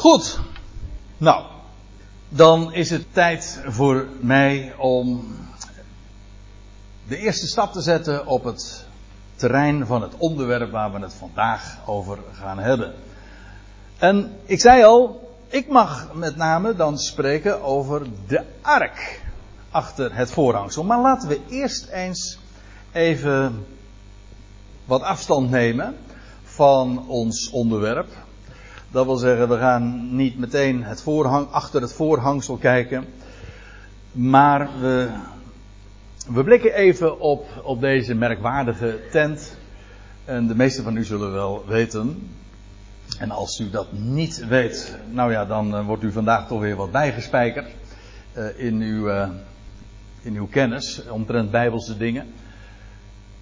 Goed. 0.00 0.38
Nou, 1.16 1.44
dan 2.28 2.72
is 2.72 2.90
het 2.90 3.04
tijd 3.12 3.62
voor 3.66 4.06
mij 4.20 4.74
om 4.78 5.36
de 7.08 7.16
eerste 7.16 7.46
stap 7.46 7.72
te 7.72 7.80
zetten 7.80 8.26
op 8.26 8.44
het 8.44 8.84
terrein 9.34 9.86
van 9.86 10.02
het 10.02 10.12
onderwerp 10.16 10.70
waar 10.70 10.92
we 10.92 10.98
het 10.98 11.14
vandaag 11.14 11.78
over 11.86 12.18
gaan 12.32 12.58
hebben. 12.58 12.94
En 13.98 14.36
ik 14.44 14.60
zei 14.60 14.84
al, 14.84 15.30
ik 15.48 15.68
mag 15.68 16.14
met 16.14 16.36
name 16.36 16.76
dan 16.76 16.98
spreken 16.98 17.62
over 17.62 18.06
de 18.26 18.44
ark 18.60 19.22
achter 19.70 20.14
het 20.16 20.30
voorhangsel. 20.30 20.84
Maar 20.84 21.00
laten 21.00 21.28
we 21.28 21.40
eerst 21.48 21.88
eens 21.88 22.38
even 22.92 23.66
wat 24.84 25.02
afstand 25.02 25.50
nemen 25.50 25.96
van 26.42 27.08
ons 27.08 27.50
onderwerp. 27.50 28.28
Dat 28.90 29.06
wil 29.06 29.16
zeggen, 29.16 29.48
we 29.48 29.58
gaan 29.58 30.16
niet 30.16 30.38
meteen 30.38 30.84
het 30.84 31.02
voorhang, 31.02 31.50
achter 31.50 31.80
het 31.80 31.92
voorhangsel 31.92 32.56
kijken. 32.56 33.04
Maar 34.12 34.70
we, 34.80 35.08
we 36.28 36.44
blikken 36.44 36.74
even 36.74 37.20
op, 37.20 37.46
op 37.62 37.80
deze 37.80 38.14
merkwaardige 38.14 39.00
tent. 39.10 39.56
En 40.24 40.46
de 40.46 40.54
meesten 40.54 40.84
van 40.84 40.96
u 40.96 41.04
zullen 41.04 41.32
wel 41.32 41.64
weten. 41.66 42.30
En 43.18 43.30
als 43.30 43.58
u 43.58 43.70
dat 43.70 43.92
niet 43.92 44.46
weet, 44.46 44.96
nou 45.10 45.32
ja, 45.32 45.44
dan 45.44 45.74
uh, 45.74 45.86
wordt 45.86 46.02
u 46.02 46.12
vandaag 46.12 46.46
toch 46.46 46.60
weer 46.60 46.76
wat 46.76 46.90
bijgespijkerd. 46.90 47.68
Uh, 48.34 48.58
in, 48.58 48.80
uw, 48.80 49.08
uh, 49.08 49.28
in 50.22 50.34
uw 50.34 50.46
kennis 50.46 51.08
omtrent 51.08 51.50
bijbelse 51.50 51.96
dingen. 51.96 52.26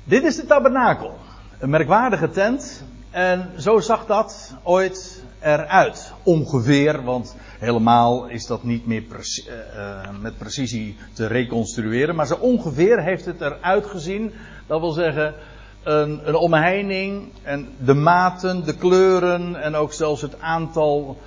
Dit 0.04 0.24
is 0.24 0.36
de 0.36 0.46
tabernakel. 0.46 1.18
Een 1.58 1.70
merkwaardige 1.70 2.30
tent. 2.30 2.84
En 3.10 3.50
zo 3.56 3.80
zag 3.80 4.06
dat 4.06 4.54
ooit 4.62 5.17
eruit. 5.40 6.12
Ongeveer, 6.22 7.04
want 7.04 7.36
helemaal 7.58 8.26
is 8.26 8.46
dat 8.46 8.62
niet 8.62 8.86
meer 8.86 9.02
preci 9.02 9.44
uh, 9.48 10.08
met 10.20 10.38
precisie 10.38 10.96
te 11.12 11.26
reconstrueren. 11.26 12.14
Maar 12.14 12.26
zo 12.26 12.34
ongeveer 12.34 13.02
heeft 13.02 13.24
het 13.24 13.40
eruit 13.40 13.86
gezien. 13.86 14.32
Dat 14.66 14.80
wil 14.80 14.92
zeggen, 14.92 15.34
een, 15.82 16.28
een 16.28 16.34
omheining 16.34 17.28
en 17.42 17.68
de 17.84 17.94
maten, 17.94 18.64
de 18.64 18.76
kleuren 18.76 19.62
en 19.62 19.74
ook 19.74 19.92
zelfs 19.92 20.22
het 20.22 20.40
aantal 20.40 21.18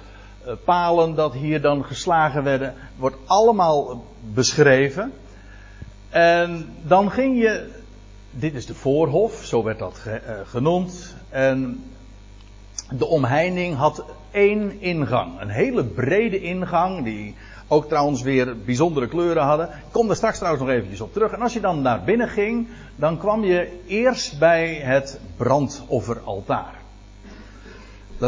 uh, 0.47 0.53
palen 0.65 1.15
dat 1.15 1.33
hier 1.33 1.61
dan 1.61 1.85
geslagen 1.85 2.43
werden, 2.43 2.73
wordt 2.95 3.17
allemaal 3.25 4.05
beschreven. 4.33 5.13
En 6.09 6.75
dan 6.81 7.11
ging 7.11 7.41
je, 7.41 7.69
dit 8.31 8.53
is 8.53 8.65
de 8.65 8.73
voorhof, 8.73 9.43
zo 9.45 9.63
werd 9.63 9.79
dat 9.79 9.97
ge, 9.97 10.21
genoemd. 10.45 11.15
En 11.29 11.83
de 12.97 13.05
omheining 13.05 13.75
had 13.75 14.05
één 14.31 14.81
ingang. 14.81 15.41
Een 15.41 15.49
hele 15.49 15.83
brede 15.83 16.41
ingang, 16.41 17.03
die 17.03 17.35
ook 17.67 17.87
trouwens 17.87 18.21
weer 18.21 18.57
bijzondere 18.65 19.07
kleuren 19.07 19.43
hadden. 19.43 19.67
Ik 19.67 19.91
kom 19.91 20.09
er 20.09 20.15
straks 20.15 20.37
trouwens 20.37 20.63
nog 20.63 20.73
eventjes 20.73 21.01
op 21.01 21.13
terug. 21.13 21.31
En 21.31 21.41
als 21.41 21.53
je 21.53 21.59
dan 21.59 21.81
naar 21.81 22.03
binnen 22.03 22.29
ging, 22.29 22.67
dan 22.95 23.17
kwam 23.17 23.43
je 23.43 23.79
eerst 23.87 24.39
bij 24.39 24.73
het 24.73 25.19
brandofferaltaar. 25.37 26.79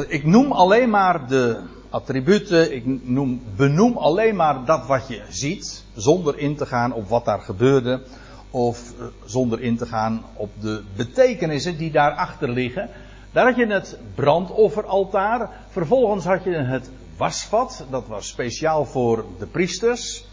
Ik 0.07 0.25
noem 0.25 0.51
alleen 0.51 0.89
maar 0.89 1.27
de 1.27 1.59
attributen, 1.89 2.75
ik 2.75 2.83
noem, 3.03 3.41
benoem 3.55 3.97
alleen 3.97 4.35
maar 4.35 4.65
dat 4.65 4.87
wat 4.87 5.07
je 5.07 5.21
ziet, 5.29 5.83
zonder 5.93 6.37
in 6.37 6.55
te 6.55 6.65
gaan 6.65 6.93
op 6.93 7.07
wat 7.09 7.25
daar 7.25 7.41
gebeurde, 7.41 8.01
of 8.49 8.93
zonder 9.25 9.61
in 9.61 9.77
te 9.77 9.85
gaan 9.85 10.23
op 10.33 10.49
de 10.61 10.83
betekenissen 10.95 11.77
die 11.77 11.91
daarachter 11.91 12.49
liggen. 12.49 12.89
Daar 13.33 13.45
had 13.45 13.55
je 13.55 13.67
het 13.67 13.97
brandofferaltaar. 14.15 15.49
Vervolgens 15.69 16.25
had 16.25 16.43
je 16.43 16.51
het 16.55 16.89
wasvat. 17.17 17.85
Dat 17.89 18.07
was 18.07 18.27
speciaal 18.27 18.85
voor 18.85 19.25
de 19.39 19.45
priesters. 19.45 20.25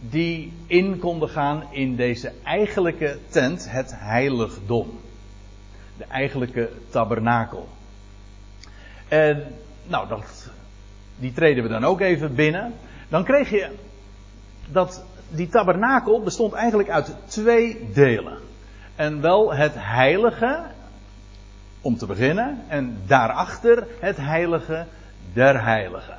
Die 0.00 0.52
in 0.66 0.98
konden 0.98 1.28
gaan 1.28 1.64
in 1.70 1.96
deze 1.96 2.32
eigenlijke 2.42 3.18
tent, 3.28 3.70
het 3.70 3.92
heiligdom. 3.94 5.00
De 5.96 6.04
eigenlijke 6.04 6.70
tabernakel. 6.90 7.68
En, 9.08 9.54
nou, 9.86 10.22
die 11.16 11.32
treden 11.32 11.62
we 11.62 11.68
dan 11.68 11.84
ook 11.84 12.00
even 12.00 12.34
binnen. 12.34 12.74
Dan 13.08 13.24
kreeg 13.24 13.50
je 13.50 13.70
dat 14.68 15.04
die 15.28 15.48
tabernakel 15.48 16.22
bestond 16.22 16.52
eigenlijk 16.52 16.88
uit 16.88 17.14
twee 17.26 17.90
delen. 17.92 18.38
En 18.96 19.20
wel 19.20 19.54
het 19.54 19.72
heilige 19.76 20.72
om 21.84 21.96
te 21.96 22.06
beginnen. 22.06 22.58
En 22.68 22.98
daarachter 23.06 23.86
het 24.00 24.16
heilige 24.16 24.86
der 25.32 25.64
heiligen. 25.64 26.18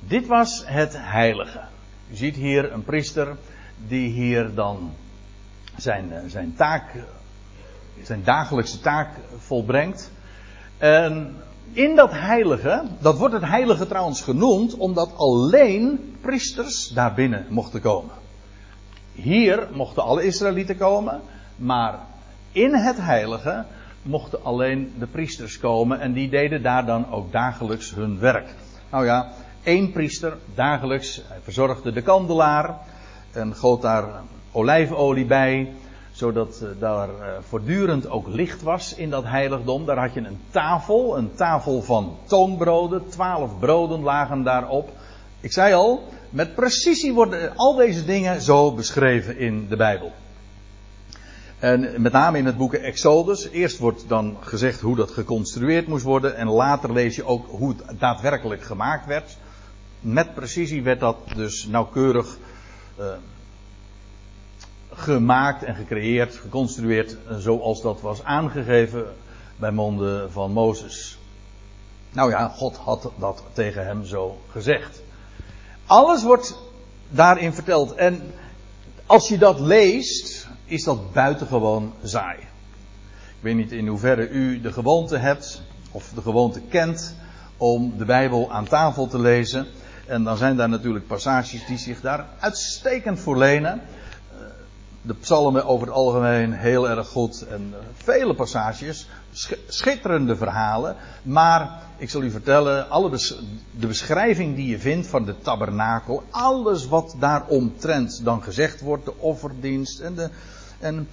Dit 0.00 0.26
was 0.26 0.62
het 0.66 0.94
heilige. 0.96 1.60
U 2.10 2.16
ziet 2.16 2.34
hier 2.36 2.72
een 2.72 2.84
priester 2.84 3.36
die 3.88 4.10
hier 4.10 4.54
dan 4.54 4.92
zijn, 5.76 6.12
zijn 6.26 6.54
taak, 6.56 6.84
zijn 8.02 8.24
dagelijkse 8.24 8.80
taak 8.80 9.08
volbrengt. 9.38 10.10
En 10.78 11.36
in 11.72 11.96
dat 11.96 12.12
heilige, 12.12 12.84
dat 12.98 13.18
wordt 13.18 13.34
het 13.34 13.44
heilige 13.44 13.86
trouwens 13.86 14.20
genoemd, 14.20 14.76
omdat 14.76 15.16
alleen 15.16 16.16
priesters 16.20 16.88
daar 16.88 17.14
binnen 17.14 17.46
mochten 17.48 17.80
komen. 17.80 18.14
Hier 19.12 19.68
mochten 19.72 20.02
alle 20.02 20.24
Israëlieten 20.24 20.76
komen, 20.76 21.20
maar 21.56 21.98
in 22.52 22.74
het 22.74 22.96
heilige 22.96 23.64
mochten 24.02 24.44
alleen 24.44 24.92
de 24.98 25.06
priesters 25.06 25.58
komen 25.58 26.00
en 26.00 26.12
die 26.12 26.28
deden 26.28 26.62
daar 26.62 26.86
dan 26.86 27.10
ook 27.10 27.32
dagelijks 27.32 27.94
hun 27.94 28.18
werk. 28.18 28.54
Nou 28.90 29.04
ja, 29.04 29.28
één 29.62 29.92
priester 29.92 30.36
dagelijks, 30.54 31.22
hij 31.28 31.38
verzorgde 31.42 31.92
de 31.92 32.02
kandelaar 32.02 32.76
en 33.32 33.54
goot 33.54 33.82
daar 33.82 34.04
olijfolie 34.52 35.26
bij, 35.26 35.72
zodat 36.12 36.64
daar 36.78 37.08
voortdurend 37.40 38.08
ook 38.08 38.26
licht 38.28 38.62
was 38.62 38.94
in 38.94 39.10
dat 39.10 39.24
heiligdom. 39.24 39.86
Daar 39.86 39.98
had 39.98 40.14
je 40.14 40.20
een 40.20 40.40
tafel, 40.50 41.16
een 41.18 41.34
tafel 41.34 41.82
van 41.82 42.16
toonbroden, 42.24 43.08
twaalf 43.08 43.58
broden 43.58 44.02
lagen 44.02 44.42
daarop. 44.42 44.90
Ik 45.40 45.52
zei 45.52 45.74
al, 45.74 46.02
met 46.30 46.54
precisie 46.54 47.12
worden 47.12 47.56
al 47.56 47.74
deze 47.74 48.04
dingen 48.04 48.40
zo 48.40 48.74
beschreven 48.74 49.38
in 49.38 49.66
de 49.68 49.76
Bijbel. 49.76 50.12
En 51.62 52.02
met 52.02 52.12
name 52.12 52.38
in 52.38 52.46
het 52.46 52.56
boek 52.56 52.74
Exodus. 52.74 53.48
Eerst 53.48 53.78
wordt 53.78 54.08
dan 54.08 54.36
gezegd 54.40 54.80
hoe 54.80 54.96
dat 54.96 55.10
geconstrueerd 55.10 55.86
moest 55.86 56.04
worden. 56.04 56.36
En 56.36 56.48
later 56.48 56.92
lees 56.92 57.16
je 57.16 57.24
ook 57.24 57.46
hoe 57.48 57.74
het 57.86 58.00
daadwerkelijk 58.00 58.62
gemaakt 58.62 59.06
werd. 59.06 59.36
Met 60.00 60.34
precisie 60.34 60.82
werd 60.82 61.00
dat 61.00 61.16
dus 61.34 61.66
nauwkeurig 61.66 62.38
uh, 62.98 63.06
gemaakt 64.92 65.62
en 65.62 65.74
gecreëerd, 65.74 66.36
geconstrueerd. 66.36 67.16
Zoals 67.38 67.82
dat 67.82 68.00
was 68.00 68.24
aangegeven 68.24 69.06
bij 69.56 69.72
monden 69.72 70.32
van 70.32 70.52
Mozes. 70.52 71.18
Nou 72.12 72.30
ja, 72.30 72.48
God 72.48 72.76
had 72.76 73.10
dat 73.18 73.42
tegen 73.52 73.86
hem 73.86 74.04
zo 74.04 74.38
gezegd. 74.50 75.02
Alles 75.86 76.22
wordt 76.22 76.58
daarin 77.08 77.52
verteld. 77.52 77.94
En 77.94 78.32
als 79.06 79.28
je 79.28 79.38
dat 79.38 79.60
leest, 79.60 80.41
is 80.64 80.84
dat 80.84 81.12
buitengewoon 81.12 81.92
saai. 82.02 82.38
Ik 83.42 83.48
weet 83.48 83.56
niet 83.56 83.72
in 83.72 83.86
hoeverre 83.86 84.28
u 84.28 84.60
de 84.60 84.72
gewoonte 84.72 85.16
hebt, 85.16 85.62
of 85.90 86.12
de 86.14 86.22
gewoonte 86.22 86.60
kent, 86.60 87.16
om 87.56 87.94
de 87.98 88.04
Bijbel 88.04 88.52
aan 88.52 88.64
tafel 88.64 89.06
te 89.06 89.18
lezen. 89.18 89.66
En 90.06 90.24
dan 90.24 90.36
zijn 90.36 90.56
daar 90.56 90.68
natuurlijk 90.68 91.06
passages 91.06 91.66
die 91.66 91.78
zich 91.78 92.00
daar 92.00 92.26
uitstekend 92.38 93.20
voor 93.20 93.38
lenen. 93.38 93.80
De 95.02 95.14
psalmen 95.14 95.66
over 95.66 95.86
het 95.86 95.96
algemeen 95.96 96.52
heel 96.52 96.88
erg 96.88 97.08
goed. 97.08 97.46
En 97.46 97.74
vele 97.94 98.34
passages, 98.34 99.08
schitterende 99.66 100.36
verhalen. 100.36 100.96
Maar 101.22 101.82
ik 101.96 102.10
zal 102.10 102.22
u 102.22 102.30
vertellen, 102.30 102.90
alle 102.90 103.10
de 103.70 103.86
beschrijving 103.86 104.56
die 104.56 104.66
je 104.66 104.78
vindt 104.78 105.06
van 105.06 105.24
de 105.24 105.38
tabernakel, 105.38 106.22
alles 106.30 106.86
wat 106.86 107.16
daaromtrent 107.18 108.24
dan 108.24 108.42
gezegd 108.42 108.80
wordt, 108.80 109.04
de 109.04 109.18
offerdienst 109.18 110.00
en 110.00 110.14
de, 110.14 110.30
en 110.82 111.08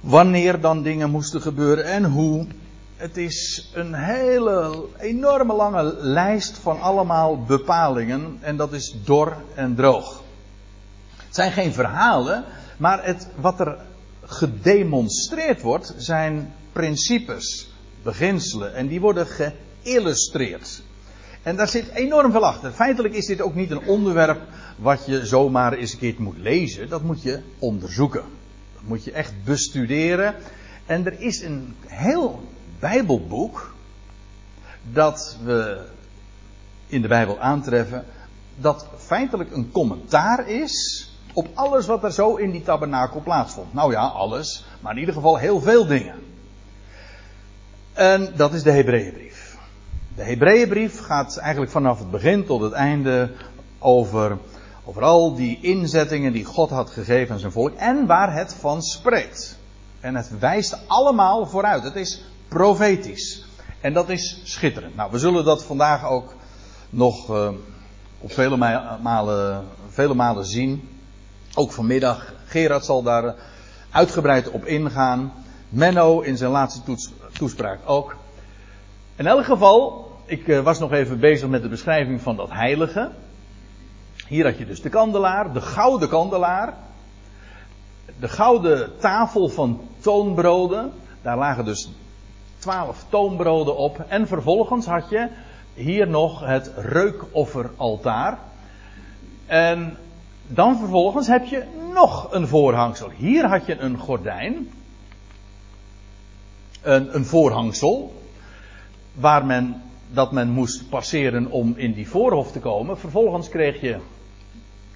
wanneer 0.00 0.60
dan 0.60 0.82
dingen 0.82 1.10
moesten 1.10 1.40
gebeuren 1.42 1.84
en 1.84 2.04
hoe. 2.04 2.46
Het 2.96 3.16
is 3.16 3.70
een 3.74 3.94
hele 3.94 4.86
enorme 4.98 5.54
lange 5.54 5.82
lijst 6.00 6.58
van 6.58 6.80
allemaal 6.80 7.44
bepalingen 7.44 8.38
en 8.40 8.56
dat 8.56 8.72
is 8.72 8.94
dor 9.04 9.36
en 9.54 9.74
droog. 9.74 10.22
Het 11.16 11.34
zijn 11.34 11.52
geen 11.52 11.72
verhalen, 11.72 12.44
maar 12.76 13.04
het, 13.04 13.28
wat 13.36 13.60
er 13.60 13.78
gedemonstreerd 14.24 15.60
wordt 15.60 15.94
zijn 15.96 16.54
principes, 16.72 17.70
beginselen 18.02 18.74
en 18.74 18.86
die 18.86 19.00
worden 19.00 19.26
geïllustreerd. 19.26 20.82
En 21.42 21.56
daar 21.56 21.68
zit 21.68 21.88
enorm 21.88 22.32
veel 22.32 22.46
achter. 22.46 22.72
Feitelijk 22.72 23.14
is 23.14 23.26
dit 23.26 23.40
ook 23.40 23.54
niet 23.54 23.70
een 23.70 23.86
onderwerp 23.86 24.40
wat 24.76 25.06
je 25.06 25.26
zomaar 25.26 25.72
eens 25.72 25.92
een 25.92 25.98
keer 25.98 26.14
moet 26.18 26.38
lezen. 26.38 26.88
Dat 26.88 27.02
moet 27.02 27.22
je 27.22 27.40
onderzoeken. 27.58 28.24
Dat 28.74 28.82
moet 28.82 29.04
je 29.04 29.12
echt 29.12 29.32
bestuderen. 29.44 30.34
En 30.86 31.06
er 31.06 31.20
is 31.20 31.42
een 31.42 31.74
heel 31.86 32.48
Bijbelboek 32.78 33.74
dat 34.92 35.36
we 35.44 35.86
in 36.86 37.02
de 37.02 37.08
Bijbel 37.08 37.38
aantreffen, 37.38 38.04
dat 38.56 38.86
feitelijk 38.96 39.52
een 39.52 39.70
commentaar 39.70 40.48
is 40.48 41.08
op 41.32 41.48
alles 41.54 41.86
wat 41.86 42.04
er 42.04 42.12
zo 42.12 42.36
in 42.36 42.50
die 42.50 42.62
tabernakel 42.62 43.20
plaatsvond. 43.20 43.74
Nou 43.74 43.92
ja, 43.92 44.06
alles, 44.06 44.64
maar 44.80 44.92
in 44.92 44.98
ieder 44.98 45.14
geval 45.14 45.36
heel 45.36 45.60
veel 45.60 45.86
dingen. 45.86 46.14
En 47.92 48.32
dat 48.36 48.54
is 48.54 48.62
de 48.62 48.70
Hebreeënbrief. 48.70 49.29
De 50.14 50.22
Hebreeënbrief 50.22 51.00
gaat 51.00 51.36
eigenlijk 51.36 51.72
vanaf 51.72 51.98
het 51.98 52.10
begin 52.10 52.44
tot 52.44 52.60
het 52.60 52.72
einde 52.72 53.30
over, 53.78 54.38
over 54.84 55.02
al 55.02 55.34
die 55.34 55.58
inzettingen 55.60 56.32
die 56.32 56.44
God 56.44 56.70
had 56.70 56.90
gegeven 56.90 57.34
aan 57.34 57.40
zijn 57.40 57.52
volk 57.52 57.74
en 57.76 58.06
waar 58.06 58.34
het 58.34 58.54
van 58.54 58.82
spreekt. 58.82 59.58
En 60.00 60.14
het 60.14 60.38
wijst 60.38 60.78
allemaal 60.86 61.46
vooruit. 61.46 61.82
Het 61.82 61.96
is 61.96 62.22
profetisch. 62.48 63.44
En 63.80 63.92
dat 63.92 64.08
is 64.08 64.40
schitterend. 64.44 64.96
Nou, 64.96 65.10
we 65.10 65.18
zullen 65.18 65.44
dat 65.44 65.64
vandaag 65.64 66.08
ook 66.08 66.34
nog 66.90 67.30
uh, 67.30 67.48
op 68.20 68.32
vele 68.32 68.56
malen, 69.02 69.64
vele 69.88 70.14
malen 70.14 70.44
zien. 70.44 70.88
Ook 71.54 71.72
vanmiddag. 71.72 72.32
Gerard 72.44 72.84
zal 72.84 73.02
daar 73.02 73.34
uitgebreid 73.90 74.50
op 74.50 74.64
ingaan. 74.64 75.32
Menno 75.68 76.20
in 76.20 76.36
zijn 76.36 76.50
laatste 76.50 76.80
toespraak 77.32 77.78
ook. 77.84 78.16
In 79.20 79.26
elk 79.26 79.44
geval, 79.44 80.10
ik 80.24 80.46
uh, 80.46 80.60
was 80.60 80.78
nog 80.78 80.92
even 80.92 81.20
bezig 81.20 81.48
met 81.48 81.62
de 81.62 81.68
beschrijving 81.68 82.20
van 82.20 82.36
dat 82.36 82.50
heilige. 82.50 83.10
Hier 84.28 84.44
had 84.44 84.58
je 84.58 84.66
dus 84.66 84.82
de 84.82 84.88
kandelaar, 84.88 85.52
de 85.52 85.60
gouden 85.60 86.08
kandelaar. 86.08 86.74
De 88.20 88.28
gouden 88.28 88.98
tafel 88.98 89.48
van 89.48 89.80
toonbroden. 89.98 90.92
Daar 91.22 91.36
lagen 91.36 91.64
dus 91.64 91.90
twaalf 92.58 93.04
toonbroden 93.08 93.76
op. 93.76 94.04
En 94.08 94.26
vervolgens 94.26 94.86
had 94.86 95.08
je 95.08 95.28
hier 95.74 96.08
nog 96.08 96.40
het 96.46 96.72
reukofferaltaar. 96.76 98.38
En 99.46 99.96
dan 100.46 100.78
vervolgens 100.78 101.26
heb 101.26 101.44
je 101.44 101.64
nog 101.92 102.32
een 102.32 102.48
voorhangsel. 102.48 103.10
Hier 103.10 103.46
had 103.46 103.66
je 103.66 103.78
een 103.78 103.98
gordijn. 103.98 104.70
Een, 106.82 107.14
een 107.14 107.24
voorhangsel. 107.24 108.18
Waar 109.14 109.46
men, 109.46 109.82
dat 110.12 110.32
men 110.32 110.50
moest 110.50 110.88
passeren 110.88 111.50
om 111.50 111.74
in 111.76 111.92
die 111.92 112.08
voorhof 112.08 112.52
te 112.52 112.58
komen. 112.58 112.98
Vervolgens 112.98 113.48
kreeg 113.48 113.80
je. 113.80 113.96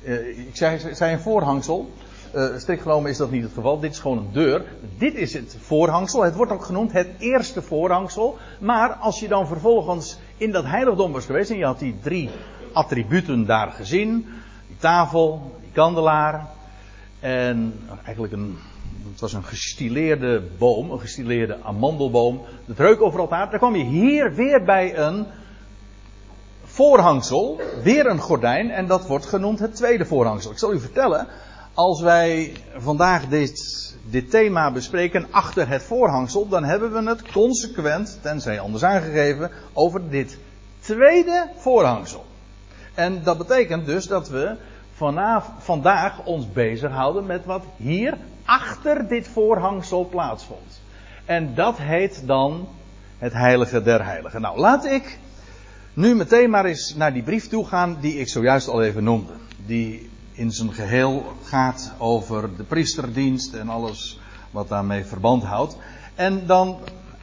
Uh, 0.03 0.39
ik 0.39 0.57
zei, 0.57 0.95
zei 0.95 1.13
een 1.13 1.21
voorhangsel. 1.21 1.91
Uh, 2.35 2.57
strikt 2.57 2.83
genomen 2.83 3.11
is 3.11 3.17
dat 3.17 3.31
niet 3.31 3.43
het 3.43 3.53
geval. 3.53 3.81
Dit 3.81 3.93
is 3.93 3.99
gewoon 3.99 4.19
een 4.19 4.33
deur. 4.33 4.65
Dit 4.99 5.15
is 5.15 5.33
het 5.33 5.57
voorhangsel. 5.61 6.23
Het 6.23 6.35
wordt 6.35 6.53
ook 6.53 6.65
genoemd 6.65 6.93
het 6.93 7.09
eerste 7.19 7.63
voorhangsel. 7.63 8.39
Maar 8.61 8.93
als 8.93 9.21
je 9.21 9.29
dan 9.29 9.47
vervolgens 9.47 10.19
in 10.37 10.51
dat 10.53 10.65
heiligdom 10.65 11.13
was 11.13 11.27
geweest 11.27 11.51
en 11.51 11.59
je 11.59 11.65
had 11.65 11.79
die 11.79 11.97
drie 12.03 12.31
attributen 12.73 13.47
daar 13.47 13.71
gezien. 13.71 14.27
Die 14.67 14.77
tafel, 14.77 15.53
die 15.61 15.71
kandelaar. 15.73 16.47
En 17.21 17.81
eigenlijk 18.05 18.33
een, 18.33 18.59
het 19.11 19.21
was 19.21 19.33
een 19.33 19.45
gestileerde 19.45 20.43
boom, 20.59 20.91
een 20.91 21.01
gestileerde 21.01 21.59
amandelboom. 21.63 22.41
Het 22.65 22.79
reuk 22.79 23.03
over 23.03 23.21
elkaar. 23.21 23.51
Dan 23.51 23.59
kwam 23.59 23.77
je 23.77 23.85
hier 23.85 24.35
weer 24.35 24.65
bij 24.65 24.99
een 24.99 25.27
voorhangsel. 26.65 27.61
Weer 27.83 28.07
een 28.07 28.19
gordijn. 28.19 28.71
En 28.71 28.87
dat 28.87 29.07
wordt 29.07 29.27
genoemd 29.27 29.59
het 29.59 29.75
tweede 29.75 30.05
voorhangsel. 30.05 30.51
Ik 30.51 30.59
zal 30.59 30.73
u 30.73 30.81
vertellen 30.81 31.29
als 31.75 32.01
wij 32.01 32.53
vandaag 32.77 33.29
dit, 33.29 33.95
dit 34.11 34.31
thema 34.31 34.73
bespreken 34.73 35.27
achter 35.31 35.69
het 35.69 35.83
voorhangsel, 35.83 36.49
dan 36.49 36.65
hebben 36.65 36.93
we 36.93 37.09
het 37.09 37.33
consequent, 37.33 38.19
tenzij 38.23 38.61
anders 38.61 38.83
aangegeven, 38.83 39.51
over 39.73 40.11
dit 40.11 40.39
tweede 40.81 41.51
voorhangsel. 41.57 42.25
En 42.95 43.23
dat 43.23 43.39
betekent 43.39 43.87
dus 43.87 44.07
dat 44.07 44.29
we 44.29 44.57
vanaf, 44.95 45.51
vandaag 45.59 46.25
ons 46.25 46.53
bezighouden 46.53 47.27
met 47.27 47.45
wat 47.45 47.65
hier 47.77 48.17
achter 48.45 49.09
dit 49.09 49.29
voorhangsel 49.29 50.09
plaatsvond. 50.09 50.81
En 51.25 51.55
dat 51.55 51.79
heet 51.79 52.23
dan 52.27 52.69
het 53.19 53.33
heilige 53.33 53.83
der 53.83 54.05
heiligen. 54.05 54.41
Nou, 54.41 54.59
laat 54.59 54.85
ik 54.85 55.19
nu 55.95 56.15
meteen 56.15 56.51
maar 56.51 56.65
eens 56.65 56.95
naar 56.95 57.13
die 57.13 57.23
brief 57.23 57.49
toe 57.49 57.67
gaan 57.67 57.97
die 58.01 58.19
ik 58.19 58.29
zojuist 58.29 58.69
al 58.69 58.83
even 58.83 59.05
noemde. 59.05 59.33
Die 59.67 60.11
in 60.33 60.51
zijn 60.51 60.73
geheel 60.73 61.33
gaat 61.43 61.93
over 61.99 62.57
de 62.57 62.63
priesterdienst 62.63 63.55
en 63.55 63.69
alles 63.69 64.21
wat 64.51 64.69
daarmee 64.69 65.05
verband 65.05 65.43
houdt. 65.43 65.77
En 66.15 66.47
dan 66.47 66.79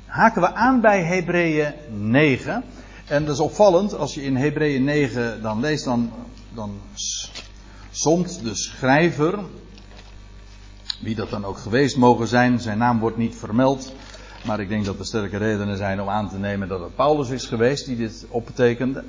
haken 0.05 0.41
we 0.41 0.53
aan 0.53 0.81
bij 0.81 1.03
Hebreeën 1.03 1.73
9. 1.89 2.63
En 3.07 3.25
dat 3.25 3.33
is 3.33 3.41
opvallend, 3.41 3.95
als 3.95 4.13
je 4.13 4.23
in 4.23 4.35
Hebreeën 4.35 4.83
9 4.83 5.41
dan 5.41 5.59
leest, 5.59 5.85
dan, 5.85 6.11
dan 6.53 6.79
somt 7.91 8.43
de 8.43 8.55
schrijver, 8.55 9.39
wie 10.99 11.15
dat 11.15 11.29
dan 11.29 11.45
ook 11.45 11.57
geweest 11.57 11.97
mogen 11.97 12.27
zijn, 12.27 12.59
zijn 12.59 12.77
naam 12.77 12.99
wordt 12.99 13.17
niet 13.17 13.35
vermeld, 13.35 13.93
maar 14.45 14.59
ik 14.59 14.69
denk 14.69 14.85
dat 14.85 14.99
er 14.99 15.05
sterke 15.05 15.37
redenen 15.37 15.77
zijn 15.77 16.01
om 16.01 16.09
aan 16.09 16.29
te 16.29 16.37
nemen 16.37 16.67
dat 16.67 16.79
het 16.79 16.95
Paulus 16.95 17.29
is 17.29 17.45
geweest 17.45 17.85
die 17.85 17.97
dit 17.97 18.25
optekende. 18.29 19.03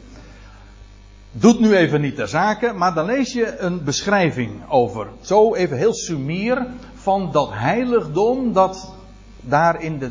Doet 1.33 1.61
nu 1.61 1.77
even 1.77 2.01
niet 2.01 2.17
ter 2.17 2.29
zake, 2.29 2.73
maar 2.73 2.95
dan 2.95 3.07
lees 3.07 3.33
je 3.33 3.59
een 3.59 3.85
beschrijving 3.85 4.69
over. 4.69 5.07
Zo 5.21 5.55
even 5.55 5.77
heel 5.77 5.95
sumier 5.95 6.67
van 6.95 7.33
dat 7.33 7.49
heiligdom 7.53 8.53
dat 8.53 8.95
daar 9.41 9.83
in 9.83 9.99
de, 9.99 10.11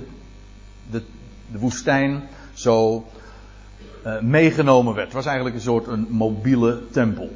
de, 0.92 1.04
de 1.52 1.60
woestijn 1.60 2.24
zo 2.54 3.06
uh, 4.06 4.20
meegenomen 4.20 4.94
werd. 4.94 5.06
Het 5.06 5.16
was 5.16 5.26
eigenlijk 5.26 5.56
een 5.56 5.62
soort 5.62 5.88
een 5.88 6.08
mobiele 6.10 6.82
tempel. 6.92 7.30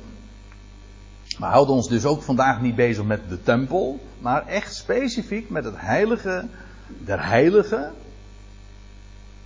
We 1.37 1.45
houden 1.45 1.75
ons 1.75 1.87
dus 1.87 2.05
ook 2.05 2.21
vandaag 2.21 2.61
niet 2.61 2.75
bezig 2.75 3.03
met 3.03 3.29
de 3.29 3.43
tempel, 3.43 3.99
maar 4.19 4.47
echt 4.47 4.75
specifiek 4.75 5.49
met 5.49 5.63
het 5.63 5.75
heilige 5.77 6.45
der 6.87 7.25
heiligen, 7.27 7.93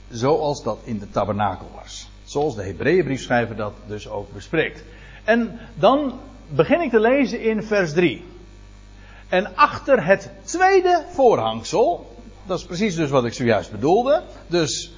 zoals 0.10 0.64
dat 0.64 0.80
in 0.84 1.00
de 1.00 1.10
tabernakel 1.10 1.72
was. 1.76 2.10
Zoals 2.24 2.56
de 2.56 2.64
Hebreeënbriefschrijver 2.64 3.56
dat 3.56 3.74
dus 3.88 4.10
ook 4.10 4.34
bespreekt. 4.34 4.84
En 5.24 5.60
dan 5.74 6.14
begin 6.50 6.82
ik 6.82 6.90
te 6.90 7.00
lezen 7.00 7.42
in 7.42 7.64
vers 7.64 7.94
3. 7.94 8.26
En 9.30 9.56
achter 9.56 10.06
het 10.06 10.32
tweede 10.44 11.06
voorhangsel, 11.10 12.16
dat 12.46 12.60
is 12.60 12.66
precies 12.66 12.96
dus 12.96 13.10
wat 13.10 13.26
ik 13.26 13.34
zojuist 13.34 13.72
bedoelde. 13.72 14.24
Dus 14.48 14.94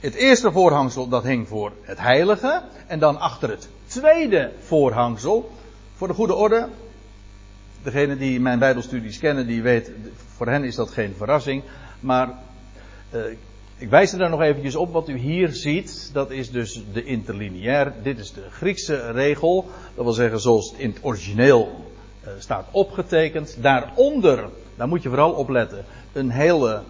het 0.00 0.14
eerste 0.14 0.52
voorhangsel 0.52 1.08
dat 1.08 1.22
hing 1.22 1.48
voor 1.48 1.72
het 1.82 1.98
heilige. 1.98 2.62
En 2.86 2.98
dan 2.98 3.18
achter 3.18 3.50
het 3.50 3.68
tweede 3.86 4.52
voorhangsel, 4.58 5.50
voor 6.02 6.10
de 6.10 6.16
goede 6.16 6.34
orde. 6.34 6.68
Degene 7.82 8.16
die 8.16 8.40
mijn 8.40 8.58
bijbelstudies 8.58 9.18
kennen, 9.18 9.46
die 9.46 9.62
weet, 9.62 9.90
voor 10.36 10.46
hen 10.46 10.64
is 10.64 10.74
dat 10.74 10.90
geen 10.90 11.14
verrassing. 11.16 11.62
Maar 12.00 12.28
uh, 13.14 13.20
ik 13.76 13.88
wijs 13.88 14.12
er 14.12 14.30
nog 14.30 14.40
eventjes 14.40 14.76
op 14.76 14.92
wat 14.92 15.08
u 15.08 15.16
hier 15.16 15.48
ziet. 15.48 16.10
Dat 16.12 16.30
is 16.30 16.50
dus 16.50 16.84
de 16.92 17.04
interlineair. 17.04 17.92
Dit 18.02 18.18
is 18.18 18.32
de 18.32 18.42
Griekse 18.50 19.10
regel. 19.10 19.70
Dat 19.94 20.04
wil 20.04 20.12
zeggen 20.12 20.40
zoals 20.40 20.70
het 20.70 20.80
in 20.80 20.90
het 20.90 20.98
origineel 21.02 21.84
uh, 22.24 22.30
staat 22.38 22.66
opgetekend. 22.70 23.56
Daaronder, 23.60 24.48
daar 24.76 24.88
moet 24.88 25.02
je 25.02 25.08
vooral 25.08 25.32
op 25.32 25.48
letten, 25.48 25.84
een 26.12 26.30
hele 26.30 26.82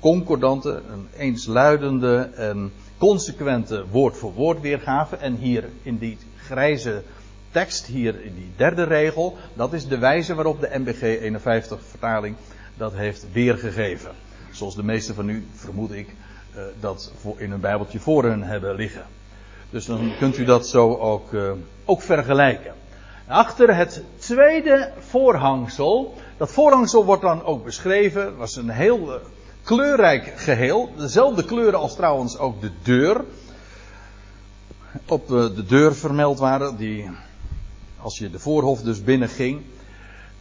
concordante, 0.00 0.82
een 0.92 1.08
eensluidende 1.16 2.30
en 2.34 2.72
consequente 2.98 3.84
woord 3.90 4.16
voor 4.16 4.32
woord 4.32 4.60
weergave. 4.60 5.16
En 5.16 5.34
hier 5.36 5.64
in 5.82 5.98
die 5.98 6.18
grijze 6.36 7.02
tekst, 7.50 7.86
hier 7.86 8.24
in 8.24 8.34
die 8.34 8.50
derde 8.56 8.82
regel, 8.82 9.36
dat 9.54 9.72
is 9.72 9.88
de 9.88 9.98
wijze 9.98 10.34
waarop 10.34 10.60
de 10.60 10.70
MBG 10.78 11.02
51 11.02 11.80
vertaling 11.90 12.36
dat 12.76 12.92
heeft 12.92 13.26
weergegeven. 13.32 14.10
Zoals 14.50 14.74
de 14.74 14.84
meeste 14.84 15.14
van 15.14 15.28
u, 15.28 15.46
vermoed 15.54 15.92
ik, 15.92 16.08
uh, 16.56 16.62
dat 16.80 17.12
in 17.36 17.50
een 17.50 17.60
bijbeltje 17.60 17.98
voor 17.98 18.24
hen 18.24 18.42
hebben 18.42 18.74
liggen. 18.74 19.04
Dus 19.70 19.86
dan 19.86 20.12
kunt 20.18 20.38
u 20.38 20.44
dat 20.44 20.68
zo 20.68 20.94
ook, 20.94 21.32
uh, 21.32 21.50
ook 21.84 22.02
vergelijken. 22.02 22.74
Achter 23.26 23.76
het 23.76 24.02
tweede 24.18 24.92
voorhangsel, 24.98 26.14
dat 26.36 26.52
voorhangsel 26.52 27.04
wordt 27.04 27.22
dan 27.22 27.44
ook 27.44 27.64
beschreven, 27.64 28.36
was 28.36 28.56
een 28.56 28.70
heel 28.70 29.14
uh, 29.14 29.20
kleurrijk 29.62 30.32
geheel, 30.36 30.90
dezelfde 30.96 31.44
kleuren 31.44 31.78
als 31.78 31.94
trouwens 31.94 32.38
ook 32.38 32.60
de 32.60 32.70
deur, 32.82 33.24
op 35.08 35.28
de 35.28 35.64
deur 35.64 35.94
vermeld 35.94 36.38
waren, 36.38 36.76
die 36.76 37.10
als 38.00 38.18
je 38.18 38.30
de 38.30 38.38
voorhof 38.38 38.82
dus 38.82 39.02
binnenging, 39.02 39.62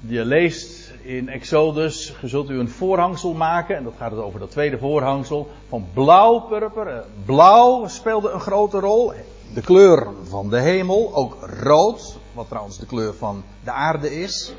je 0.01 0.25
leest 0.25 0.93
in 1.03 1.29
Exodus, 1.29 2.15
zult 2.23 2.49
u 2.49 2.59
een 2.59 2.69
voorhangsel 2.69 3.33
maken, 3.33 3.75
en 3.75 3.83
dat 3.83 3.93
gaat 3.97 4.11
het 4.11 4.19
over 4.19 4.39
dat 4.39 4.51
tweede 4.51 4.77
voorhangsel, 4.77 5.51
van 5.67 5.87
blauw 5.93 6.39
purper. 6.39 6.87
Eh, 6.87 6.99
blauw 7.25 7.87
speelde 7.87 8.29
een 8.29 8.39
grote 8.39 8.79
rol, 8.79 9.13
de 9.53 9.61
kleur 9.61 10.07
van 10.23 10.49
de 10.49 10.59
hemel, 10.59 11.15
ook 11.15 11.37
rood, 11.61 12.17
wat 12.33 12.47
trouwens 12.47 12.77
de 12.77 12.85
kleur 12.85 13.13
van 13.13 13.43
de 13.63 13.71
aarde 13.71 14.21
is. 14.21 14.53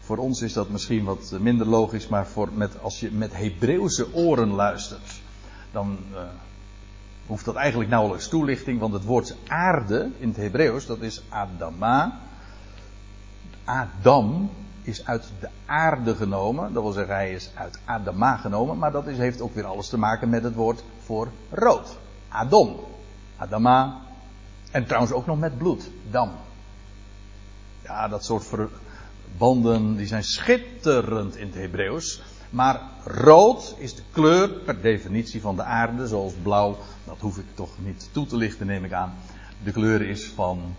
Voor 0.00 0.16
ons 0.16 0.42
is 0.42 0.52
dat 0.52 0.68
misschien 0.68 1.04
wat 1.04 1.34
minder 1.40 1.66
logisch, 1.66 2.08
maar 2.08 2.26
voor 2.26 2.48
met, 2.54 2.82
als 2.82 3.00
je 3.00 3.10
met 3.10 3.36
Hebreeuwse 3.36 4.06
oren 4.14 4.54
luistert, 4.54 5.20
dan 5.72 5.98
uh, 6.12 6.18
hoeft 7.26 7.44
dat 7.44 7.54
eigenlijk 7.54 7.90
nauwelijks 7.90 8.28
toelichting, 8.28 8.80
want 8.80 8.92
het 8.92 9.04
woord 9.04 9.36
aarde 9.48 10.10
in 10.18 10.28
het 10.28 10.36
Hebreeuws, 10.36 10.86
dat 10.86 11.00
is 11.00 11.22
Adama. 11.28 12.18
Adam 13.64 14.50
is 14.82 15.06
uit 15.06 15.32
de 15.40 15.48
aarde 15.66 16.14
genomen, 16.14 16.72
dat 16.72 16.82
wil 16.82 16.92
zeggen 16.92 17.14
hij 17.14 17.32
is 17.32 17.50
uit 17.54 17.78
Adama 17.84 18.36
genomen, 18.36 18.78
maar 18.78 18.92
dat 18.92 19.06
is, 19.06 19.18
heeft 19.18 19.40
ook 19.40 19.54
weer 19.54 19.66
alles 19.66 19.88
te 19.88 19.98
maken 19.98 20.28
met 20.28 20.42
het 20.42 20.54
woord 20.54 20.84
voor 21.04 21.28
rood. 21.50 21.98
Adom. 22.28 22.76
Adama. 23.36 24.00
En 24.70 24.86
trouwens 24.86 25.12
ook 25.12 25.26
nog 25.26 25.38
met 25.38 25.58
bloed. 25.58 25.90
Dam. 26.10 26.30
Ja, 27.82 28.08
dat 28.08 28.24
soort 28.24 28.44
verbanden 28.44 29.96
die 29.96 30.06
zijn 30.06 30.24
schitterend 30.24 31.36
in 31.36 31.46
het 31.46 31.54
Hebreeuws. 31.54 32.22
Maar 32.52 32.80
rood 33.04 33.74
is 33.78 33.94
de 33.94 34.02
kleur 34.10 34.48
per 34.48 34.80
definitie 34.80 35.40
van 35.40 35.56
de 35.56 35.62
aarde, 35.62 36.06
zoals 36.06 36.32
blauw. 36.42 36.76
Dat 37.04 37.16
hoef 37.20 37.38
ik 37.38 37.44
toch 37.54 37.70
niet 37.78 38.08
toe 38.12 38.26
te 38.26 38.36
lichten, 38.36 38.66
neem 38.66 38.84
ik 38.84 38.92
aan. 38.92 39.14
De 39.64 39.72
kleur 39.72 40.02
is 40.02 40.32
van 40.34 40.74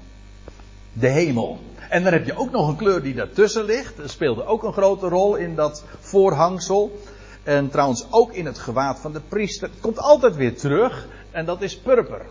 de 0.94 1.08
hemel. 1.08 1.60
En 1.90 2.04
dan 2.04 2.14
heb 2.14 2.26
je 2.26 2.38
ook 2.38 2.52
nog 2.52 2.68
een 2.68 2.76
kleur 2.76 3.02
die 3.02 3.14
daartussen 3.14 3.64
ligt. 3.64 3.98
Dat 3.98 4.10
speelde 4.10 4.46
ook 4.46 4.64
een 4.64 4.74
grote 4.74 5.08
rol 5.08 5.36
in 5.36 5.56
dat 5.56 5.84
voorhangsel. 6.00 7.02
En 7.44 7.70
trouwens 7.70 8.06
ook 8.10 8.34
in 8.34 8.46
het 8.46 8.60
gewaad 8.60 9.00
van 9.00 9.14
de 9.14 9.22
priester. 9.22 9.70
Het 9.70 9.80
komt 9.80 10.00
altijd 10.00 10.36
weer 10.36 10.58
terug. 10.58 11.08
En 11.32 11.46
dat 11.46 11.62
is 11.62 11.78
purper. 11.78 12.26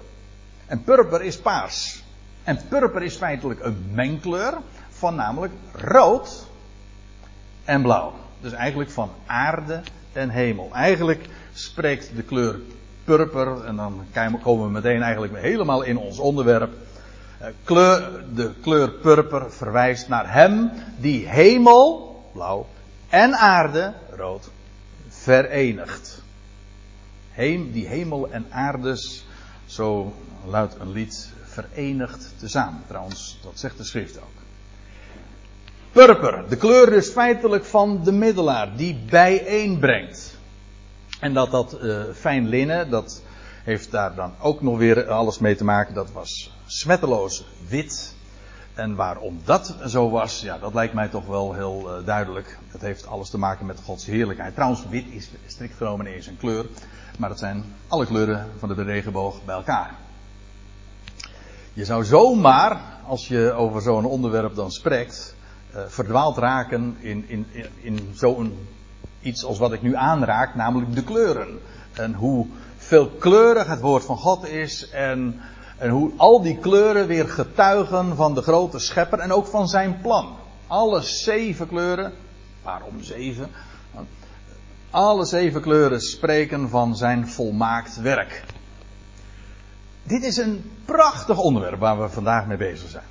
En 0.67 0.83
purper 0.83 1.23
is 1.23 1.39
paars. 1.39 2.03
En 2.45 2.61
purper 2.69 3.03
is 3.03 3.17
feitelijk 3.17 3.61
een 3.65 3.91
mengkleur 3.91 4.59
van 4.89 5.15
namelijk 5.15 5.53
rood 5.73 6.47
en 7.65 7.83
blauw. 7.83 8.22
Dus 8.43 8.53
eigenlijk 8.53 8.91
van 8.91 9.11
aarde 9.27 9.81
en 10.13 10.31
hemel. 10.31 10.71
Eigenlijk 10.73 11.29
spreekt 11.53 12.17
de 12.17 12.23
kleur 12.23 12.61
purper, 13.05 13.65
en 13.65 13.77
dan 13.77 14.07
komen 14.43 14.65
we 14.65 14.71
meteen 14.71 15.03
eigenlijk 15.03 15.37
helemaal 15.37 15.83
in 15.83 15.97
ons 15.97 16.19
onderwerp. 16.19 16.73
Eh, 17.39 17.49
kleur, 17.65 18.25
de 18.35 18.53
kleur 18.61 18.91
purper 18.91 19.53
verwijst 19.53 20.09
naar 20.09 20.33
hem 20.33 20.71
die 20.99 21.29
hemel, 21.29 22.21
blauw, 22.33 22.67
en 23.09 23.35
aarde, 23.35 23.93
rood, 24.17 24.51
verenigt. 25.09 26.21
Die 27.73 27.87
hemel 27.87 28.31
en 28.31 28.47
aardes, 28.51 29.27
zo 29.67 30.13
luidt 30.45 30.75
een 30.81 30.93
lied, 30.93 31.33
verenigd 31.43 32.35
tezamen. 32.39 32.83
Trouwens, 32.87 33.39
dat 33.43 33.59
zegt 33.59 33.77
de 33.77 33.85
schrift 33.85 34.19
ook. 34.19 34.42
Purper, 35.93 36.45
de 36.49 36.57
kleur 36.57 36.91
dus 36.91 37.09
feitelijk 37.09 37.65
van 37.65 38.05
de 38.05 38.13
middelaar, 38.13 38.77
die 38.77 38.99
bijeenbrengt. 39.11 40.37
En 41.21 41.35
dat 41.35 41.51
dat 41.51 41.79
uh, 41.83 42.03
fijn 42.15 42.49
linnen, 42.49 42.91
dat 42.91 43.23
heeft 43.65 43.91
daar 43.91 44.15
dan 44.15 44.35
ook 44.41 44.63
nog 44.63 44.79
weer 44.79 45.09
alles 45.09 45.39
mee 45.39 45.57
te 45.57 45.65
maken. 45.65 45.95
Dat 45.95 46.13
was 46.13 46.53
smetteloos 46.67 47.45
wit. 47.69 48.15
En 48.75 48.95
waarom 48.95 49.41
dat 49.45 49.77
zo 49.87 50.11
was, 50.11 50.41
ja, 50.41 50.59
dat 50.59 50.75
lijkt 50.75 50.95
mij 50.95 51.09
toch 51.09 51.27
wel 51.27 51.55
heel 51.55 51.99
uh, 51.99 52.07
duidelijk. 52.07 52.59
Het 52.69 52.81
heeft 52.81 53.07
alles 53.07 53.31
te 53.31 53.39
maken 53.39 53.67
met 53.67 53.81
Gods 53.85 54.07
heerlijkheid. 54.07 54.55
Trouwens, 54.55 54.85
wit 54.89 55.07
is 55.11 55.31
strikt 55.47 55.77
genomen 55.77 56.07
eens 56.07 56.27
een 56.27 56.37
kleur. 56.37 56.67
Maar 57.19 57.29
dat 57.29 57.39
zijn 57.39 57.65
alle 57.89 58.07
kleuren 58.07 58.51
van 58.59 58.69
de 58.69 58.83
regenboog 58.83 59.45
bij 59.45 59.55
elkaar. 59.55 59.95
Je 61.73 61.85
zou 61.85 62.05
zomaar, 62.05 62.81
als 63.07 63.29
je 63.29 63.53
over 63.53 63.83
zo'n 63.83 64.05
onderwerp 64.05 64.55
dan 64.55 64.71
spreekt, 64.71 65.35
uh, 65.75 65.83
verdwaald 65.87 66.37
raken 66.37 66.97
in, 67.01 67.25
in, 67.29 67.47
in, 67.51 67.67
in 67.81 68.13
zo'n 68.15 68.69
iets 69.21 69.45
als 69.45 69.59
wat 69.59 69.73
ik 69.73 69.83
nu 69.83 69.97
aanraak, 69.97 70.55
namelijk 70.55 70.95
de 70.95 71.05
kleuren. 71.05 71.61
En 71.93 72.15
hoe 72.15 72.47
veelkleurig 72.77 73.67
het 73.67 73.81
woord 73.81 74.05
van 74.05 74.17
God 74.17 74.49
is 74.49 74.91
en, 74.91 75.41
en 75.79 75.91
hoe 75.91 76.13
al 76.17 76.43
die 76.43 76.59
kleuren 76.59 77.07
weer 77.07 77.29
getuigen 77.29 78.17
van 78.17 78.35
de 78.35 78.43
grote 78.43 78.79
schepper 78.79 79.19
en 79.19 79.33
ook 79.33 79.47
van 79.47 79.69
zijn 79.69 80.01
plan. 80.01 80.37
Alle 80.67 81.01
zeven 81.01 81.69
kleuren, 81.69 82.13
waarom 82.63 83.03
zeven? 83.03 83.51
Alle 84.91 85.25
zeven 85.25 85.61
kleuren 85.61 86.01
spreken 86.01 86.69
van 86.69 86.97
zijn 86.97 87.29
volmaakt 87.29 88.01
werk. 88.01 88.45
Dit 90.03 90.25
is 90.25 90.37
een 90.37 90.71
prachtig 90.85 91.39
onderwerp 91.39 91.79
waar 91.79 92.01
we 92.01 92.09
vandaag 92.09 92.47
mee 92.47 92.57
bezig 92.57 92.91
zijn. 92.91 93.05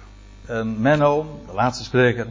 En 0.46 0.82
Menno, 0.82 1.40
de 1.48 1.54
laatste 1.54 1.84
spreker, 1.84 2.28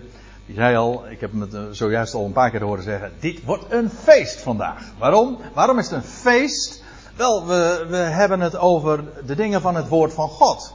zei 0.54 0.76
al, 0.76 1.08
ik 1.08 1.20
heb 1.20 1.32
hem 1.32 1.42
eh, 1.42 1.62
zojuist 1.70 2.14
al 2.14 2.24
een 2.24 2.32
paar 2.32 2.50
keer 2.50 2.62
horen 2.62 2.82
zeggen, 2.82 3.12
dit 3.20 3.44
wordt 3.44 3.72
een 3.72 3.90
feest 3.90 4.40
vandaag. 4.40 4.82
Waarom? 4.98 5.38
Waarom 5.54 5.78
is 5.78 5.84
het 5.84 5.94
een 5.94 6.10
feest? 6.10 6.82
Wel, 7.16 7.46
we, 7.46 7.86
we 7.88 7.96
hebben 7.96 8.40
het 8.40 8.56
over 8.56 9.04
de 9.26 9.34
dingen 9.34 9.60
van 9.60 9.74
het 9.74 9.88
woord 9.88 10.12
van 10.12 10.28
God. 10.28 10.74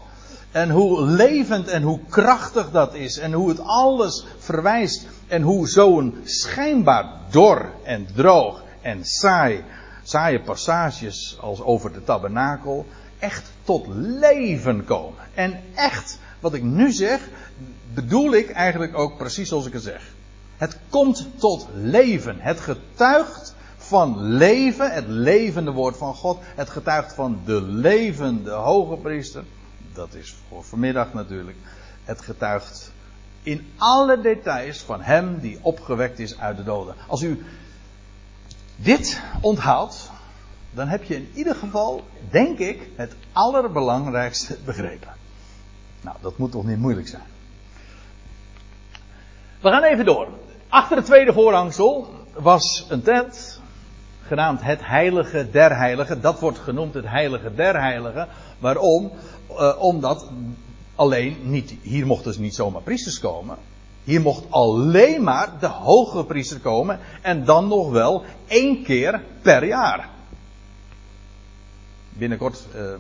En 0.52 0.70
hoe 0.70 1.02
levend 1.02 1.68
en 1.68 1.82
hoe 1.82 2.00
krachtig 2.10 2.72
dat 2.72 2.94
is. 2.94 3.18
En 3.18 3.34
hoe 3.34 3.50
het 3.50 3.60
alles 3.60 4.26
verwijst. 4.38 5.08
En 5.28 5.42
hoe 5.42 5.68
zo'n 5.68 6.18
schijnbaar 6.24 7.06
dor 7.30 7.72
en 7.84 8.08
droog 8.16 8.64
en 8.82 9.06
saai, 9.06 9.64
saaie 10.04 10.42
passages 10.42 11.38
als 11.42 11.62
over 11.62 11.94
de 11.94 12.04
tabernakel 12.04 12.86
echt 13.20 13.52
tot 13.64 13.88
leven 13.96 14.86
komen. 14.86 15.20
En 15.34 15.60
echt, 15.76 16.20
wat 16.40 16.54
ik 16.54 16.64
nu 16.64 16.92
zeg, 16.92 17.20
bedoel 17.94 18.34
ik 18.34 18.50
eigenlijk 18.50 18.98
ook 18.98 19.18
precies 19.18 19.50
zoals 19.50 19.66
ik 19.66 19.74
het 19.74 19.84
zeg. 19.84 20.14
Het 20.58 20.78
komt 20.90 21.28
tot 21.38 21.68
leven. 21.74 22.40
Het 22.40 22.60
getuigt 22.60 23.56
van 23.78 24.22
leven, 24.22 24.92
het 24.92 25.08
levende 25.08 25.72
woord 25.72 25.98
van 25.98 26.16
God. 26.16 26.40
Het 26.42 26.70
getuigt 26.70 27.14
van 27.14 27.40
de 27.46 27.62
levende 27.62 28.52
hoge 28.52 28.96
priester. 28.96 29.44
Dat 29.94 30.14
is 30.14 30.36
voor 30.50 30.64
vanmiddag 30.64 31.14
natuurlijk. 31.14 31.58
Het 32.04 32.22
getuigt 32.22 32.92
in 33.44 33.68
alle 33.78 34.22
details 34.22 34.80
van 34.80 35.02
hem 35.02 35.40
die 35.40 35.60
opgewekt 35.62 36.20
is 36.20 36.40
uit 36.40 36.58
de 36.58 36.64
doden. 36.64 36.96
Als 37.08 37.22
u 37.22 37.46
dit 38.76 39.22
onthoudt, 39.42 40.12
dan 40.72 40.88
heb 40.88 41.04
je 41.04 41.16
in 41.16 41.30
ieder 41.34 41.56
geval, 41.56 42.04
denk 42.30 42.60
ik, 42.60 42.90
het 42.96 43.16
allerbelangrijkste 43.32 44.58
begrepen. 44.66 45.14
Nou, 46.02 46.18
dat 46.22 46.38
moet 46.38 46.52
toch 46.52 46.66
niet 46.66 46.78
moeilijk 46.78 47.08
zijn. 47.08 47.24
We 49.66 49.72
gaan 49.72 49.84
even 49.84 50.06
door. 50.06 50.28
Achter 50.70 50.98
het 50.98 51.06
tweede 51.06 51.34
voorhangsel 51.34 52.08
was 52.34 52.86
een 52.90 53.02
tent, 53.02 53.62
genaamd 54.22 54.62
het 54.62 54.86
Heilige 54.86 55.50
der 55.52 55.78
Heiligen. 55.78 56.22
Dat 56.22 56.40
wordt 56.40 56.60
genoemd 56.60 56.94
het 56.94 57.08
Heilige 57.08 57.56
der 57.56 57.82
Heiligen. 57.82 58.28
Waarom? 58.60 59.12
Uh, 59.52 59.76
omdat 59.80 60.30
alleen 60.96 61.38
niet, 61.42 61.76
hier 61.82 62.06
mochten 62.06 62.32
dus 62.32 62.38
niet 62.38 62.56
zomaar 62.56 62.82
priesters 62.82 63.20
komen. 63.20 63.58
Hier 64.04 64.22
mocht 64.22 64.44
alleen 64.50 65.24
maar 65.24 65.60
de 65.60 65.68
hoge 65.68 66.26
priester 66.26 66.60
komen. 66.60 67.00
En 67.22 67.46
dan 67.46 67.68
nog 67.68 67.92
wel 67.92 68.24
één 68.48 68.84
keer 68.84 69.22
per 69.42 69.66
jaar. 69.66 70.10
Binnenkort 72.10 72.66
uh, 72.76 72.94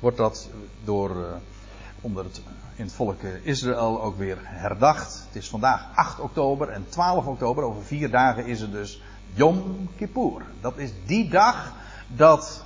wordt 0.00 0.16
dat 0.16 0.48
door, 0.84 1.10
uh, 1.10 1.26
onder 2.00 2.24
het 2.24 2.40
in 2.76 2.84
het 2.86 2.94
volk 2.94 3.22
Israël 3.42 4.02
ook 4.02 4.18
weer 4.18 4.38
herdacht. 4.40 5.24
Het 5.26 5.36
is 5.42 5.48
vandaag 5.48 5.86
8 5.94 6.20
oktober 6.20 6.68
en 6.68 6.86
12 6.88 7.26
oktober. 7.26 7.64
Over 7.64 7.82
vier 7.82 8.10
dagen 8.10 8.46
is 8.46 8.60
het 8.60 8.72
dus 8.72 9.02
Yom 9.34 9.88
Kippur. 9.96 10.42
Dat 10.60 10.78
is 10.78 10.90
die 11.06 11.30
dag 11.30 11.72
dat 12.06 12.64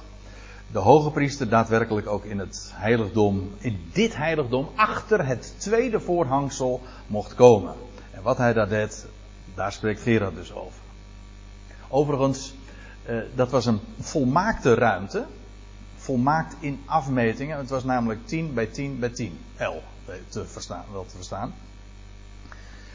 de 0.73 0.79
hoge 0.79 1.11
priester 1.11 1.49
daadwerkelijk 1.49 2.07
ook 2.07 2.25
in 2.25 2.38
het 2.38 2.71
heiligdom, 2.75 3.50
in 3.59 3.91
dit 3.93 4.17
heiligdom, 4.17 4.69
achter 4.75 5.26
het 5.26 5.55
tweede 5.59 6.00
voorhangsel 6.00 6.81
mocht 7.07 7.35
komen. 7.35 7.75
En 8.11 8.23
wat 8.23 8.38
hij 8.38 8.53
daar 8.53 8.69
deed, 8.69 9.07
daar 9.55 9.73
spreekt 9.73 10.03
Gerard 10.03 10.35
dus 10.35 10.53
over. 10.53 10.81
Overigens, 11.88 12.55
eh, 13.05 13.17
dat 13.35 13.50
was 13.50 13.67
een 13.67 13.81
volmaakte 14.00 14.75
ruimte. 14.75 15.26
Volmaakt 16.04 16.56
in 16.61 16.82
afmetingen. 16.84 17.58
Het 17.58 17.70
was 17.70 17.84
namelijk 17.84 18.26
10 18.26 18.54
bij 18.54 18.66
10 18.66 18.99
bij 18.99 19.08
10 19.08 19.38
L 19.58 19.82
te 20.28 20.46
verstaan, 20.46 20.84
wel 20.92 21.06
te 21.06 21.16
verstaan. 21.16 21.54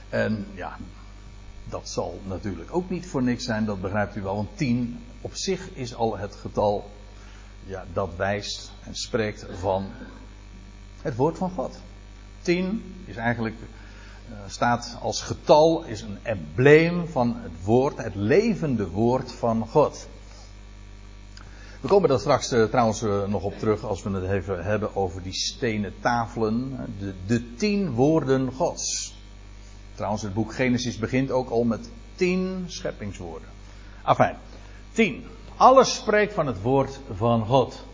En 0.10 0.46
ja, 0.54 0.78
dat 1.70 1.90
zal 1.90 2.22
natuurlijk 2.24 2.76
ook 2.76 2.90
niet 2.90 3.08
voor 3.08 3.24
niks 3.24 3.44
zijn, 3.44 3.66
dat 3.66 3.82
begrijpt 3.82 4.16
u 4.16 4.22
wel. 4.22 4.36
Want 4.36 4.58
10 4.58 5.00
op 5.22 5.36
zich 5.36 5.70
is 5.74 5.96
al 5.96 6.18
het 6.18 6.36
getal 6.36 6.90
ja, 7.66 7.86
dat 7.94 8.16
wijst 8.16 8.72
en 8.84 8.96
spreekt 8.96 9.46
van 9.60 9.88
het 11.02 11.16
woord 11.16 11.38
van 11.38 11.52
God. 11.52 11.80
10 12.42 12.96
is 13.06 13.16
eigenlijk, 13.16 13.56
uh, 14.32 14.38
staat 14.48 14.98
als 15.02 15.22
getal, 15.22 15.84
is 15.84 16.02
een 16.02 16.18
embleem 16.22 17.08
van 17.08 17.36
het 17.42 17.64
woord, 17.64 17.98
het 17.98 18.16
levende 18.16 18.90
woord 18.90 19.32
van 19.32 19.68
God. 19.68 20.08
We 21.82 21.88
komen 21.88 22.10
daar 22.10 22.20
straks 22.20 22.54
uh, 22.54 22.64
trouwens 22.64 23.02
uh, 23.02 23.26
nog 23.26 23.44
op 23.44 23.60
terug 23.60 23.84
als 23.84 24.04
we 24.04 24.10
het 24.10 24.30
even 24.30 24.64
hebben 24.64 24.96
over 24.96 25.24
die 25.24 25.34
stenen 25.34 25.94
tafelen. 26.00 26.78
De, 27.00 27.14
de 27.26 27.56
tien 27.56 27.92
woorden 27.92 28.52
Gods. 28.52 29.16
Trouwens, 29.96 30.24
het 30.24 30.34
boek 30.34 30.54
Genesis 30.54 30.98
begint 30.98 31.32
ook 31.32 31.50
al 31.50 31.64
met 31.64 31.90
tien 32.16 32.64
scheppingswoorden. 32.68 33.48
Afijn, 34.04 34.38
tien. 34.92 35.26
Alles 35.56 35.96
spreekt 35.96 36.34
van 36.34 36.48
het 36.48 36.62
woord 36.62 37.00
van 37.12 37.46
God. 37.46 37.86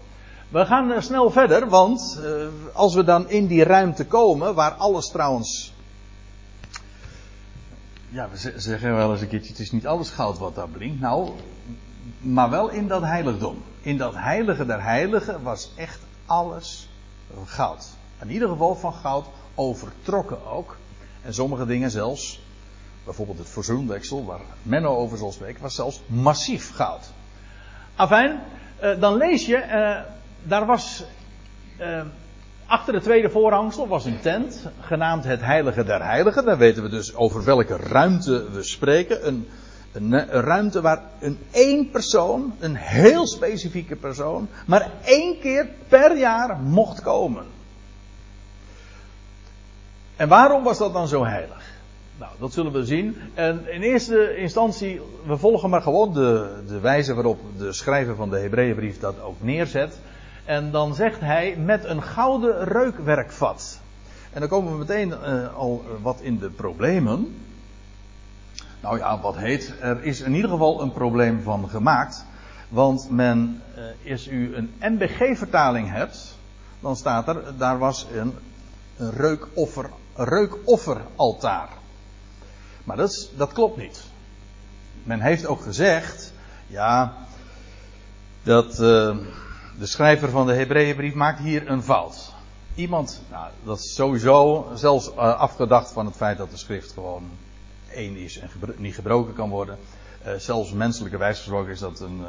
We 0.49 0.65
gaan 0.65 0.91
uh, 0.91 0.99
snel 0.99 1.31
verder, 1.31 1.69
want 1.69 2.19
als 2.73 2.95
we 2.95 3.03
dan 3.03 3.29
in 3.29 3.47
die 3.47 3.63
ruimte 3.63 4.05
komen, 4.05 4.55
waar 4.55 4.71
alles 4.71 5.07
trouwens. 5.07 5.73
Ja, 8.09 8.29
we 8.29 8.53
zeggen 8.55 8.95
wel 8.95 9.11
eens 9.11 9.21
een 9.21 9.27
keertje: 9.27 9.51
het 9.51 9.59
is 9.59 9.71
niet 9.71 9.87
alles 9.87 10.09
goud 10.09 10.37
wat 10.37 10.55
daar 10.55 10.69
blinkt. 10.69 10.99
Nou, 10.99 11.31
maar 12.19 12.49
wel 12.49 12.69
in 12.69 12.87
dat 12.87 13.01
heiligdom. 13.01 13.63
In 13.81 13.97
dat 13.97 14.15
heilige 14.15 14.65
der 14.65 14.83
heiligen 14.83 15.43
was 15.43 15.71
echt 15.75 15.99
alles 16.25 16.89
goud. 17.45 17.87
In 18.21 18.29
ieder 18.29 18.49
geval 18.49 18.75
van 18.75 18.93
goud 18.93 19.25
overtrokken 19.55 20.45
ook. 20.45 20.77
En 21.21 21.33
sommige 21.33 21.65
dingen 21.65 21.91
zelfs, 21.91 22.41
bijvoorbeeld 23.03 23.37
het 23.37 23.49
verzoendeksel, 23.49 24.25
waar 24.25 24.39
Menno 24.61 24.95
over 24.95 25.17
zal 25.17 25.31
spreken, 25.31 25.61
was 25.61 25.75
zelfs 25.75 26.01
massief 26.07 26.75
goud. 26.75 27.11
Afijn, 27.95 28.39
uh, 28.83 28.99
dan 28.99 29.17
lees 29.17 29.45
je, 29.45 29.57
uh, 29.57 30.11
daar 30.43 30.65
was 30.65 31.03
uh, 31.79 32.01
achter 32.65 32.93
de 32.93 33.01
tweede 33.01 33.29
voorhangsel 33.29 33.87
was 33.87 34.05
een 34.05 34.19
tent, 34.19 34.67
genaamd 34.79 35.23
het 35.23 35.41
Heilige 35.41 35.83
der 35.83 36.03
Heiligen. 36.03 36.45
Daar 36.45 36.57
weten 36.57 36.83
we 36.83 36.89
dus 36.89 37.15
over 37.15 37.43
welke 37.43 37.77
ruimte 37.77 38.49
we 38.51 38.63
spreken. 38.63 39.27
Een, 39.27 39.47
een, 39.95 40.11
een, 40.11 40.41
ruimte 40.41 40.81
waar 40.81 41.01
een 41.19 41.37
één 41.51 41.89
persoon, 41.89 42.53
een 42.59 42.75
heel 42.75 43.27
specifieke 43.27 43.95
persoon, 43.95 44.47
maar 44.65 44.91
één 45.03 45.39
keer 45.39 45.67
per 45.87 46.17
jaar 46.17 46.57
mocht 46.57 47.01
komen. 47.01 47.45
En 50.15 50.27
waarom 50.27 50.63
was 50.63 50.77
dat 50.77 50.93
dan 50.93 51.07
zo 51.07 51.25
heilig? 51.25 51.73
Nou, 52.17 52.31
dat 52.39 52.53
zullen 52.53 52.71
we 52.71 52.85
zien. 52.85 53.15
En 53.33 53.73
in 53.73 53.81
eerste 53.81 54.37
instantie, 54.37 55.01
we 55.25 55.37
volgen 55.37 55.69
maar 55.69 55.81
gewoon 55.81 56.13
de, 56.13 56.63
de 56.67 56.79
wijze 56.79 57.13
waarop 57.13 57.39
de 57.57 57.73
schrijver 57.73 58.15
van 58.15 58.29
de 58.29 58.39
Hebreeënbrief 58.39 58.99
dat 58.99 59.21
ook 59.21 59.41
neerzet. 59.41 59.99
En 60.45 60.71
dan 60.71 60.95
zegt 60.95 61.19
hij 61.19 61.55
met 61.57 61.83
een 61.83 62.03
gouden 62.03 62.63
reukwerkvat. 62.63 63.79
En 64.33 64.39
dan 64.39 64.49
komen 64.49 64.71
we 64.71 64.77
meteen 64.77 65.09
uh, 65.09 65.55
al 65.55 65.83
wat 66.01 66.21
in 66.21 66.39
de 66.39 66.49
problemen. 66.49 67.35
Nou 68.85 68.97
ja, 68.97 69.19
wat 69.19 69.37
heet. 69.37 69.73
Er 69.81 70.03
is 70.03 70.21
in 70.21 70.33
ieder 70.33 70.49
geval 70.49 70.81
een 70.81 70.91
probleem 70.91 71.41
van 71.41 71.69
gemaakt. 71.69 72.25
Want 72.69 73.09
men, 73.09 73.61
uh, 74.05 74.11
als 74.11 74.27
u 74.27 74.55
een 74.55 74.73
MBG-vertaling 74.79 75.89
hebt, 75.89 76.37
dan 76.79 76.95
staat 76.95 77.27
er, 77.27 77.57
daar 77.57 77.77
was 77.77 78.07
een, 78.13 78.33
een 78.97 79.11
reukoffer, 79.11 79.89
reukofferaltaar. 80.15 81.69
Maar 82.83 82.97
dat, 82.97 83.09
is, 83.09 83.29
dat 83.37 83.53
klopt 83.53 83.77
niet. 83.77 84.03
Men 85.03 85.19
heeft 85.19 85.45
ook 85.45 85.61
gezegd, 85.61 86.33
ja, 86.67 87.13
dat 88.43 88.71
uh, 88.71 89.17
de 89.79 89.85
schrijver 89.85 90.29
van 90.29 90.47
de 90.47 90.53
Hebreeënbrief 90.53 91.13
maakt 91.13 91.39
hier 91.39 91.69
een 91.69 91.83
fout. 91.83 92.33
Iemand, 92.75 93.21
nou, 93.31 93.49
dat 93.63 93.79
is 93.79 93.93
sowieso 93.93 94.67
zelfs 94.75 95.09
uh, 95.09 95.15
afgedacht 95.39 95.91
van 95.91 96.05
het 96.05 96.15
feit 96.15 96.37
dat 96.37 96.51
de 96.51 96.57
schrift 96.57 96.91
gewoon 96.91 97.29
één 97.95 98.15
is 98.15 98.39
en 98.39 98.49
niet 98.77 98.95
gebroken 98.95 99.33
kan 99.33 99.49
worden. 99.49 99.77
Uh, 100.25 100.33
zelfs 100.33 100.71
menselijke 100.71 101.17
wijs 101.17 101.37
gesproken 101.37 101.71
is 101.71 101.79
dat, 101.79 101.99
een, 101.99 102.21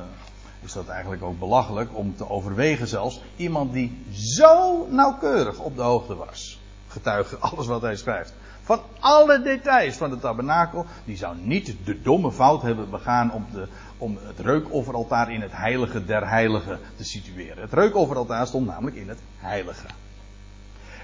is 0.65 0.73
dat 0.73 0.89
eigenlijk 0.89 1.23
ook 1.23 1.39
belachelijk 1.39 1.97
om 1.97 2.17
te 2.17 2.31
overwegen 2.31 2.89
zelfs. 2.89 3.21
Iemand 3.37 3.73
die 3.73 4.05
zo 4.13 4.87
nauwkeurig 4.91 5.59
op 5.59 5.77
de 5.77 5.83
hoogte 5.83 6.17
was. 6.17 6.61
Getuige 6.89 7.37
alles 7.49 7.67
wat 7.67 7.83
hij 7.83 7.97
schrijft 7.97 8.33
van 8.67 8.81
alle 9.01 9.43
details 9.43 9.97
van 9.97 10.11
de 10.11 10.19
tabernakel. 10.19 10.87
Die 11.05 11.17
zou 11.17 11.37
niet 11.41 11.77
de 11.85 12.03
domme 12.03 12.33
fout 12.33 12.63
hebben 12.63 12.91
begaan 12.91 13.33
om, 13.33 13.47
de, 13.53 13.69
om 13.99 14.19
het 14.23 14.39
reukofferaltaar 14.39 15.33
in 15.33 15.41
het 15.41 15.53
heilige 15.53 16.05
der 16.05 16.29
heiligen 16.29 16.79
te 16.97 17.05
situeren. 17.05 17.63
Het 17.63 17.73
reukofferaltaar 17.73 18.47
stond 18.47 18.67
namelijk 18.67 18.97
in 18.97 19.09
het 19.09 19.19
heilige. 19.39 19.87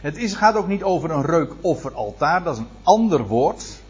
Het 0.01 0.17
is, 0.17 0.35
gaat 0.35 0.55
ook 0.55 0.69
niet 0.69 0.83
over 0.83 1.11
een 1.11 1.25
reukofferaltaar, 1.25 2.43
dat 2.43 2.55
is 2.55 2.61
een 2.61 2.69
ander 2.83 3.27
woord. 3.27 3.82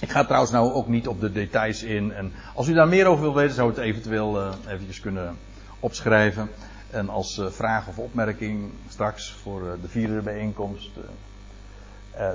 Ik 0.00 0.10
ga 0.10 0.24
trouwens 0.24 0.52
nou 0.52 0.72
ook 0.72 0.88
niet 0.88 1.08
op 1.08 1.20
de 1.20 1.32
details 1.32 1.82
in. 1.82 2.12
En 2.12 2.32
als 2.54 2.68
u 2.68 2.72
daar 2.72 2.88
meer 2.88 3.06
over 3.06 3.22
wilt 3.22 3.34
weten, 3.34 3.54
zou 3.54 3.68
het 3.68 3.78
eventueel 3.78 4.40
uh, 4.40 4.52
eventjes 4.68 5.00
kunnen 5.00 5.36
opschrijven. 5.80 6.50
En 6.90 7.08
als 7.08 7.38
uh, 7.38 7.46
vraag 7.50 7.88
of 7.88 7.98
opmerking 7.98 8.70
straks 8.88 9.36
voor 9.42 9.62
uh, 9.62 9.68
de 9.82 9.88
vierde 9.88 10.20
bijeenkomst 10.20 10.90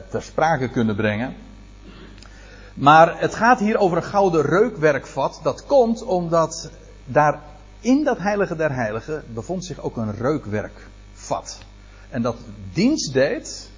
ter 0.10 0.22
sprake 0.22 0.70
kunnen 0.70 0.96
brengen. 0.96 1.36
Maar 2.74 3.20
het 3.20 3.36
gaat 3.36 3.60
hier 3.60 3.78
over 3.78 3.98
een 3.98 4.04
gouden 4.04 4.42
reukwerkvat. 4.42 5.40
Dat 5.44 5.66
komt 5.66 6.04
omdat 6.04 6.70
daar 7.06 7.40
in 7.80 8.04
dat 8.04 8.18
heilige 8.18 8.56
der 8.56 8.74
heiligen 8.74 9.24
bevond 9.34 9.66
zich 9.66 9.80
ook 9.80 9.98
een 9.98 10.16
reukwerkvat. 10.16 11.60
En 12.10 12.22
dat 12.22 12.38
dienst 12.74 13.14
deed 13.14 13.72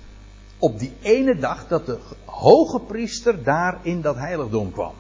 op 0.66 0.80
die 0.80 0.94
ene 1.02 1.36
dag 1.38 1.68
dat 1.68 1.86
de 1.86 2.00
hoge 2.26 2.80
priester 2.80 3.44
daar 3.44 3.80
in 3.82 4.02
dat 4.02 4.16
heiligdom 4.16 4.72
kwam. 4.72 4.94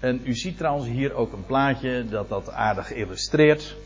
En 0.00 0.20
u 0.24 0.34
ziet 0.34 0.56
trouwens 0.56 0.88
hier 0.88 1.14
ook 1.14 1.32
een 1.32 1.46
plaatje 1.46 2.04
dat 2.10 2.28
dat 2.28 2.50
aardig 2.52 2.92
illustreert. 2.92 3.76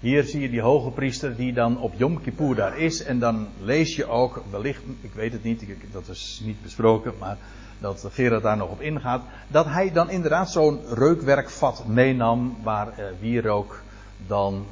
Hier 0.00 0.24
zie 0.24 0.40
je 0.40 0.50
die 0.50 0.60
hoge 0.60 0.90
priester 0.90 1.36
die 1.36 1.52
dan 1.52 1.80
op 1.80 1.94
Yom 1.96 2.20
Kippur 2.20 2.54
daar 2.54 2.78
is. 2.78 3.02
En 3.02 3.18
dan 3.18 3.48
lees 3.60 3.96
je 3.96 4.06
ook, 4.06 4.42
wellicht, 4.50 4.82
ik 5.00 5.12
weet 5.12 5.32
het 5.32 5.42
niet, 5.42 5.64
dat 5.92 6.08
is 6.08 6.40
niet 6.44 6.62
besproken, 6.62 7.12
maar 7.18 7.36
dat 7.78 8.08
Gerard 8.12 8.42
daar 8.42 8.56
nog 8.56 8.70
op 8.70 8.80
ingaat. 8.80 9.22
Dat 9.48 9.66
hij 9.66 9.92
dan 9.92 10.10
inderdaad 10.10 10.50
zo'n 10.50 10.80
reukwerkvat 10.88 11.86
meenam 11.86 12.56
waar 12.62 12.88
uh, 12.88 13.04
wierook 13.20 13.82
dan 14.26 14.66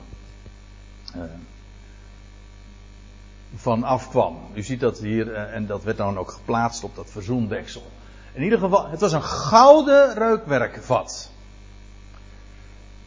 uh, 1.17 1.23
van 3.55 3.83
afkwam. 3.83 4.39
U 4.55 4.63
ziet 4.63 4.81
dat 4.81 4.99
hier, 4.99 5.27
uh, 5.27 5.55
en 5.55 5.67
dat 5.67 5.83
werd 5.83 5.97
dan 5.97 6.19
ook 6.19 6.31
geplaatst 6.31 6.85
op 6.85 6.97
dat 6.97 7.11
verzoendeksel. 7.11 7.83
In 8.33 8.43
ieder 8.43 8.59
geval, 8.59 8.89
het 8.89 9.01
was 9.01 9.13
een 9.13 9.23
gouden 9.23 10.15
reukwerkvat. 10.15 11.31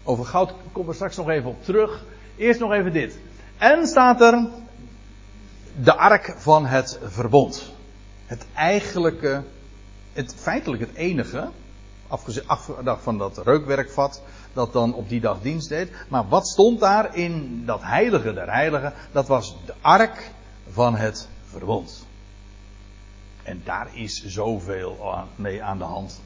Over 0.03 0.25
goud 0.25 0.53
komen 0.71 0.89
we 0.89 0.95
straks 0.95 1.17
nog 1.17 1.29
even 1.29 1.49
op 1.49 1.63
terug. 1.63 2.05
Eerst 2.35 2.59
nog 2.59 2.71
even 2.71 2.93
dit. 2.93 3.19
En 3.57 3.87
staat 3.87 4.21
er 4.21 4.47
de 5.83 5.95
ark 5.95 6.35
van 6.37 6.65
het 6.65 6.99
verbond. 7.03 7.71
Het 8.25 8.45
eigenlijke, 8.53 9.43
het 10.13 10.35
feitelijk 10.37 10.81
het 10.81 10.93
enige, 10.93 11.49
afgedacht 12.45 13.03
van 13.03 13.17
dat 13.17 13.41
reukwerkvat, 13.43 14.21
dat 14.53 14.73
dan 14.73 14.93
op 14.93 15.09
die 15.09 15.19
dag 15.19 15.41
dienst 15.41 15.69
deed. 15.69 15.91
Maar 16.07 16.27
wat 16.27 16.47
stond 16.47 16.79
daar 16.79 17.15
in 17.15 17.63
dat 17.65 17.81
heilige 17.81 18.33
der 18.33 18.51
heiligen? 18.51 18.93
Dat 19.11 19.27
was 19.27 19.55
de 19.65 19.73
ark 19.81 20.31
van 20.69 20.95
het 20.95 21.27
verbond. 21.43 22.05
En 23.43 23.61
daar 23.63 23.87
is 23.93 24.25
zoveel 24.25 25.25
mee 25.35 25.63
aan 25.63 25.77
de 25.77 25.83
hand 25.83 26.21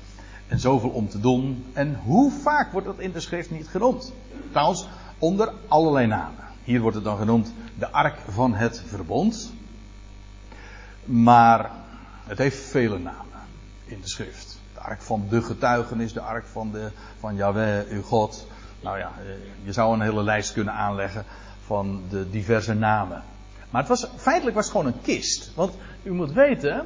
en 0.47 0.59
zoveel 0.59 0.89
om 0.89 1.09
te 1.09 1.19
doen. 1.19 1.65
En 1.73 1.99
hoe 2.03 2.31
vaak 2.31 2.71
wordt 2.71 2.87
dat 2.87 2.99
in 2.99 3.11
de 3.11 3.19
schrift 3.19 3.51
niet 3.51 3.67
genoemd? 3.67 4.13
Trouwens, 4.51 4.87
onder 5.19 5.53
allerlei 5.67 6.07
namen. 6.07 6.43
Hier 6.63 6.81
wordt 6.81 6.95
het 6.95 7.05
dan 7.05 7.17
genoemd 7.17 7.53
de 7.77 7.91
ark 7.91 8.17
van 8.29 8.53
het 8.53 8.83
verbond. 8.85 9.53
Maar 11.05 11.71
het 12.23 12.37
heeft 12.37 12.57
vele 12.57 12.99
namen 12.99 13.39
in 13.85 14.01
de 14.01 14.07
schrift. 14.07 14.54
De 14.75 14.81
ark 14.81 15.01
van 15.01 15.25
de 15.29 15.41
getuigenis, 15.41 16.13
de 16.13 16.21
ark 16.21 16.45
van, 16.45 16.71
de, 16.71 16.89
van 17.19 17.35
Yahweh, 17.35 17.89
uw 17.89 18.01
God. 18.01 18.47
Nou 18.81 18.97
ja, 18.97 19.11
je 19.63 19.71
zou 19.71 19.93
een 19.93 20.01
hele 20.01 20.23
lijst 20.23 20.53
kunnen 20.53 20.73
aanleggen 20.73 21.25
van 21.65 22.01
de 22.09 22.29
diverse 22.29 22.73
namen. 22.73 23.23
Maar 23.69 23.81
het 23.81 23.89
was, 23.89 24.07
feitelijk 24.17 24.55
was 24.55 24.69
gewoon 24.69 24.85
een 24.85 25.01
kist. 25.01 25.51
Want 25.55 25.73
u 26.03 26.11
moet 26.11 26.31
weten, 26.31 26.85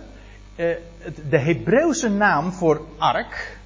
eh, 0.56 0.75
de 1.30 1.38
Hebreeuwse 1.38 2.10
naam 2.10 2.52
voor 2.52 2.82
ark, 2.97 3.58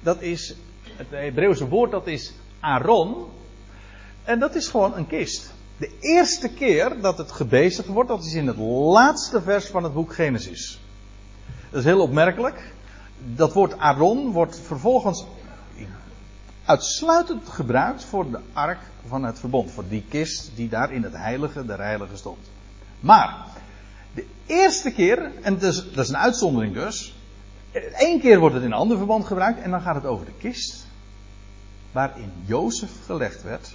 dat 0.00 0.20
is, 0.20 0.54
het 0.96 1.06
Hebreeuwse 1.10 1.68
woord 1.68 1.90
dat 1.90 2.06
is 2.06 2.34
Aaron. 2.60 3.26
En 4.24 4.38
dat 4.38 4.54
is 4.54 4.68
gewoon 4.68 4.96
een 4.96 5.06
kist. 5.06 5.52
De 5.76 5.96
eerste 6.00 6.48
keer 6.48 7.00
dat 7.00 7.18
het 7.18 7.32
gebezigd 7.32 7.88
wordt, 7.88 8.08
dat 8.08 8.24
is 8.24 8.34
in 8.34 8.46
het 8.46 8.56
laatste 8.92 9.42
vers 9.42 9.66
van 9.66 9.82
het 9.82 9.94
boek 9.94 10.14
Genesis. 10.14 10.80
Dat 11.70 11.80
is 11.80 11.84
heel 11.84 12.00
opmerkelijk. 12.00 12.72
Dat 13.24 13.52
woord 13.52 13.78
Aaron 13.78 14.30
wordt 14.32 14.60
vervolgens 14.60 15.24
uitsluitend 16.68 17.48
gebruikt 17.48 18.04
voor 18.04 18.30
de 18.30 18.40
ark 18.52 18.78
van 19.06 19.24
het 19.24 19.38
verbond. 19.38 19.70
Voor 19.70 19.88
die 19.88 20.04
kist 20.08 20.50
die 20.54 20.68
daar 20.68 20.92
in 20.92 21.02
het 21.02 21.12
heilige 21.12 21.66
der 21.66 21.78
heiligen 21.78 22.18
stond. 22.18 22.50
Maar, 23.00 23.46
de 24.14 24.26
eerste 24.46 24.90
keer, 24.90 25.30
en 25.42 25.58
dat 25.58 25.72
is, 25.72 25.84
dat 25.92 26.04
is 26.04 26.08
een 26.08 26.16
uitzondering 26.16 26.74
dus. 26.74 27.16
Eén 27.92 28.20
keer 28.20 28.38
wordt 28.38 28.54
het 28.54 28.64
in 28.64 28.70
een 28.70 28.78
ander 28.78 28.96
verband 28.96 29.24
gebruikt 29.26 29.60
en 29.60 29.70
dan 29.70 29.80
gaat 29.80 29.94
het 29.94 30.04
over 30.04 30.26
de 30.26 30.32
kist. 30.38 30.86
Waarin 31.92 32.32
Jozef 32.44 32.90
gelegd 33.04 33.42
werd. 33.42 33.74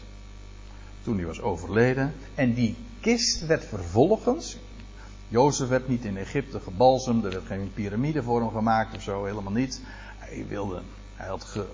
Toen 1.04 1.18
hij 1.18 1.26
was 1.26 1.42
overleden. 1.42 2.14
En 2.36 2.54
die 2.54 2.76
kist 3.00 3.46
werd 3.46 3.66
vervolgens. 3.66 4.58
Jozef 5.28 5.68
werd 5.68 5.88
niet 5.88 6.06
in 6.06 6.18
Egypte 6.18 6.60
gebalsemd. 6.60 7.24
Er 7.24 7.32
werd 7.32 7.46
geen 7.46 7.72
piramide 7.74 8.24
voor 8.24 8.40
hem 8.42 8.52
gemaakt 8.52 8.96
of 8.96 9.02
zo. 9.02 9.26
Helemaal 9.26 9.54
niet. 9.54 9.82
Hij 10.18 10.46
wilde. 10.48 10.82
Hij 11.16 11.28
had 11.28 11.66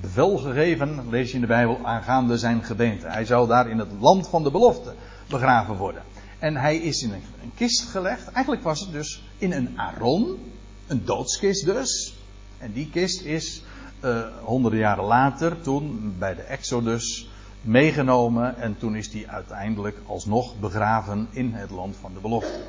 bevel 0.00 0.38
gegeven, 0.38 1.08
lees 1.10 1.28
je 1.28 1.34
in 1.34 1.40
de 1.40 1.46
Bijbel, 1.46 1.78
aangaande 1.82 2.38
zijn 2.38 2.64
gebeente. 2.64 3.08
Hij 3.08 3.24
zou 3.24 3.48
daar 3.48 3.70
in 3.70 3.78
het 3.78 3.88
land 4.00 4.28
van 4.28 4.42
de 4.42 4.50
belofte 4.50 4.94
begraven 5.28 5.76
worden. 5.76 6.02
En 6.38 6.56
hij 6.56 6.76
is 6.76 7.02
in 7.02 7.12
een, 7.12 7.22
kist 7.54 7.80
gelegd. 7.80 8.30
Eigenlijk 8.32 8.64
was 8.64 8.80
het 8.80 8.92
dus 8.92 9.22
in 9.38 9.52
een 9.52 9.78
aron, 9.78 10.38
een 10.86 11.04
doodskist 11.04 11.64
dus. 11.64 12.16
En 12.58 12.72
die 12.72 12.90
kist 12.90 13.20
is 13.20 13.62
uh, 14.04 14.20
honderden 14.42 14.80
jaren 14.80 15.04
later, 15.04 15.60
toen 15.60 16.14
bij 16.18 16.34
de 16.34 16.42
Exodus, 16.42 17.30
meegenomen. 17.62 18.56
En 18.56 18.78
toen 18.78 18.96
is 18.96 19.10
die 19.10 19.28
uiteindelijk 19.28 19.98
alsnog 20.06 20.58
begraven 20.60 21.28
in 21.30 21.52
het 21.54 21.70
land 21.70 21.96
van 22.00 22.14
de 22.14 22.20
belofte. 22.20 22.60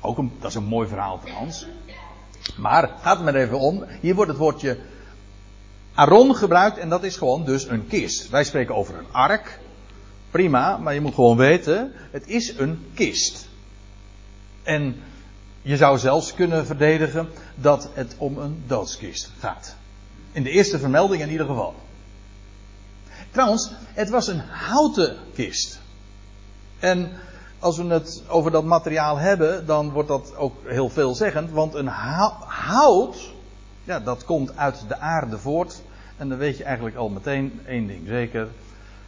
Ook 0.00 0.18
een, 0.18 0.32
dat 0.40 0.50
is 0.50 0.56
een 0.56 0.64
mooi 0.64 0.88
verhaal 0.88 1.20
trouwens. 1.20 1.66
Maar 2.56 2.90
gaat 3.00 3.22
maar 3.22 3.34
even 3.34 3.58
om. 3.58 3.84
Hier 4.00 4.14
wordt 4.14 4.30
het 4.30 4.40
woordje 4.40 4.78
Aaron 5.94 6.34
gebruikt 6.34 6.78
en 6.78 6.88
dat 6.88 7.04
is 7.04 7.16
gewoon 7.16 7.44
dus 7.44 7.68
een 7.68 7.86
kist. 7.86 8.28
Wij 8.28 8.44
spreken 8.44 8.74
over 8.74 8.98
een 8.98 9.12
ark. 9.12 9.60
Prima, 10.30 10.76
maar 10.76 10.94
je 10.94 11.00
moet 11.00 11.14
gewoon 11.14 11.36
weten, 11.36 11.92
het 12.10 12.26
is 12.26 12.58
een 12.58 12.86
kist. 12.94 13.48
En 14.62 15.02
je 15.62 15.76
zou 15.76 15.98
zelfs 15.98 16.34
kunnen 16.34 16.66
verdedigen 16.66 17.28
dat 17.54 17.90
het 17.94 18.14
om 18.18 18.38
een 18.38 18.62
doodskist 18.66 19.30
gaat. 19.38 19.76
In 20.32 20.42
de 20.42 20.50
eerste 20.50 20.78
vermelding 20.78 21.22
in 21.22 21.30
ieder 21.30 21.46
geval. 21.46 21.74
Trouwens, 23.30 23.70
het 23.92 24.08
was 24.08 24.26
een 24.28 24.40
houten 24.48 25.16
kist. 25.34 25.80
En 26.78 27.10
als 27.58 27.76
we 27.76 27.84
het 27.84 28.22
over 28.28 28.50
dat 28.50 28.64
materiaal 28.64 29.16
hebben, 29.16 29.66
dan 29.66 29.90
wordt 29.90 30.08
dat 30.08 30.36
ook 30.36 30.54
heel 30.64 30.88
veelzeggend. 30.88 31.50
Want 31.50 31.74
een 31.74 31.86
hout, 31.86 33.32
ja, 33.84 34.00
dat 34.00 34.24
komt 34.24 34.56
uit 34.56 34.84
de 34.88 34.98
aarde 34.98 35.38
voort. 35.38 35.82
En 36.16 36.28
dan 36.28 36.38
weet 36.38 36.56
je 36.56 36.64
eigenlijk 36.64 36.96
al 36.96 37.08
meteen 37.08 37.60
één 37.66 37.86
ding 37.86 38.06
zeker. 38.06 38.48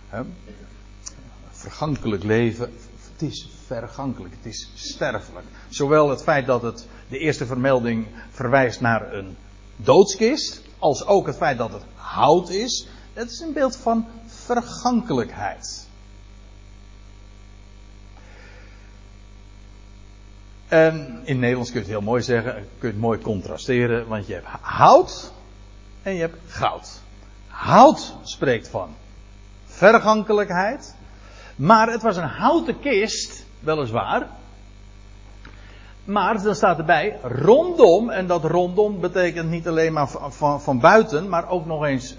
Hè? 0.09 0.23
Vergankelijk 1.51 2.23
leven, 2.23 2.73
het 3.13 3.23
is 3.23 3.49
vergankelijk, 3.67 4.35
het 4.37 4.47
is 4.47 4.71
sterfelijk. 4.75 5.47
Zowel 5.69 6.11
het 6.11 6.23
feit 6.23 6.47
dat 6.47 6.63
het 6.63 6.87
de 7.09 7.19
eerste 7.19 7.47
vermelding 7.47 8.07
verwijst 8.31 8.81
naar 8.81 9.15
een 9.15 9.37
doodskist, 9.77 10.63
als 10.79 11.07
ook 11.07 11.27
het 11.27 11.37
feit 11.37 11.59
dat 11.59 11.73
het 11.73 11.83
hout 11.95 12.51
is. 12.51 12.89
Het 13.13 13.31
is 13.31 13.41
een 13.41 13.53
beeld 13.53 13.77
van 13.77 14.07
vergankelijkheid. 14.27 15.89
En 20.69 21.21
in 21.25 21.39
Nederlands 21.39 21.71
kun 21.71 21.81
je 21.81 21.87
het 21.87 21.95
heel 21.95 22.05
mooi 22.05 22.23
zeggen, 22.23 22.53
kun 22.53 22.89
je 22.89 22.95
het 22.95 22.99
mooi 22.99 23.19
contrasteren, 23.19 24.09
want 24.09 24.27
je 24.27 24.35
hebt 24.35 24.47
hout 24.61 25.33
en 26.03 26.15
je 26.15 26.21
hebt 26.21 26.37
goud. 26.47 27.01
Hout 27.49 28.15
spreekt 28.23 28.69
van 28.69 28.95
vergankelijkheid, 29.67 30.95
maar 31.57 31.91
het 31.91 32.03
was 32.03 32.17
een 32.17 32.29
houten 32.29 32.81
kist, 32.81 33.45
weliswaar. 33.61 34.27
Maar 36.05 36.43
dan 36.43 36.55
staat 36.55 36.79
erbij 36.79 37.19
rondom, 37.23 38.11
en 38.11 38.27
dat 38.27 38.45
rondom 38.45 39.01
betekent 39.01 39.51
niet 39.51 39.69
alleen 39.69 39.93
maar 39.93 40.09
van, 40.09 40.33
van, 40.33 40.63
van 40.63 40.81
buiten, 40.81 41.29
maar 41.29 41.49
ook 41.49 41.67
nog 41.67 41.85
eens 41.85 42.17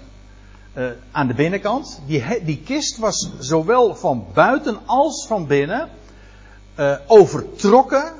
uh, 0.74 0.90
aan 1.10 1.26
de 1.26 1.34
binnenkant. 1.34 2.00
Die, 2.06 2.44
die 2.44 2.62
kist 2.62 2.98
was 2.98 3.30
zowel 3.38 3.94
van 3.94 4.26
buiten 4.32 4.78
als 4.86 5.26
van 5.26 5.46
binnen 5.46 5.88
uh, 6.78 6.96
overtrokken 7.06 8.12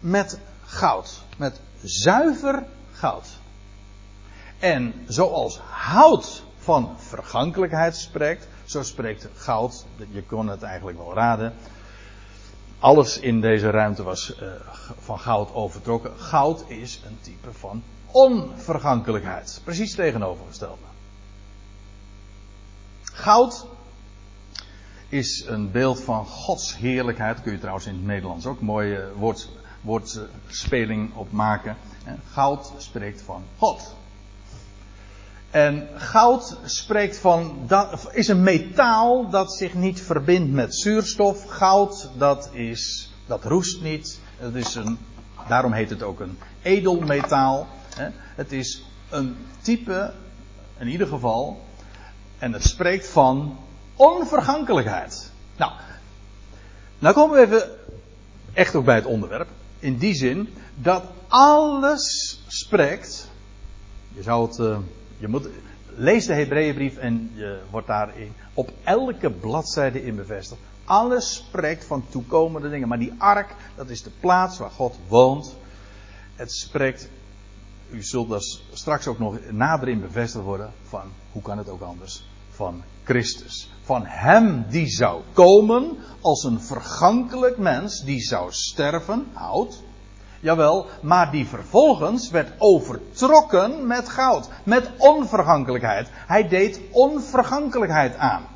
met 0.00 0.38
goud. 0.64 1.22
Met 1.36 1.60
zuiver 1.82 2.64
goud. 2.92 3.26
En 4.58 4.94
zoals 5.06 5.58
hout 5.70 6.42
van 6.58 6.94
vergankelijkheid 6.96 7.96
spreekt, 7.96 8.48
zo 8.64 8.82
spreekt 8.82 9.28
goud, 9.34 9.84
je 10.10 10.22
kon 10.22 10.48
het 10.48 10.62
eigenlijk 10.62 10.98
wel 10.98 11.14
raden. 11.14 11.54
Alles 12.78 13.18
in 13.18 13.40
deze 13.40 13.70
ruimte 13.70 14.02
was 14.02 14.34
uh, 14.42 14.48
van 14.98 15.18
goud 15.18 15.54
overtrokken. 15.54 16.12
Goud 16.18 16.64
is 16.66 17.00
een 17.06 17.18
type 17.20 17.52
van 17.52 17.82
onvergankelijkheid. 18.10 19.60
Precies 19.64 19.94
tegenovergestelde. 19.94 20.93
Goud 23.14 23.66
is 25.08 25.44
een 25.46 25.70
beeld 25.70 26.00
van 26.00 26.26
Gods 26.26 26.76
heerlijkheid. 26.76 27.42
Kun 27.42 27.52
je 27.52 27.58
trouwens 27.58 27.86
in 27.86 27.94
het 27.94 28.04
Nederlands 28.04 28.46
ook 28.46 28.60
mooie 28.60 29.08
woord, 29.16 29.48
woordspeling 29.80 31.14
op 31.14 31.32
maken. 31.32 31.76
Goud 32.30 32.72
spreekt 32.76 33.22
van 33.22 33.42
God. 33.58 33.94
En 35.50 35.88
goud 35.94 36.58
spreekt 36.64 37.18
van, 37.18 37.58
dat, 37.66 38.08
is 38.12 38.28
een 38.28 38.42
metaal 38.42 39.30
dat 39.30 39.52
zich 39.52 39.74
niet 39.74 40.00
verbindt 40.00 40.52
met 40.52 40.74
zuurstof. 40.76 41.44
Goud, 41.44 42.10
dat 42.18 42.48
is, 42.52 43.12
dat 43.26 43.44
roest 43.44 43.82
niet. 43.82 44.20
Het 44.36 44.54
is 44.54 44.74
een, 44.74 44.98
daarom 45.48 45.72
heet 45.72 45.90
het 45.90 46.02
ook 46.02 46.20
een 46.20 46.38
edelmetaal. 46.62 47.66
Het 48.34 48.52
is 48.52 48.84
een 49.10 49.36
type, 49.60 50.12
in 50.78 50.88
ieder 50.88 51.06
geval, 51.06 51.60
en 52.38 52.52
het 52.52 52.64
spreekt 52.64 53.08
van 53.08 53.58
onvergankelijkheid. 53.96 55.30
Nou, 55.56 55.72
nou 56.98 57.14
komen 57.14 57.36
we 57.36 57.44
even 57.44 57.70
echt 58.52 58.74
ook 58.74 58.84
bij 58.84 58.94
het 58.94 59.06
onderwerp. 59.06 59.48
In 59.78 59.96
die 59.96 60.14
zin 60.14 60.48
dat 60.74 61.02
alles 61.28 62.40
spreekt. 62.46 63.30
Je 64.14 64.22
zou 64.22 64.46
het. 64.46 64.58
Uh, 64.58 64.78
je 65.18 65.28
moet, 65.28 65.48
lees 65.96 66.26
de 66.26 66.34
Hebreeënbrief 66.34 66.96
en 66.96 67.30
je 67.34 67.60
wordt 67.70 67.86
daarin 67.86 68.32
op 68.54 68.70
elke 68.84 69.30
bladzijde 69.30 70.04
in 70.04 70.16
bevestigd. 70.16 70.60
Alles 70.84 71.34
spreekt 71.34 71.84
van 71.84 72.04
toekomende 72.08 72.70
dingen. 72.70 72.88
Maar 72.88 72.98
die 72.98 73.14
ark, 73.18 73.54
dat 73.74 73.90
is 73.90 74.02
de 74.02 74.10
plaats 74.20 74.58
waar 74.58 74.70
God 74.70 74.98
woont. 75.08 75.56
Het 76.34 76.52
spreekt, 76.52 77.08
u 77.90 78.02
zult 78.02 78.28
dat 78.28 78.60
straks 78.72 79.06
ook 79.06 79.18
nog 79.18 79.38
nader 79.50 79.88
in 79.88 80.00
bevestigd 80.00 80.44
worden, 80.44 80.72
van 80.88 81.12
hoe 81.32 81.42
kan 81.42 81.58
het 81.58 81.68
ook 81.68 81.82
anders? 81.82 82.24
Van 82.50 82.82
Christus. 83.04 83.70
Van 83.82 84.02
Hem 84.06 84.64
die 84.68 84.88
zou 84.88 85.22
komen 85.32 85.96
als 86.20 86.44
een 86.44 86.60
vergankelijk 86.60 87.58
mens, 87.58 88.04
die 88.04 88.20
zou 88.20 88.52
sterven, 88.52 89.26
hout. 89.32 89.82
Jawel, 90.40 90.86
maar 91.02 91.30
die 91.30 91.46
vervolgens 91.46 92.30
werd 92.30 92.52
overtrokken 92.58 93.86
met 93.86 94.08
goud, 94.08 94.48
met 94.64 94.90
onvergankelijkheid. 94.98 96.08
Hij 96.12 96.48
deed 96.48 96.80
onvergankelijkheid 96.90 98.16
aan. 98.16 98.46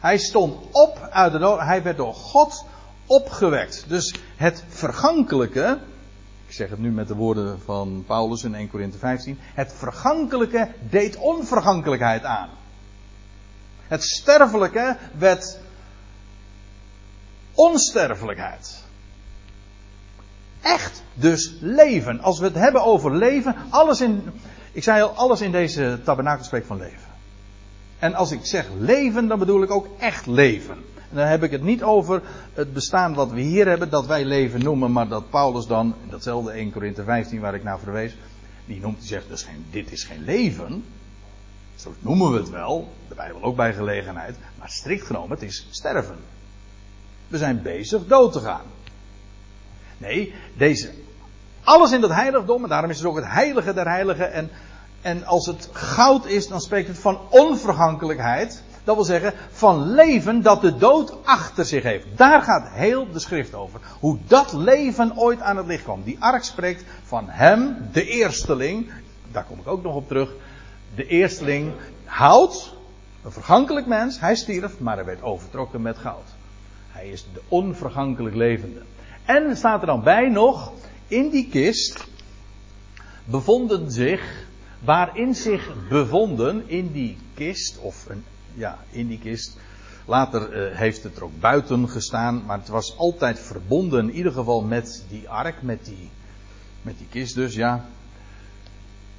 Hij 0.00 0.18
stond 0.18 0.56
op 0.72 1.08
uit 1.10 1.32
de 1.32 1.38
dood, 1.38 1.60
hij 1.60 1.82
werd 1.82 1.96
door 1.96 2.14
God 2.14 2.64
opgewekt. 3.06 3.84
Dus 3.88 4.14
het 4.36 4.64
vergankelijke, 4.68 5.78
ik 6.50 6.56
zeg 6.56 6.70
het 6.70 6.78
nu 6.78 6.90
met 6.90 7.08
de 7.08 7.14
woorden 7.14 7.60
van 7.60 8.04
Paulus 8.06 8.44
in 8.44 8.54
1 8.54 8.70
Corinthië 8.70 8.98
15, 8.98 9.38
het 9.40 9.72
vergankelijke 9.76 10.68
deed 10.88 11.16
onvergankelijkheid 11.16 12.24
aan. 12.24 12.48
Het 13.86 14.04
sterfelijke 14.04 14.96
werd 15.18 15.58
onsterfelijkheid. 17.54 18.84
Echt 20.60 21.02
dus 21.14 21.56
leven. 21.60 22.20
Als 22.20 22.38
we 22.38 22.44
het 22.44 22.54
hebben 22.54 22.84
over 22.84 23.16
leven, 23.16 23.56
alles 23.68 24.00
in, 24.00 24.30
ik 24.72 24.82
zei 24.82 25.02
al, 25.02 25.08
alles 25.08 25.40
in 25.40 25.52
deze 25.52 26.00
tabernakel 26.04 26.44
spreekt 26.44 26.66
van 26.66 26.78
leven. 26.78 27.08
En 27.98 28.14
als 28.14 28.30
ik 28.30 28.46
zeg 28.46 28.66
leven, 28.78 29.28
dan 29.28 29.38
bedoel 29.38 29.62
ik 29.62 29.70
ook 29.70 29.88
echt 29.98 30.26
leven. 30.26 30.84
Dan 31.10 31.26
heb 31.26 31.42
ik 31.42 31.50
het 31.50 31.62
niet 31.62 31.82
over 31.82 32.22
het 32.54 32.72
bestaan 32.72 33.14
wat 33.14 33.30
we 33.30 33.40
hier 33.40 33.68
hebben, 33.68 33.90
dat 33.90 34.06
wij 34.06 34.24
leven 34.24 34.62
noemen, 34.62 34.92
maar 34.92 35.08
dat 35.08 35.30
Paulus 35.30 35.66
dan, 35.66 35.94
in 36.02 36.10
datzelfde 36.10 36.50
1 36.50 36.72
Korinthe 36.72 37.04
15 37.04 37.40
waar 37.40 37.54
ik 37.54 37.62
naar 37.62 37.78
verwees, 37.78 38.16
die 38.64 38.80
noemt, 38.80 38.98
die 38.98 39.08
zegt, 39.08 39.28
dus 39.28 39.42
geen, 39.42 39.66
dit 39.70 39.92
is 39.92 40.04
geen 40.04 40.24
leven. 40.24 40.84
Zo 41.74 41.94
noemen 42.00 42.32
we 42.32 42.38
het 42.38 42.50
wel, 42.50 42.92
de 43.08 43.14
Bijbel 43.14 43.42
ook 43.42 43.56
bij 43.56 43.74
gelegenheid, 43.74 44.36
maar 44.58 44.68
strikt 44.68 45.06
genomen, 45.06 45.30
het 45.30 45.42
is 45.42 45.66
sterven. 45.70 46.16
We 47.28 47.38
zijn 47.38 47.62
bezig 47.62 48.06
dood 48.06 48.32
te 48.32 48.40
gaan. 48.40 48.64
Nee, 49.98 50.34
deze, 50.56 50.90
alles 51.64 51.92
in 51.92 52.00
dat 52.00 52.12
heiligdom, 52.12 52.62
en 52.62 52.68
daarom 52.68 52.90
is 52.90 52.98
het 52.98 53.06
ook 53.06 53.16
het 53.16 53.28
heilige 53.28 53.72
der 53.72 53.88
heiligen. 53.88 54.32
En, 54.32 54.50
en 55.00 55.24
als 55.24 55.46
het 55.46 55.68
goud 55.72 56.26
is, 56.26 56.48
dan 56.48 56.60
spreekt 56.60 56.88
het 56.88 56.98
van 56.98 57.20
onvergankelijkheid. 57.28 58.62
Dat 58.84 58.94
wil 58.94 59.04
zeggen, 59.04 59.34
van 59.50 59.90
leven 59.90 60.42
dat 60.42 60.60
de 60.60 60.76
dood 60.76 61.14
achter 61.24 61.64
zich 61.64 61.82
heeft. 61.82 62.06
Daar 62.16 62.42
gaat 62.42 62.68
heel 62.72 63.12
de 63.12 63.18
schrift 63.18 63.54
over. 63.54 63.80
Hoe 64.00 64.18
dat 64.26 64.52
leven 64.52 65.16
ooit 65.16 65.40
aan 65.40 65.56
het 65.56 65.66
licht 65.66 65.82
kwam. 65.82 66.02
Die 66.02 66.16
ark 66.20 66.44
spreekt 66.44 66.84
van 67.04 67.24
hem, 67.28 67.76
de 67.92 68.04
eersteling. 68.04 68.90
Daar 69.32 69.44
kom 69.44 69.58
ik 69.58 69.66
ook 69.66 69.82
nog 69.82 69.94
op 69.94 70.08
terug. 70.08 70.34
De 70.94 71.06
eersteling 71.06 71.72
hout, 72.04 72.74
een 73.24 73.32
vergankelijk 73.32 73.86
mens. 73.86 74.20
Hij 74.20 74.34
stierf, 74.34 74.78
maar 74.78 74.96
hij 74.96 75.04
werd 75.04 75.22
overtrokken 75.22 75.82
met 75.82 75.98
goud. 75.98 76.26
Hij 76.90 77.08
is 77.08 77.26
de 77.32 77.40
onvergankelijk 77.48 78.34
levende. 78.34 78.80
En 79.24 79.56
staat 79.56 79.80
er 79.80 79.86
dan 79.86 80.02
bij 80.02 80.28
nog, 80.28 80.72
in 81.08 81.30
die 81.30 81.48
kist 81.48 82.08
bevonden 83.24 83.90
zich 83.90 84.48
waarin 84.84 85.34
zich 85.34 85.88
bevonden 85.88 86.68
in 86.68 86.92
die 86.92 87.16
kist, 87.34 87.78
of 87.78 88.08
een, 88.08 88.24
ja, 88.54 88.78
in 88.90 89.08
die 89.08 89.18
kist. 89.18 89.58
Later 90.04 90.70
uh, 90.70 90.76
heeft 90.76 91.02
het 91.02 91.16
er 91.16 91.24
ook 91.24 91.40
buiten 91.40 91.88
gestaan, 91.88 92.44
maar 92.46 92.58
het 92.58 92.68
was 92.68 92.96
altijd 92.96 93.40
verbonden 93.40 94.08
in 94.08 94.14
ieder 94.14 94.32
geval 94.32 94.62
met 94.62 95.04
die 95.08 95.28
ark, 95.28 95.62
met 95.62 95.84
die, 95.84 96.10
met 96.82 96.98
die 96.98 97.06
kist 97.10 97.34
dus, 97.34 97.54
ja. 97.54 97.84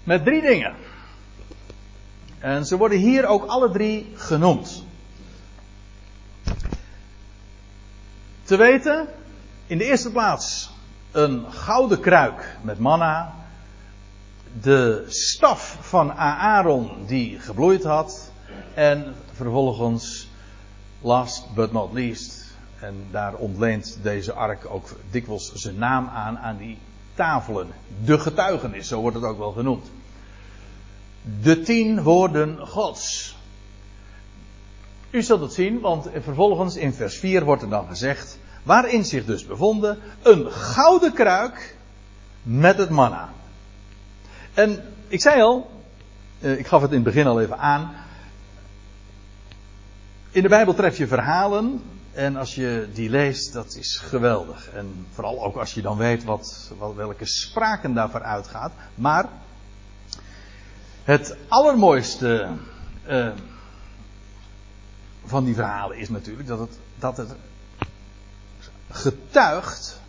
Met 0.04 0.24
drie 0.24 0.42
dingen. 0.42 0.76
En 2.40 2.66
ze 2.66 2.78
worden 2.78 2.98
hier 2.98 3.26
ook 3.26 3.46
alle 3.46 3.72
drie 3.72 4.12
genoemd. 4.16 4.84
Te 8.44 8.58
weten, 8.58 9.08
in 9.68 9.78
de 9.78 9.84
eerste 9.84 10.12
plaats 10.12 10.72
een 11.12 11.52
gouden 11.52 12.00
kruik 12.00 12.58
met 12.62 12.80
manna. 12.80 13.34
De 14.62 15.06
staf 15.08 15.78
van 15.80 16.14
Aaron 16.14 17.06
die 17.06 17.40
gebloeid 17.40 17.84
had. 17.84 18.31
En 18.74 19.16
vervolgens, 19.34 20.28
last 21.02 21.54
but 21.54 21.72
not 21.72 21.94
least, 21.94 22.56
en 22.80 23.08
daar 23.12 23.34
ontleent 23.34 23.98
deze 24.02 24.34
ark 24.34 24.66
ook 24.70 24.88
dikwijls 25.12 25.52
zijn 25.54 25.78
naam 25.78 26.08
aan, 26.08 26.38
aan 26.38 26.58
die 26.58 26.78
tafelen. 27.14 27.68
De 28.04 28.20
getuigenis, 28.20 28.88
zo 28.88 29.02
wordt 29.02 29.16
het 29.16 29.26
ook 29.26 29.38
wel 29.38 29.52
genoemd. 29.52 29.92
De 31.42 31.62
tien 31.62 32.04
woorden 32.04 32.68
Gods. 32.68 33.36
U 35.10 35.22
zult 35.22 35.42
het 35.42 35.54
zien, 35.54 35.80
want 35.80 36.10
vervolgens 36.22 36.76
in 36.76 36.94
vers 36.94 37.18
4 37.18 37.44
wordt 37.44 37.62
er 37.62 37.70
dan 37.70 37.88
gezegd, 37.88 38.40
waarin 38.64 39.06
zich 39.06 39.26
dus 39.26 39.46
bevonden 39.46 40.00
een 40.22 40.52
gouden 40.52 41.14
kruik 41.14 41.76
met 42.44 42.78
het 42.78 42.90
manna. 42.90 43.30
En 44.54 44.84
ik 45.08 45.22
zei 45.22 45.42
al, 45.42 45.70
eh, 46.40 46.58
ik 46.58 46.68
gaf 46.68 46.82
het 46.82 46.90
in 46.90 46.96
het 46.96 47.06
begin 47.06 47.28
al 47.28 47.42
even 47.42 47.58
aan, 47.58 47.92
in 50.32 50.42
de 50.42 50.50
Bijbel 50.50 50.74
tref 50.74 50.98
je 50.98 51.08
verhalen 51.08 51.82
en 52.12 52.36
als 52.36 52.56
je 52.56 52.90
die 52.94 53.10
leest, 53.10 53.54
dat 53.54 53.76
is 53.76 53.98
geweldig. 53.98 54.70
En 54.70 55.06
vooral 55.12 55.44
ook 55.44 55.56
als 55.56 55.74
je 55.74 55.82
dan 55.82 55.98
weet 55.98 56.24
wat, 56.24 56.72
wat 56.78 56.96
welke 56.96 57.26
spraken 57.26 57.94
daarvoor 57.94 58.24
uitgaat. 58.24 58.72
Maar 58.96 59.30
het 61.04 61.38
allermooiste 61.48 62.48
uh, 63.08 63.32
van 65.26 65.44
die 65.44 65.56
verhalen 65.56 65.98
is 65.98 66.10
natuurlijk 66.10 66.48
dat 66.48 66.60
het, 66.60 66.78
dat 67.00 67.18
het 67.18 67.36
getuigt 68.90 70.02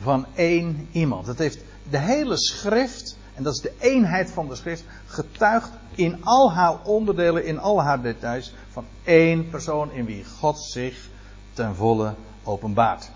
van 0.00 0.26
één 0.34 0.88
iemand. 0.92 1.26
Het 1.26 1.38
heeft 1.38 1.58
de 1.90 1.98
hele 1.98 2.36
schrift, 2.36 3.16
en 3.36 3.42
dat 3.42 3.54
is 3.54 3.60
de 3.60 3.72
eenheid 3.78 4.30
van 4.30 4.48
de 4.48 4.54
schrift, 4.54 4.84
getuigt 5.06 5.70
in 5.94 6.24
al 6.24 6.52
haar 6.52 6.82
onderdelen, 6.84 7.44
in 7.44 7.58
al 7.58 7.82
haar 7.82 8.02
details, 8.02 8.54
van 8.70 8.84
één 9.04 9.50
persoon 9.50 9.92
in 9.92 10.04
wie 10.04 10.24
God 10.38 10.58
zich 10.58 11.08
ten 11.52 11.74
volle 11.74 12.14
openbaart. 12.44 13.10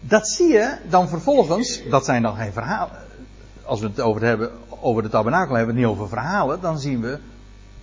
Dat 0.00 0.28
zie 0.28 0.52
je 0.52 0.76
dan 0.88 1.08
vervolgens, 1.08 1.80
dat 1.90 2.04
zijn 2.04 2.22
dan 2.22 2.36
geen 2.36 2.52
verhalen. 2.52 2.96
Als 3.64 3.80
we 3.80 3.86
het 3.86 4.00
over, 4.00 4.22
hebben, 4.22 4.50
over 4.68 5.02
de 5.02 5.08
tabernakel 5.08 5.54
hebben, 5.54 5.74
niet 5.74 5.86
over 5.86 6.08
verhalen, 6.08 6.60
dan 6.60 6.78
zien 6.78 7.00
we 7.00 7.18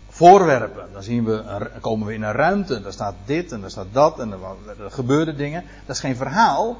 voorwerpen. 0.09 0.89
Dan 0.93 1.03
zien 1.03 1.25
we, 1.25 1.69
komen 1.81 2.07
we 2.07 2.13
in 2.13 2.23
een 2.23 2.31
ruimte, 2.31 2.81
daar 2.81 2.93
staat 2.93 3.15
dit 3.25 3.51
en 3.51 3.61
daar 3.61 3.69
staat 3.69 3.87
dat 3.91 4.19
en 4.19 4.31
er, 4.31 4.39
er 4.83 4.91
gebeuren 4.91 5.37
dingen. 5.37 5.63
Dat 5.85 5.95
is 5.95 6.01
geen 6.01 6.15
verhaal, 6.15 6.77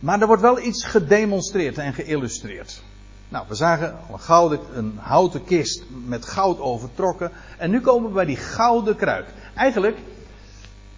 maar 0.00 0.20
er 0.20 0.26
wordt 0.26 0.42
wel 0.42 0.60
iets 0.60 0.84
gedemonstreerd 0.84 1.78
en 1.78 1.94
geïllustreerd. 1.94 2.82
Nou, 3.28 3.44
we 3.48 3.54
zagen 3.54 3.96
een, 4.12 4.20
gouden, 4.20 4.60
een 4.74 4.98
houten 4.98 5.44
kist 5.44 5.82
met 6.04 6.24
goud 6.24 6.58
overtrokken. 6.58 7.32
En 7.58 7.70
nu 7.70 7.80
komen 7.80 8.08
we 8.08 8.14
bij 8.14 8.24
die 8.24 8.36
gouden 8.36 8.96
kruik. 8.96 9.26
Eigenlijk, 9.54 9.98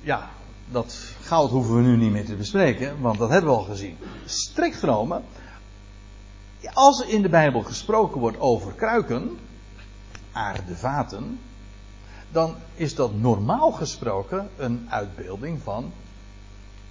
ja, 0.00 0.30
dat 0.70 0.98
goud 1.22 1.50
hoeven 1.50 1.76
we 1.76 1.82
nu 1.82 1.96
niet 1.96 2.12
meer 2.12 2.24
te 2.24 2.36
bespreken, 2.36 3.00
want 3.00 3.18
dat 3.18 3.30
hebben 3.30 3.50
we 3.50 3.56
al 3.56 3.64
gezien. 3.64 3.96
Strikt 4.24 4.76
genomen, 4.76 5.24
als 6.72 7.00
in 7.00 7.22
de 7.22 7.28
Bijbel 7.28 7.62
gesproken 7.62 8.20
wordt 8.20 8.40
over 8.40 8.72
kruiken, 8.72 9.38
aardevaten, 10.32 11.40
dan 12.32 12.54
is 12.74 12.94
dat 12.94 13.14
normaal 13.14 13.72
gesproken 13.72 14.50
een 14.56 14.86
uitbeelding 14.90 15.62
van, 15.62 15.92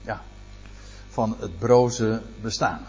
ja, 0.02 0.22
van 1.10 1.36
het 1.40 1.60
broze 1.60 2.22
bestaan. 2.42 2.82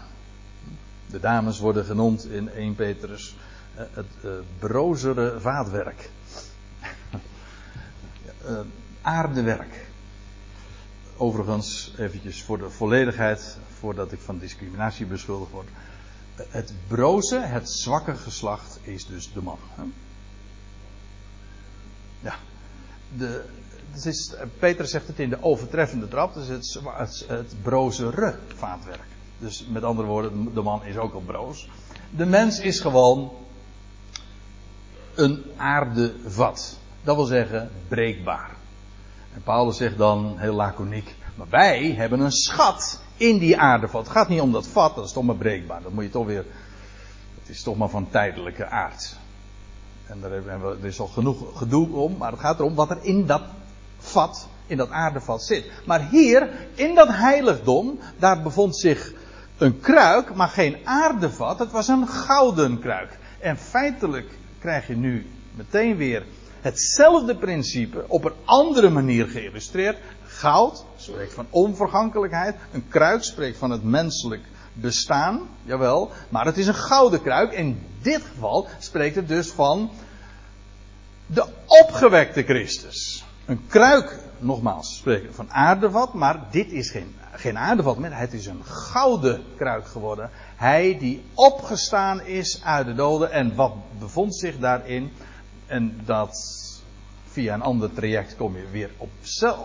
De 1.09 1.19
dames 1.19 1.59
worden 1.59 1.85
genoemd 1.85 2.25
in 2.25 2.49
1 2.49 2.75
Petrus 2.75 3.35
eh, 3.75 3.83
het 3.93 4.05
uh, 4.25 4.31
brozere 4.59 5.39
vaatwerk. 5.39 6.09
uh, 8.45 8.59
aardewerk. 9.01 9.87
Overigens, 11.17 11.93
eventjes 11.97 12.43
voor 12.43 12.57
de 12.57 12.69
volledigheid, 12.69 13.57
voordat 13.79 14.11
ik 14.11 14.19
van 14.19 14.37
discriminatie 14.37 15.05
beschuldigd 15.05 15.51
word. 15.51 15.67
Het 16.35 16.73
broze, 16.87 17.39
het 17.39 17.69
zwakke 17.69 18.15
geslacht, 18.15 18.79
is 18.81 19.05
dus 19.05 19.33
de 19.33 19.41
man. 19.41 19.59
Ja. 22.19 22.35
De, 23.17 23.45
het 23.91 24.05
is, 24.05 24.33
Peter 24.59 24.87
zegt 24.87 25.07
het 25.07 25.19
in 25.19 25.29
de 25.29 25.43
overtreffende 25.43 26.07
trap, 26.07 26.33
dus 26.33 26.47
het, 26.47 26.79
het, 26.85 27.25
het 27.27 27.55
brozere 27.61 28.39
vaatwerk. 28.55 29.07
Dus 29.39 29.65
met 29.69 29.83
andere 29.83 30.07
woorden, 30.07 30.53
de 30.53 30.61
man 30.61 30.85
is 30.85 30.97
ook 30.97 31.13
al 31.13 31.23
broos. 31.25 31.69
De 32.09 32.25
mens 32.25 32.59
is 32.59 32.79
gewoon 32.79 33.31
een 35.15 35.43
aardevat. 35.57 36.77
Dat 37.03 37.15
wil 37.15 37.25
zeggen, 37.25 37.71
breekbaar. 37.87 38.49
En 39.33 39.41
Paulus 39.43 39.77
zegt 39.77 39.97
dan 39.97 40.33
heel 40.37 40.53
laconiek, 40.53 41.15
maar 41.35 41.47
wij 41.49 41.91
hebben 41.91 42.19
een 42.19 42.31
schat 42.31 43.01
in 43.17 43.37
die 43.37 43.57
aardevat. 43.57 44.03
Het 44.03 44.11
gaat 44.11 44.29
niet 44.29 44.41
om 44.41 44.51
dat 44.51 44.67
vat, 44.67 44.95
dat 44.95 45.05
is 45.05 45.11
toch 45.11 45.23
maar 45.23 45.35
breekbaar. 45.35 45.81
Dat 45.81 45.91
moet 45.91 46.03
je 46.03 46.09
toch 46.09 46.25
weer, 46.25 46.45
het 47.39 47.49
is 47.49 47.63
toch 47.63 47.77
maar 47.77 47.89
van 47.89 48.09
tijdelijke 48.09 48.65
aard. 48.65 49.15
En 50.05 50.21
daar 50.21 50.31
hebben 50.31 50.61
we, 50.61 50.77
er 50.81 50.85
is 50.85 50.99
al 50.99 51.07
genoeg 51.07 51.57
gedoe 51.57 51.89
om, 51.91 52.17
maar 52.17 52.31
het 52.31 52.39
gaat 52.39 52.59
erom 52.59 52.75
wat 52.75 52.89
er 52.89 52.99
in 53.01 53.25
dat 53.25 53.41
vat, 53.97 54.47
in 54.67 54.77
dat 54.77 54.89
aardevat 54.89 55.43
zit. 55.43 55.71
Maar 55.85 56.09
hier, 56.09 56.67
in 56.73 56.95
dat 56.95 57.07
heiligdom, 57.07 57.99
daar 58.17 58.41
bevond 58.41 58.77
zich 58.77 59.13
een 59.59 59.79
kruik, 59.79 60.35
maar 60.35 60.47
geen 60.47 60.77
aardevat. 60.83 61.59
Het 61.59 61.71
was 61.71 61.87
een 61.87 62.07
gouden 62.07 62.79
kruik. 62.79 63.17
En 63.39 63.57
feitelijk 63.57 64.37
krijg 64.59 64.87
je 64.87 64.95
nu 64.95 65.29
meteen 65.55 65.95
weer 65.97 66.25
hetzelfde 66.61 67.35
principe 67.35 68.05
op 68.07 68.25
een 68.25 68.33
andere 68.45 68.89
manier 68.89 69.27
geïllustreerd. 69.27 69.97
Goud 70.25 70.85
spreekt 70.97 71.33
van 71.33 71.47
onvergankelijkheid. 71.49 72.55
Een 72.71 72.87
kruik 72.89 73.23
spreekt 73.23 73.57
van 73.57 73.71
het 73.71 73.83
menselijk 73.83 74.43
bestaan. 74.73 75.47
Jawel. 75.63 76.11
Maar 76.29 76.45
het 76.45 76.57
is 76.57 76.67
een 76.67 76.75
gouden 76.75 77.21
kruik. 77.21 77.53
In 77.53 77.81
dit 78.01 78.21
geval 78.33 78.67
spreekt 78.79 79.15
het 79.15 79.27
dus 79.27 79.51
van 79.51 79.89
de 81.25 81.45
opgewekte 81.65 82.43
Christus. 82.43 83.23
Een 83.49 83.67
kruik, 83.67 84.19
nogmaals, 84.39 84.97
spreken 84.97 85.33
van 85.33 85.51
aardevat. 85.51 86.13
Maar 86.13 86.47
dit 86.51 86.71
is 86.71 86.89
geen, 86.89 87.15
geen 87.31 87.57
aardevat 87.57 87.97
meer. 87.97 88.17
Het 88.17 88.33
is 88.33 88.45
een 88.45 88.63
gouden 88.63 89.43
kruik 89.55 89.87
geworden. 89.87 90.29
Hij 90.55 90.97
die 90.99 91.23
opgestaan 91.33 92.21
is 92.21 92.63
uit 92.63 92.85
de 92.85 92.93
doden. 92.93 93.31
En 93.31 93.55
wat 93.55 93.73
bevond 93.99 94.35
zich 94.35 94.59
daarin? 94.59 95.11
En 95.65 96.01
dat 96.05 96.31
via 97.25 97.53
een 97.53 97.61
ander 97.61 97.93
traject 97.93 98.35
kom 98.35 98.57
je 98.57 98.67
weer 98.71 98.91
op, 98.97 99.09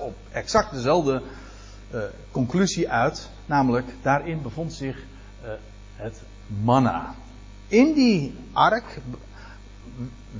op 0.00 0.16
exact 0.30 0.72
dezelfde 0.72 1.22
uh, 1.94 2.02
conclusie 2.30 2.90
uit. 2.90 3.28
Namelijk, 3.46 3.86
daarin 4.02 4.42
bevond 4.42 4.72
zich 4.72 4.96
uh, 4.96 5.50
het 5.96 6.22
manna. 6.46 7.14
In 7.68 7.92
die 7.92 8.34
ark 8.52 9.00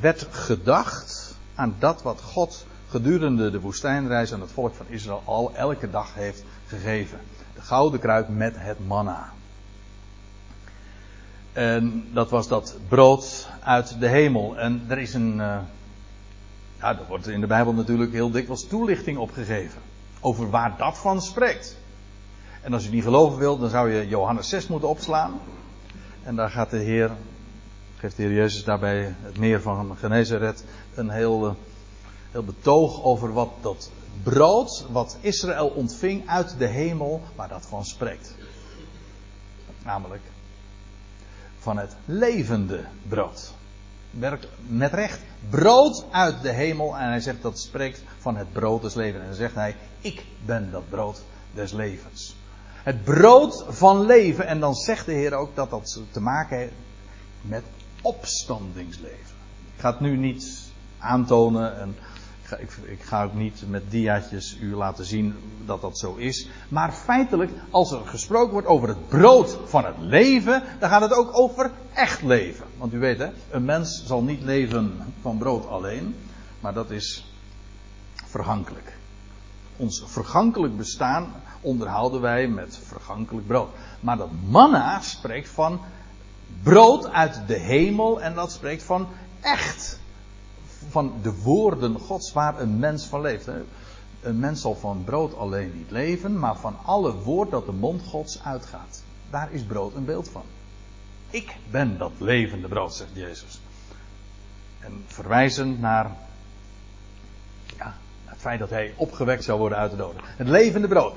werd 0.01 0.27
gedacht 0.31 1.37
aan 1.55 1.77
dat 1.79 2.03
wat 2.03 2.21
God 2.21 2.67
gedurende 2.95 3.51
de 3.51 3.61
woestijnreis 3.61 4.33
aan 4.33 4.41
het 4.41 4.53
volk 4.53 4.75
van 4.75 4.87
Israël 4.89 5.23
al 5.25 5.55
elke 5.55 5.91
dag 5.91 6.15
heeft 6.15 6.45
gegeven. 6.67 7.19
De 7.55 7.61
gouden 7.61 8.01
kruik 8.01 8.29
met 8.29 8.55
het 8.57 8.87
manna. 8.87 9.33
En 11.53 12.09
dat 12.13 12.31
was 12.31 12.49
dat 12.49 12.77
brood 12.89 13.49
uit 13.61 14.01
de 14.01 14.09
hemel. 14.09 14.59
En 14.59 14.85
er 14.89 14.99
is 14.99 15.15
een. 15.15 15.37
Uh, 15.37 15.59
ja, 16.79 16.99
er 16.99 17.07
wordt 17.09 17.29
in 17.29 17.41
de 17.41 17.47
Bijbel 17.47 17.73
natuurlijk 17.73 18.13
heel 18.13 18.31
dikwijls 18.31 18.67
toelichting 18.67 19.19
op 19.19 19.33
gegeven. 19.33 19.81
Over 20.21 20.51
waar 20.51 20.75
dat 20.79 20.99
van 20.99 21.23
spreekt. 21.23 21.77
En 22.63 22.73
als 22.73 22.85
je 22.85 22.91
niet 22.91 23.03
geloven 23.03 23.39
wilt, 23.39 23.61
dan 23.61 23.71
zou 23.71 23.91
je 23.91 24.09
Johannes 24.09 24.49
6 24.49 24.67
moeten 24.67 24.89
opslaan. 24.89 25.41
En 26.23 26.37
daar 26.37 26.51
gaat 26.51 26.71
de 26.71 26.79
Heer, 26.79 27.11
geeft 27.97 28.17
de 28.17 28.23
Heer 28.23 28.33
Jezus 28.33 28.65
daarbij 28.65 29.15
het 29.23 29.39
meer 29.39 29.61
van 29.61 29.97
Genezeret 29.97 30.65
een 30.95 31.11
heel, 31.11 31.47
eh, 31.47 31.53
heel 32.35 32.45
betoog 32.45 33.03
over 33.03 33.33
wat 33.33 33.51
dat 33.61 33.91
brood, 34.23 34.87
wat 34.91 35.17
Israël 35.21 35.69
ontving 35.69 36.29
uit 36.29 36.59
de 36.59 36.67
hemel, 36.67 37.23
waar 37.35 37.49
dat 37.49 37.67
van 37.67 37.85
spreekt. 37.85 38.35
Namelijk 39.85 40.23
van 41.59 41.79
het 41.79 41.97
levende 42.05 42.85
brood. 43.09 43.53
werk, 44.11 44.49
met 44.67 44.93
recht, 44.93 45.21
brood 45.49 46.05
uit 46.11 46.43
de 46.43 46.53
hemel. 46.53 46.97
En 46.97 47.09
hij 47.09 47.21
zegt 47.21 47.43
dat 47.43 47.59
spreekt 47.59 48.03
van 48.19 48.37
het 48.37 48.53
brood 48.53 48.83
des 48.83 48.95
levens. 48.95 49.21
En 49.21 49.27
dan 49.27 49.37
zegt 49.37 49.55
hij, 49.55 49.77
ik 50.01 50.25
ben 50.45 50.71
dat 50.71 50.89
brood 50.89 51.23
des 51.53 51.73
levens. 51.73 52.37
Het 52.83 53.05
brood 53.05 53.65
van 53.69 54.07
leven. 54.07 54.47
En 54.47 54.61
dan 54.61 54.75
zegt 54.75 55.07
de 55.07 55.13
Heer 55.13 55.35
ook 55.35 55.55
dat 55.55 55.71
dat 55.71 56.01
te 56.11 56.21
maken 56.21 56.59
heeft 56.59 56.73
met 57.41 57.65
opstandingsleven. 58.03 59.37
Ik 59.75 59.81
ga 59.81 59.91
het 59.91 60.01
nu 60.01 60.17
niet 60.17 60.63
aantonen 60.99 61.81
en 61.81 61.97
ik, 62.61 62.71
ik 62.87 63.03
ga 63.03 63.25
ook 63.25 63.35
niet 63.35 63.63
met 63.69 63.91
diaatjes 63.91 64.59
u 64.61 64.75
laten 64.75 65.05
zien 65.05 65.35
dat 65.65 65.81
dat 65.81 65.99
zo 65.99 66.15
is. 66.15 66.49
Maar 66.69 66.93
feitelijk, 66.93 67.51
als 67.71 67.93
er 67.93 68.07
gesproken 68.07 68.53
wordt 68.53 68.67
over 68.67 68.89
het 68.89 69.09
brood 69.09 69.59
van 69.65 69.85
het 69.85 69.99
leven, 69.99 70.63
dan 70.79 70.89
gaat 70.89 71.01
het 71.01 71.13
ook 71.13 71.39
over 71.39 71.71
echt 71.95 72.23
leven. 72.23 72.67
Want 72.77 72.93
u 72.93 72.99
weet 72.99 73.19
hè, 73.19 73.29
een 73.51 73.65
mens 73.65 74.03
zal 74.07 74.23
niet 74.23 74.43
leven 74.43 75.15
van 75.21 75.39
brood 75.39 75.67
alleen, 75.67 76.17
maar 76.61 76.75
dat 76.75 76.91
is 76.91 77.25
vergankelijk. 78.15 78.97
Ons 79.77 80.05
vergankelijk 80.07 80.77
bestaan 80.77 81.33
onderhouden 81.61 82.21
wij 82.21 82.49
met 82.49 82.79
vergankelijk 82.83 83.47
brood. 83.47 83.69
Maar 84.01 84.17
dat 84.17 84.31
manna 84.49 85.01
spreekt 85.01 85.49
van 85.49 85.81
brood 86.63 87.11
uit 87.11 87.41
de 87.47 87.59
hemel 87.59 88.23
en 88.23 88.35
dat 88.35 88.53
spreekt 88.53 88.83
van 88.83 89.09
echt. 89.41 90.03
Van 90.89 91.13
de 91.23 91.35
woorden 91.43 91.99
Gods 91.99 92.33
waar 92.33 92.61
een 92.61 92.79
mens 92.79 93.05
van 93.05 93.21
leeft. 93.21 93.49
Een 94.21 94.39
mens 94.39 94.61
zal 94.61 94.75
van 94.75 95.03
brood 95.05 95.37
alleen 95.37 95.73
niet 95.77 95.91
leven, 95.91 96.39
maar 96.39 96.57
van 96.57 96.77
alle 96.85 97.15
woord 97.15 97.51
dat 97.51 97.67
de 97.67 97.73
mond 97.73 98.03
Gods 98.03 98.43
uitgaat. 98.43 99.03
Daar 99.31 99.53
is 99.53 99.63
brood 99.63 99.95
een 99.95 100.05
beeld 100.05 100.29
van. 100.29 100.43
Ik 101.31 101.57
ben 101.71 101.99
dat 101.99 102.13
levende 102.19 102.69
brood, 102.69 102.95
zegt 102.95 103.11
Jezus. 103.13 103.61
En 104.81 105.05
verwijzend 105.07 105.81
naar 105.81 106.11
ja, 107.79 107.95
het 108.25 108.41
feit 108.41 108.59
dat 108.59 108.71
hij 108.71 108.95
opgewekt 108.97 109.45
zou 109.45 109.59
worden 109.59 109.79
uit 109.79 109.91
de 109.91 109.97
doden. 109.97 110.23
Het 110.25 110.49
levende 110.49 110.89
brood. 110.89 111.15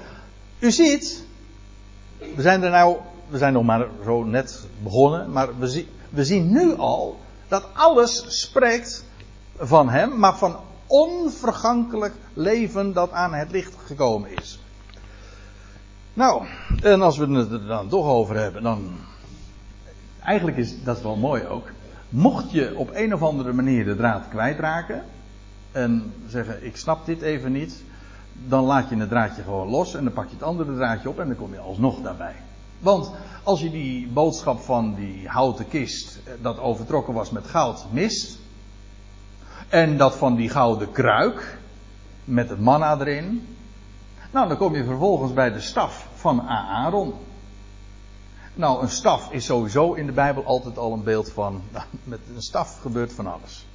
U 0.60 0.72
ziet, 0.72 1.26
we 2.18 2.42
zijn 2.42 2.64
er 2.64 2.70
nou, 2.70 2.98
we 3.28 3.38
zijn 3.38 3.54
nog 3.54 3.64
maar 3.64 3.88
zo 4.04 4.24
net 4.24 4.66
begonnen, 4.84 5.32
maar 5.32 5.60
we, 5.60 5.86
we 6.10 6.26
zien 6.26 6.52
nu 6.52 6.76
al 6.76 7.20
dat 7.48 7.68
alles 7.74 8.42
spreekt 8.42 9.06
van 9.58 9.90
hem, 9.90 10.20
maar 10.20 10.38
van 10.38 10.56
onvergankelijk 10.88 12.14
leven 12.34 12.94
dat 12.94 13.12
aan 13.12 13.34
het 13.34 13.52
licht 13.52 13.76
gekomen 13.86 14.30
is. 14.38 14.60
Nou, 16.14 16.46
en 16.82 17.02
als 17.02 17.18
we 17.18 17.28
het 17.28 17.52
er 17.52 17.68
dan 17.68 17.88
toch 17.88 18.06
over 18.06 18.36
hebben, 18.36 18.64
dan. 18.64 18.92
Eigenlijk 20.24 20.58
is 20.58 20.84
dat 20.84 21.02
wel 21.02 21.16
mooi 21.16 21.46
ook. 21.46 21.68
Mocht 22.10 22.52
je 22.52 22.74
op 22.76 22.90
een 22.94 23.14
of 23.14 23.22
andere 23.22 23.54
manier 23.54 23.86
de 23.86 23.96
draad 23.96 24.28
kwijtraken. 24.30 25.04
en 25.72 26.14
zeggen: 26.28 26.66
Ik 26.66 26.78
snap 26.78 27.06
dit 27.06 27.22
even 27.22 27.52
niet 27.52 27.84
dan 28.46 28.64
laat 28.64 28.90
je 28.90 28.98
het 28.98 29.10
draadje 29.10 29.44
gewoon 29.44 29.68
los 29.68 29.96
en 29.96 30.04
dan 30.04 30.14
pak 30.14 30.28
je 30.28 30.34
het 30.34 30.44
andere 30.44 30.76
draadje 30.76 31.10
op 31.10 31.20
en 31.20 31.28
dan 31.28 31.36
kom 31.36 31.54
je 31.54 31.60
alsnog 31.60 32.02
daarbij. 32.02 32.36
Want 32.80 33.12
als 33.44 33.62
je 33.62 33.72
die 33.72 34.08
boodschap 34.08 34.60
van 34.60 34.96
die 34.96 35.28
houten 35.28 35.68
kist, 35.68 36.20
eh, 36.24 36.34
dat 36.42 36.60
overtrokken 36.60 37.14
was 37.14 37.30
met 37.30 37.48
goud, 37.48 37.86
mist. 37.92 38.40
En 39.70 39.98
dat 39.98 40.16
van 40.16 40.36
die 40.36 40.50
gouden 40.50 40.92
kruik, 40.92 41.58
met 42.24 42.50
het 42.50 42.60
manna 42.60 43.00
erin. 43.00 43.56
Nou, 44.32 44.48
dan 44.48 44.58
kom 44.58 44.76
je 44.76 44.84
vervolgens 44.84 45.34
bij 45.34 45.52
de 45.52 45.62
staf 45.62 46.08
van 46.16 46.42
Aaron. 46.42 47.14
Nou, 48.54 48.82
een 48.82 48.90
staf 48.90 49.32
is 49.32 49.46
sowieso 49.46 49.94
in 49.94 50.06
de 50.06 50.12
Bijbel 50.12 50.46
altijd 50.46 50.78
al 50.78 50.94
een 50.94 51.04
beeld 51.04 51.32
van. 51.32 51.62
Nou, 51.72 51.86
met 52.04 52.20
een 52.36 52.42
staf 52.42 52.80
gebeurt 52.80 53.14
van 53.14 53.28
alles. 53.28 53.66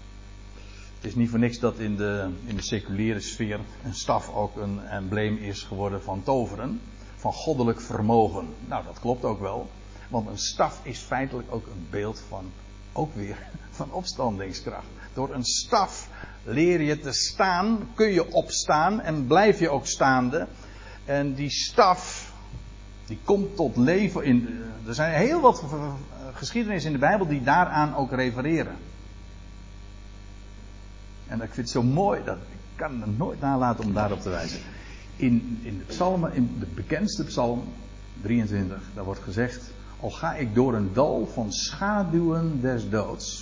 Het 0.95 1.05
is 1.05 1.15
niet 1.15 1.31
voor 1.31 1.39
niks 1.39 1.59
dat 1.59 1.79
in 1.79 1.97
de, 1.97 2.31
in 2.45 2.57
de 2.57 2.63
seculiere 2.63 3.21
sfeer 3.21 3.61
een 3.85 3.95
staf 3.95 4.35
ook 4.35 4.57
een 4.57 4.81
embleem 4.81 5.37
is 5.37 5.63
geworden 5.63 6.03
van 6.03 6.23
toveren. 6.23 6.81
Van 7.17 7.33
goddelijk 7.33 7.81
vermogen. 7.81 8.55
Nou, 8.67 8.85
dat 8.85 9.01
klopt 9.01 9.25
ook 9.25 9.41
wel. 9.41 9.71
Want 10.09 10.29
een 10.29 10.39
staf 10.39 10.81
is 10.83 10.99
feitelijk 10.99 11.49
ook 11.51 11.67
een 11.67 11.87
beeld 11.91 12.23
van, 12.29 12.51
ook 12.93 13.15
weer, 13.15 13.37
van 13.71 13.93
opstandingskracht. 13.93 15.02
Door 15.15 15.35
een 15.35 15.45
staf 15.45 16.09
leer 16.45 16.81
je 16.81 16.99
te 16.99 17.13
staan, 17.13 17.89
kun 17.95 18.13
je 18.13 18.33
opstaan 18.33 19.01
en 19.01 19.27
blijf 19.27 19.59
je 19.59 19.71
ook 19.71 19.87
staande. 19.87 20.47
En 21.05 21.35
die 21.35 21.51
staf, 21.51 22.33
die 23.07 23.19
komt 23.25 23.57
tot 23.57 23.77
leven 23.77 24.25
in. 24.25 24.61
Er 24.87 24.95
zijn 24.95 25.13
heel 25.13 25.41
wat 25.41 25.65
geschiedenissen 26.33 26.93
in 26.93 26.99
de 27.01 27.07
Bijbel 27.07 27.27
die 27.27 27.43
daaraan 27.43 27.95
ook 27.95 28.13
refereren. 28.13 28.77
En 31.27 31.41
ik 31.41 31.53
vind 31.53 31.57
het 31.57 31.71
zo 31.71 31.83
mooi, 31.83 32.25
dat, 32.25 32.37
ik 32.37 32.59
kan 32.77 33.01
het 33.01 33.19
nooit 33.19 33.41
nalaten 33.41 33.85
om 33.85 33.93
daarop 33.93 34.21
te 34.21 34.29
wijzen. 34.29 34.61
In, 35.17 35.61
in 35.63 35.79
de 35.79 35.85
psalmen, 35.85 36.35
in 36.35 36.57
de 36.59 36.67
bekendste 36.67 37.25
psalm 37.25 37.65
23, 38.21 38.83
daar 38.95 39.05
wordt 39.05 39.21
gezegd, 39.21 39.73
al 40.01 40.11
ga 40.11 40.35
ik 40.35 40.55
door 40.55 40.75
een 40.75 40.93
dal 40.93 41.29
van 41.33 41.53
schaduwen 41.53 42.61
des 42.61 42.91
doods. 42.91 43.42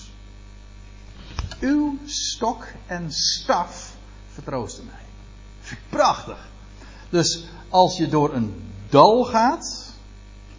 Uw 1.60 1.98
stok 2.04 2.66
en 2.86 3.12
staf 3.12 3.96
vertroosten 4.32 4.84
mij. 4.84 5.76
Prachtig. 5.88 6.48
Dus 7.08 7.44
als 7.68 7.96
je 7.96 8.08
door 8.08 8.34
een 8.34 8.72
dal 8.88 9.24
gaat, 9.24 9.92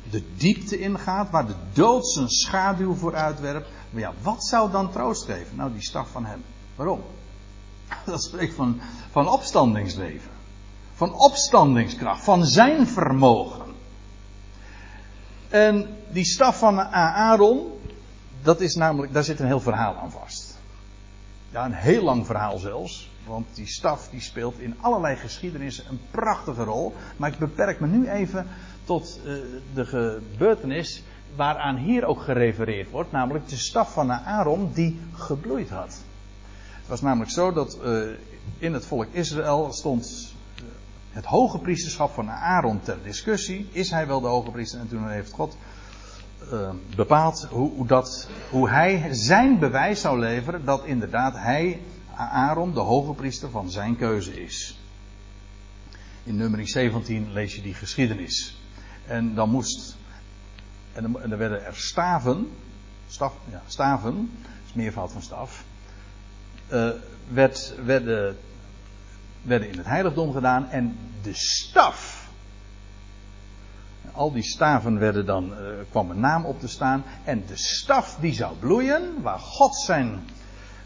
de 0.10 0.36
diepte 0.36 0.80
ingaat, 0.80 1.30
waar 1.30 1.48
de 1.48 1.56
dood 1.74 2.08
zijn 2.08 2.30
schaduw 2.30 2.94
voor 2.94 3.16
uitwerpt, 3.16 3.70
maar 3.90 4.02
ja, 4.02 4.14
wat 4.22 4.44
zou 4.46 4.72
dan 4.72 4.92
troost 4.92 5.26
geven? 5.26 5.56
Nou, 5.56 5.72
die 5.72 5.84
staf 5.84 6.10
van 6.10 6.26
hem. 6.26 6.44
Waarom? 6.76 7.02
Dat 8.06 8.24
spreekt 8.24 8.56
van, 8.56 8.80
van 9.12 9.30
opstandingsleven. 9.30 10.32
Van 10.94 11.14
opstandingskracht. 11.14 12.24
Van 12.24 12.46
zijn 12.46 12.88
vermogen. 12.88 13.66
En 15.50 15.98
die 16.12 16.26
staf 16.26 16.58
van 16.58 16.80
Aaron. 16.80 17.72
Dat 18.42 18.62
is 18.62 18.76
namelijk, 18.76 19.14
daar 19.14 19.24
zit 19.24 19.40
een 19.40 19.46
heel 19.46 19.60
verhaal 19.60 19.96
aan 19.96 20.12
vast. 20.12 20.41
Ja, 21.52 21.66
een 21.66 21.74
heel 21.74 22.04
lang 22.04 22.26
verhaal 22.26 22.58
zelfs. 22.58 23.10
Want 23.26 23.48
die 23.54 23.68
staf 23.68 24.10
die 24.10 24.22
speelt 24.22 24.60
in 24.60 24.76
allerlei 24.82 25.16
geschiedenissen 25.16 25.86
een 25.90 26.00
prachtige 26.12 26.64
rol. 26.64 26.94
Maar 27.18 27.32
ik 27.32 27.38
beperk 27.38 27.80
me 27.80 27.88
nu 27.88 28.10
even 28.10 28.48
tot 28.84 29.20
uh, 29.26 29.34
de 29.74 29.86
gebeurtenis 29.86 31.04
waaraan 31.36 31.76
hier 31.76 32.06
ook 32.06 32.22
gerefereerd 32.22 32.90
wordt. 32.90 33.12
Namelijk 33.12 33.48
de 33.48 33.58
staf 33.58 33.94
van 33.94 34.12
Aaron 34.12 34.72
die 34.74 35.00
gebloeid 35.14 35.70
had 35.70 36.04
was 36.92 37.02
namelijk 37.02 37.32
zo 37.32 37.52
dat 37.52 37.78
uh, 37.84 38.10
in 38.58 38.74
het 38.74 38.86
volk 38.86 39.08
Israël 39.12 39.74
stond 39.74 40.34
uh, 40.56 40.64
het 41.10 41.26
hoge 41.26 41.60
priesterschap 41.60 42.14
van 42.14 42.30
Aaron 42.30 42.82
ter 42.82 42.98
discussie. 43.04 43.70
Is 43.72 43.92
hij 43.92 44.08
wel 44.08 44.22
de 44.22 44.28
hoge 44.28 44.52
priester? 44.52 44.80
En 44.80 44.88
toen 44.88 45.10
heeft 45.10 45.32
God 45.32 45.58
uh, 46.52 46.70
bepaald 46.96 47.48
hoe, 47.50 47.88
dat, 47.88 48.28
hoe 48.50 48.70
hij 48.70 49.08
zijn 49.12 49.60
bewijs 49.60 50.02
zou 50.02 50.20
leveren 50.20 50.66
dat 50.66 50.86
inderdaad 50.86 51.36
hij, 51.36 51.82
Aaron, 52.16 52.74
de 52.74 52.80
hoge 52.80 53.14
priester 53.14 53.50
van 53.50 53.70
zijn 53.70 53.98
keuze 53.98 54.44
is. 54.44 54.80
In 56.24 56.36
nummer 56.36 56.68
17 56.68 57.32
lees 57.32 57.56
je 57.56 57.62
die 57.62 57.74
geschiedenis. 57.74 58.62
En 59.08 59.36
dan 59.36 59.50
moest, 59.50 59.98
en 60.94 61.12
dan 61.12 61.38
werden 61.38 61.66
er 61.66 61.76
staven, 61.76 62.48
staf, 63.08 63.34
ja, 63.52 63.62
staven, 63.68 64.32
is 64.66 64.74
meervoud 64.74 65.12
van 65.12 65.22
staf 65.22 65.64
uh, 66.72 66.90
werd, 67.28 67.74
werden, 67.86 68.38
werden 69.42 69.70
in 69.70 69.78
het 69.78 69.86
heiligdom 69.86 70.34
gedaan. 70.34 70.70
En 70.70 70.98
de 71.22 71.34
staf. 71.34 72.21
Al 74.12 74.32
die 74.32 74.44
staven 74.44 75.00
werden 75.00 75.26
dan, 75.26 75.52
uh, 75.52 75.58
kwam 75.90 76.10
een 76.10 76.20
naam 76.20 76.46
op 76.46 76.60
te 76.60 76.68
staan. 76.68 77.04
En 77.24 77.44
de 77.48 77.58
staf 77.58 78.18
die 78.20 78.34
zou 78.34 78.56
bloeien, 78.56 79.22
waar 79.22 79.40
God 79.40 79.76
zijn, 79.76 80.20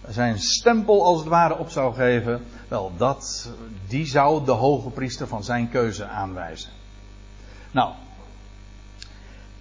zijn 0.07 0.39
stempel 0.39 1.05
als 1.05 1.19
het 1.19 1.27
ware 1.27 1.57
op 1.57 1.69
zou 1.69 1.93
geven. 1.93 2.45
Wel, 2.67 2.91
dat, 2.97 3.49
die 3.87 4.05
zou 4.05 4.45
de 4.45 4.51
hoge 4.51 4.89
priester 4.89 5.27
van 5.27 5.43
zijn 5.43 5.69
keuze 5.69 6.05
aanwijzen. 6.07 6.71
Nou, 7.71 7.93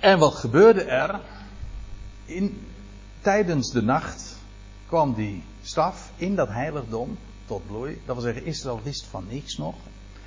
en 0.04 0.18
wat 0.18 0.34
gebeurde 0.34 0.82
er? 0.82 1.20
In, 2.24 2.66
tijdens 3.20 3.70
de 3.70 3.82
nacht 3.82 4.36
kwam 4.86 5.14
die 5.14 5.42
staf 5.62 6.10
in 6.16 6.34
dat 6.34 6.48
heiligdom 6.48 7.18
tot 7.46 7.66
bloei. 7.66 8.02
Dat 8.06 8.14
wil 8.14 8.24
zeggen, 8.24 8.44
Israël 8.44 8.80
wist 8.82 9.06
van 9.06 9.26
niks 9.28 9.56
nog. 9.56 9.74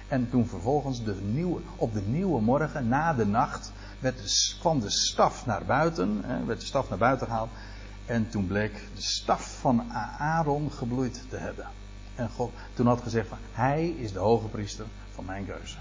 En 0.08 0.30
toen 0.30 0.48
vervolgens 0.48 1.04
de 1.04 1.16
nieuwe, 1.16 1.62
op 1.76 1.94
de 1.94 2.02
nieuwe 2.02 2.42
morgen, 2.42 2.88
na 2.88 3.14
de 3.14 3.26
nacht, 3.26 3.72
werd 4.00 4.18
de, 4.18 4.56
kwam 4.60 4.80
de 4.80 4.90
staf 4.90 5.46
naar 5.46 5.66
buiten. 5.66 6.22
Hè, 6.26 6.46
werd 6.46 6.60
de 6.60 6.66
staf 6.66 6.90
naar 6.90 6.98
buiten 6.98 7.28
gehaald. 7.28 7.50
En 8.06 8.30
toen 8.30 8.48
bleek 8.48 8.74
de 8.96 9.02
staf 9.02 9.58
van 9.60 9.92
Aaron 10.20 10.72
gebloeid 10.72 11.26
te 11.30 11.38
hebben. 11.38 11.68
En 12.16 12.30
God 12.30 12.52
toen 12.74 12.88
had 12.88 13.02
gezegd 13.02 13.28
van, 13.28 13.38
hij 13.52 13.88
is 13.88 14.12
de 14.12 14.20
hoge 14.20 14.48
priester 14.48 14.86
van 15.14 15.26
mijn 15.26 15.46
keuze. 15.46 15.78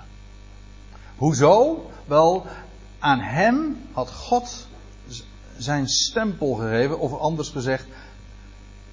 Hoezo? 1.16 1.90
Wel, 2.04 2.46
aan 2.98 3.20
hem 3.20 3.78
had 3.92 4.10
God 4.10 4.68
zijn 5.56 5.88
stempel 5.88 6.54
gegeven, 6.54 6.98
of 6.98 7.18
anders 7.18 7.48
gezegd, 7.48 7.86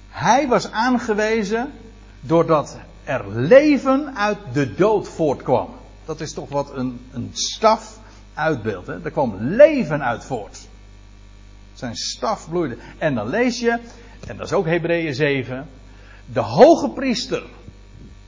Hij 0.08 0.48
was 0.48 0.70
aangewezen 0.70 1.72
doordat 2.20 2.76
er 3.04 3.28
leven 3.28 4.16
uit 4.16 4.38
de 4.52 4.74
dood 4.74 5.08
voortkwam. 5.08 5.68
Dat 6.04 6.20
is 6.20 6.32
toch 6.32 6.48
wat 6.48 6.74
een, 6.74 7.00
een 7.12 7.30
staf 7.32 7.98
uitbeeldt. 8.34 8.86
Hè? 8.86 9.02
Er 9.04 9.10
kwam 9.10 9.36
leven 9.38 10.04
uit 10.04 10.24
voort. 10.24 10.68
Zijn 11.74 11.96
staf 11.96 12.48
bloeide. 12.48 12.76
En 12.98 13.14
dan 13.14 13.28
lees 13.28 13.60
je, 13.60 13.78
en 14.26 14.36
dat 14.36 14.46
is 14.46 14.52
ook 14.52 14.66
Hebreeën 14.66 15.14
7, 15.14 15.68
de 16.26 16.40
hoge 16.40 16.90
priester 16.90 17.42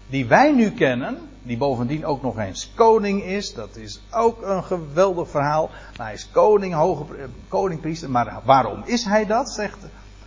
die 0.09 0.27
wij 0.27 0.53
nu 0.53 0.70
kennen, 0.70 1.18
die 1.43 1.57
bovendien 1.57 2.05
ook 2.05 2.22
nog 2.22 2.39
eens 2.39 2.72
koning 2.74 3.22
is, 3.22 3.55
dat 3.55 3.77
is 3.77 4.01
ook 4.11 4.43
een 4.43 4.64
geweldig 4.64 5.31
verhaal. 5.31 5.70
hij 5.97 6.12
is 6.12 6.29
koning, 6.31 6.74
hoge 6.74 7.05
koningpriester, 7.49 8.11
maar 8.11 8.41
waarom 8.45 8.83
is 8.85 9.05
hij 9.05 9.27
dat, 9.27 9.51
zegt 9.51 9.79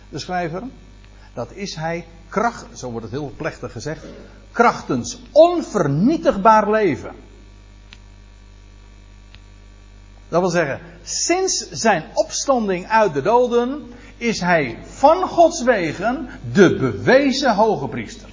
de 0.08 0.18
schrijver? 0.18 0.62
Dat 1.34 1.52
is 1.52 1.74
hij 1.74 2.06
kracht, 2.28 2.66
zo 2.78 2.90
wordt 2.90 3.06
het 3.06 3.14
heel 3.14 3.32
plechtig 3.36 3.72
gezegd, 3.72 4.04
krachtens 4.52 5.20
onvernietigbaar 5.32 6.70
leven. 6.70 7.14
Dat 10.28 10.40
wil 10.40 10.50
zeggen, 10.50 10.80
sinds 11.02 11.70
zijn 11.70 12.04
opstanding 12.14 12.86
uit 12.86 13.14
de 13.14 13.22
doden 13.22 13.92
is 14.16 14.40
hij 14.40 14.78
van 14.84 15.28
Gods 15.28 15.62
wegen 15.62 16.28
de 16.52 16.76
bewezen 16.76 17.54
hoge 17.54 17.88
priester. 17.88 18.28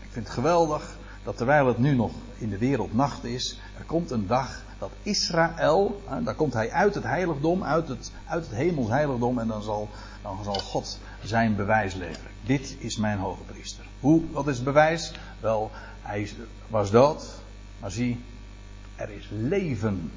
Ik 0.00 0.08
vind 0.10 0.26
het 0.26 0.34
geweldig 0.34 0.96
dat 1.24 1.36
terwijl 1.36 1.66
het 1.66 1.78
nu 1.78 1.94
nog 1.94 2.12
in 2.38 2.50
de 2.50 2.58
wereld 2.58 2.94
nacht 2.94 3.24
is, 3.24 3.60
er 3.78 3.84
komt 3.84 4.10
een 4.10 4.26
dag 4.26 4.64
dat 4.78 4.90
Israël, 5.02 6.02
daar 6.24 6.34
komt 6.34 6.52
hij 6.52 6.70
uit 6.70 6.94
het 6.94 7.04
heiligdom, 7.04 7.64
uit 7.64 7.88
het, 7.88 8.12
uit 8.26 8.44
het 8.46 8.54
hemels 8.54 8.88
heiligdom 8.88 9.38
en 9.38 9.48
dan 9.48 9.62
zal, 9.62 9.88
dan 10.22 10.44
zal 10.44 10.54
God 10.54 10.98
zijn 11.22 11.56
bewijs 11.56 11.94
leveren. 11.94 12.30
Dit 12.44 12.76
is 12.78 12.96
mijn 12.96 13.18
hoge 13.18 13.42
priester. 13.42 13.85
Hoe, 14.00 14.22
wat 14.30 14.46
is 14.46 14.56
het 14.56 14.64
bewijs? 14.64 15.12
Wel, 15.40 15.70
hij 16.02 16.30
was 16.68 16.90
dood, 16.90 17.40
maar 17.80 17.90
zie, 17.90 18.24
er 18.96 19.10
is 19.10 19.28
leven 19.30 20.12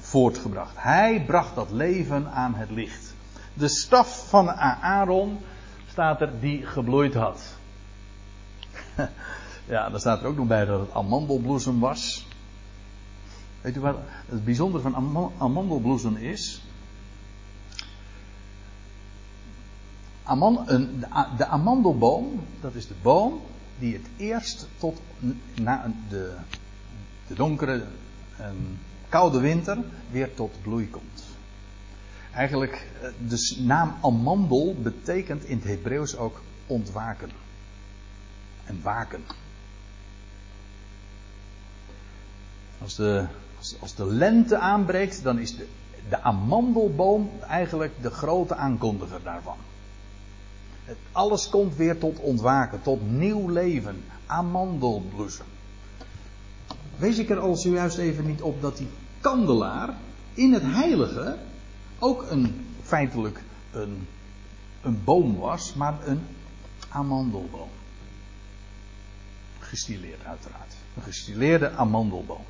voortgebracht. 0.00 0.72
Hij 0.76 1.24
bracht 1.26 1.54
dat 1.54 1.70
leven 1.70 2.30
aan 2.30 2.54
het 2.54 2.70
licht. 2.70 3.14
De 3.54 3.68
staf 3.68 4.28
van 4.28 4.50
Aaron 4.50 5.38
staat 5.88 6.20
er 6.20 6.40
die 6.40 6.66
gebloeid 6.66 7.14
had. 7.14 7.42
Ja, 9.64 9.90
daar 9.90 10.00
staat 10.00 10.20
er 10.20 10.26
ook 10.26 10.36
nog 10.36 10.46
bij 10.46 10.64
dat 10.64 10.80
het 10.80 10.92
amandelbloesem 10.92 11.80
was. 11.80 12.26
Weet 13.60 13.76
u 13.76 13.80
wat 13.80 13.96
het 14.28 14.44
bijzondere 14.44 14.82
van 14.82 15.32
amandelbloesem 15.38 16.16
is? 16.16 16.62
Een, 20.26 21.04
de 21.36 21.46
amandelboom, 21.46 22.40
dat 22.60 22.74
is 22.74 22.86
de 22.86 22.94
boom 23.02 23.40
die 23.78 23.92
het 23.92 24.06
eerst 24.16 24.66
tot 24.78 25.00
na 25.54 25.92
de, 26.08 26.34
de 27.26 27.34
donkere 27.34 27.84
en 28.36 28.78
koude 29.08 29.40
winter 29.40 29.78
weer 30.10 30.34
tot 30.34 30.62
bloei 30.62 30.90
komt. 30.90 31.24
Eigenlijk, 32.32 32.86
eh, 33.02 33.08
de 33.28 33.56
naam 33.58 33.94
amandel 34.02 34.76
betekent 34.82 35.44
in 35.44 35.56
het 35.56 35.66
Hebreeuws 35.66 36.16
ook 36.16 36.42
ontwaken. 36.66 37.30
En 38.64 38.80
waken. 38.82 39.22
Als 42.82 42.94
de, 42.94 43.26
als 43.80 43.94
de 43.94 44.06
lente 44.06 44.58
aanbreekt, 44.58 45.22
dan 45.22 45.38
is 45.38 45.56
de, 45.56 45.66
de 46.08 46.20
amandelboom 46.20 47.30
eigenlijk 47.40 47.92
de 48.02 48.10
grote 48.10 48.54
aankondiger 48.54 49.22
daarvan. 49.22 49.56
Alles 51.12 51.48
komt 51.48 51.76
weer 51.76 51.98
tot 51.98 52.18
ontwaken, 52.18 52.82
tot 52.82 53.10
nieuw 53.10 53.48
leven. 53.48 54.04
Amandelbloesem. 54.26 55.46
Wees 56.96 57.18
ik 57.18 57.30
er 57.30 57.38
al 57.38 57.56
zojuist 57.56 57.98
even 57.98 58.26
niet 58.26 58.42
op 58.42 58.62
dat 58.62 58.76
die 58.76 58.88
kandelaar 59.20 59.94
in 60.34 60.52
het 60.52 60.62
heilige 60.62 61.38
ook 61.98 62.30
een, 62.30 62.66
feitelijk 62.82 63.42
een, 63.72 64.06
een 64.82 65.04
boom 65.04 65.38
was, 65.38 65.74
maar 65.74 66.06
een 66.06 66.20
amandelboom. 66.88 67.68
Gestileerd 69.58 70.24
uiteraard. 70.24 70.74
Een 70.96 71.02
gestileerde 71.02 71.70
amandelboom. 71.70 72.44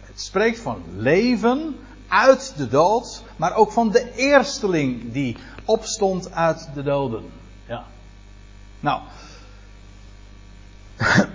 Het 0.00 0.20
spreekt 0.20 0.58
van 0.58 0.82
leven 0.96 1.76
uit 2.08 2.54
de 2.56 2.68
dood, 2.68 3.22
maar 3.36 3.54
ook 3.54 3.72
van 3.72 3.90
de 3.90 4.12
eersteling 4.14 5.12
die 5.12 5.36
opstond 5.64 6.32
uit 6.32 6.68
de 6.74 6.82
doden. 6.82 7.24
Nou. 8.84 9.00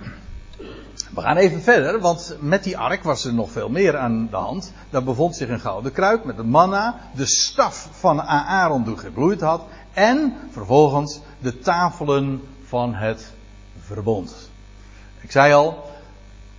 We 1.14 1.20
gaan 1.20 1.36
even 1.36 1.62
verder, 1.62 2.00
want 2.00 2.36
met 2.40 2.64
die 2.64 2.78
ark 2.78 3.02
was 3.02 3.24
er 3.24 3.34
nog 3.34 3.50
veel 3.50 3.68
meer 3.68 3.96
aan 3.96 4.28
de 4.30 4.36
hand. 4.36 4.72
Daar 4.90 5.04
bevond 5.04 5.36
zich 5.36 5.48
een 5.48 5.60
gouden 5.60 5.92
kruik 5.92 6.24
met 6.24 6.36
de 6.36 6.42
manna, 6.42 7.00
de 7.14 7.26
staf 7.26 7.88
van 7.92 8.22
Aaron 8.22 8.84
die 8.84 8.96
gebloeid 8.96 9.40
had 9.40 9.62
en 9.92 10.36
vervolgens 10.50 11.20
de 11.38 11.58
tafelen 11.58 12.42
van 12.64 12.94
het 12.94 13.32
verbond. 13.80 14.50
Ik 15.20 15.30
zei 15.30 15.52
al, 15.52 15.90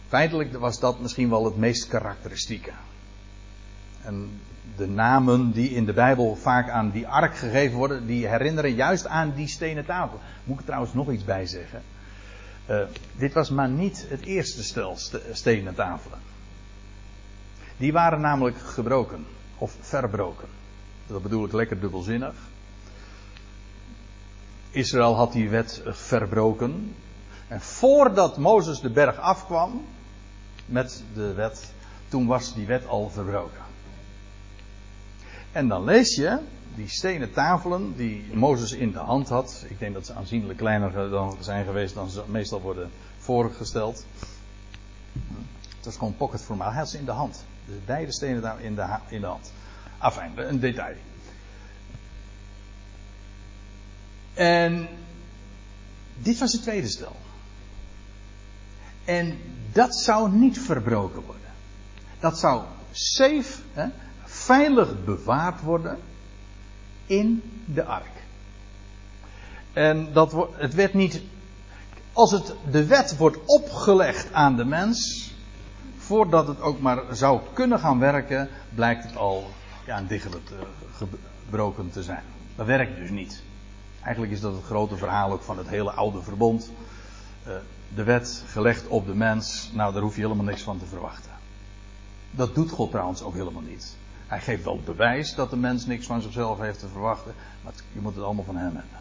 feitelijk 0.07 0.57
was 0.57 0.79
dat 0.79 0.99
misschien 0.99 1.29
wel 1.29 1.45
het 1.45 1.57
meest 1.57 1.87
karakteristieke. 1.87 2.71
En 4.01 4.41
de 4.75 4.87
namen 4.87 5.51
die 5.51 5.69
in 5.69 5.85
de 5.85 5.93
Bijbel 5.93 6.35
vaak 6.35 6.69
aan 6.69 6.91
die 6.91 7.07
ark 7.07 7.37
gegeven 7.37 7.77
worden, 7.77 8.05
die 8.05 8.27
herinneren 8.27 8.73
juist 8.73 9.07
aan 9.07 9.33
die 9.35 9.47
stenen 9.47 9.85
tafel. 9.85 10.19
Moet 10.43 10.53
ik 10.53 10.59
er 10.59 10.65
trouwens 10.65 10.93
nog 10.93 11.11
iets 11.11 11.23
bij 11.23 11.45
zeggen? 11.45 11.81
Uh, 12.69 12.81
dit 13.15 13.33
was 13.33 13.49
maar 13.49 13.69
niet 13.69 14.05
het 14.09 14.21
eerste 14.21 14.63
stel 14.63 14.97
stenen 15.31 15.75
tafelen. 15.75 16.19
Die 17.77 17.93
waren 17.93 18.21
namelijk 18.21 18.57
gebroken 18.57 19.25
of 19.57 19.75
verbroken. 19.79 20.47
Dat 21.07 21.21
bedoel 21.21 21.45
ik 21.45 21.51
lekker 21.51 21.79
dubbelzinnig. 21.79 22.35
Israël 24.71 25.15
had 25.15 25.33
die 25.33 25.49
wet 25.49 25.81
verbroken. 25.85 26.95
En 27.47 27.61
voordat 27.61 28.37
Mozes 28.37 28.79
de 28.79 28.89
berg 28.89 29.17
afkwam 29.17 29.85
met 30.65 31.03
de 31.13 31.33
wet, 31.33 31.73
toen 32.07 32.27
was 32.27 32.53
die 32.53 32.65
wet 32.65 32.87
al 32.87 33.09
verbroken. 33.09 33.70
En 35.51 35.67
dan 35.67 35.83
lees 35.83 36.15
je 36.15 36.39
die 36.75 36.87
stenen 36.87 37.33
tafelen 37.33 37.95
die 37.95 38.25
Mozes 38.33 38.71
in 38.71 38.91
de 38.91 38.99
hand 38.99 39.29
had. 39.29 39.65
Ik 39.67 39.79
denk 39.79 39.93
dat 39.93 40.05
ze 40.05 40.13
aanzienlijk 40.13 40.57
kleiner 40.57 41.09
dan 41.09 41.37
zijn 41.39 41.65
geweest 41.65 41.93
dan 41.93 42.09
ze 42.09 42.23
meestal 42.27 42.61
worden 42.61 42.91
voorgesteld. 43.17 44.05
Het 45.75 45.85
was 45.85 45.97
gewoon 45.97 46.17
pocketformaat. 46.17 46.69
Hij 46.69 46.79
had 46.79 46.89
ze 46.89 46.97
in 46.97 47.05
de 47.05 47.11
hand. 47.11 47.43
Dus 47.65 47.75
beide 47.85 48.13
stenen 48.13 48.41
daar 48.41 48.61
in 48.61 48.75
de, 48.75 48.97
in 49.07 49.21
de 49.21 49.27
hand. 49.27 49.51
Afijn, 49.97 50.31
een 50.35 50.59
detail. 50.59 50.95
En 54.33 54.87
dit 56.17 56.39
was 56.39 56.51
het 56.51 56.61
tweede 56.61 56.87
stel. 56.87 57.15
En 59.05 59.39
dat 59.71 59.95
zou 59.95 60.31
niet 60.31 60.59
verbroken 60.59 61.21
worden. 61.21 61.41
Dat 62.19 62.39
zou 62.39 62.63
safe, 62.91 63.61
hè, 63.73 63.87
veilig 64.41 65.03
bewaard 65.03 65.61
worden 65.61 65.99
in 67.05 67.41
de 67.65 67.83
ark. 67.83 68.23
En 69.73 70.13
dat, 70.13 70.47
het 70.51 70.73
werd 70.73 70.93
niet. 70.93 71.21
Als 72.13 72.31
het, 72.31 72.55
de 72.71 72.85
wet 72.85 73.17
wordt 73.17 73.37
opgelegd 73.45 74.33
aan 74.33 74.55
de 74.55 74.65
mens. 74.65 75.29
Voordat 75.97 76.47
het 76.47 76.61
ook 76.61 76.79
maar 76.79 77.01
zou 77.11 77.41
kunnen 77.53 77.79
gaan 77.79 77.99
werken. 77.99 78.49
blijkt 78.75 79.03
het 79.03 79.15
al 79.15 79.49
ja, 79.85 79.97
een 79.97 80.07
diggelijk 80.07 80.49
gebroken 80.95 81.91
te 81.91 82.03
zijn. 82.03 82.23
Dat 82.55 82.65
werkt 82.65 82.95
dus 82.95 83.09
niet. 83.09 83.43
Eigenlijk 84.01 84.33
is 84.33 84.41
dat 84.41 84.53
het 84.53 84.63
grote 84.63 84.97
verhaal 84.97 85.31
ook 85.31 85.43
van 85.43 85.57
het 85.57 85.67
hele 85.67 85.91
oude 85.91 86.21
verbond. 86.21 86.71
Uh, 87.47 87.53
de 87.95 88.03
wet 88.03 88.43
gelegd 88.47 88.87
op 88.87 89.05
de 89.05 89.15
mens. 89.15 89.69
Nou, 89.73 89.93
daar 89.93 90.01
hoef 90.01 90.15
je 90.15 90.21
helemaal 90.21 90.45
niks 90.45 90.61
van 90.61 90.79
te 90.79 90.85
verwachten. 90.85 91.31
Dat 92.31 92.55
doet 92.55 92.71
God 92.71 92.91
trouwens 92.91 93.21
ook 93.21 93.33
helemaal 93.33 93.61
niet. 93.61 93.95
Hij 94.31 94.39
geeft 94.39 94.63
wel 94.63 94.79
bewijs 94.85 95.35
dat 95.35 95.49
de 95.49 95.55
mens 95.55 95.85
niks 95.85 96.05
van 96.05 96.21
zichzelf 96.21 96.59
heeft 96.59 96.79
te 96.79 96.87
verwachten, 96.87 97.33
maar 97.63 97.73
je 97.93 97.99
moet 97.99 98.15
het 98.15 98.23
allemaal 98.23 98.43
van 98.43 98.55
hem 98.55 98.75
hebben. 98.75 98.99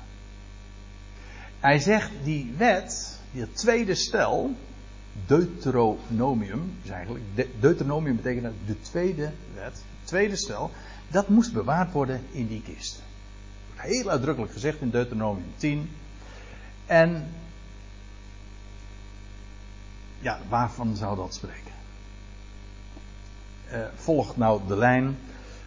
Hij 1.61 1.79
zegt 1.79 2.11
die 2.23 2.55
wet, 2.57 3.19
die 3.33 3.53
tweede 3.53 3.95
stel, 3.95 4.55
Deuteronomium, 5.27 6.79
is 6.83 6.91
eigenlijk, 6.91 7.25
Deuteronomium 7.61 8.17
betekent 8.17 8.55
de 8.67 8.81
tweede 8.81 9.33
wet, 9.55 9.83
tweede 10.05 10.37
stel, 10.37 10.71
dat 11.09 11.29
moest 11.29 11.53
bewaard 11.53 11.93
worden 11.93 12.21
in 12.31 12.47
die 12.47 12.63
kist. 12.63 13.03
Heel 13.75 14.11
uitdrukkelijk 14.11 14.53
gezegd 14.53 14.81
in 14.81 14.91
Deuteronomium 14.91 15.53
10. 15.57 15.91
En 16.87 17.29
ja, 20.21 20.41
waarvan 20.49 20.97
zou 20.97 21.17
dat 21.17 21.35
spreken? 21.35 21.70
Uh, 23.73 23.79
volgt 23.95 24.37
nou 24.37 24.61
de 24.67 24.77
lijn 24.77 25.19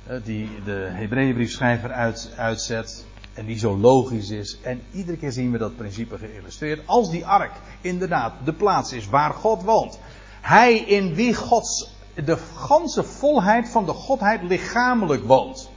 uh, 0.10 0.16
die 0.24 0.50
de 0.66 0.88
Hebreeënbriefschrijver 0.92 1.92
uit, 1.92 2.32
uitzet. 2.38 3.06
En 3.34 3.46
die 3.46 3.58
zo 3.58 3.78
logisch 3.78 4.30
is. 4.30 4.58
En 4.62 4.82
iedere 4.92 5.18
keer 5.18 5.32
zien 5.32 5.52
we 5.52 5.58
dat 5.58 5.76
principe 5.76 6.18
geïllustreerd. 6.18 6.82
Als 6.86 7.12
die 7.12 7.26
ark 7.26 7.52
inderdaad 7.82 8.34
de 8.44 8.54
plaats 8.54 8.92
is 8.92 9.08
waar 9.08 9.34
God 9.34 9.64
woont. 9.64 10.00
Hij 10.42 10.78
in 10.78 11.16
wie 11.16 11.36
Gods, 11.36 11.96
de 12.14 12.38
ganse 12.56 13.04
volheid 13.04 13.70
van 13.70 13.86
de 13.86 13.92
Godheid 13.92 14.44
lichamelijk 14.44 15.24
woont. 15.24 15.70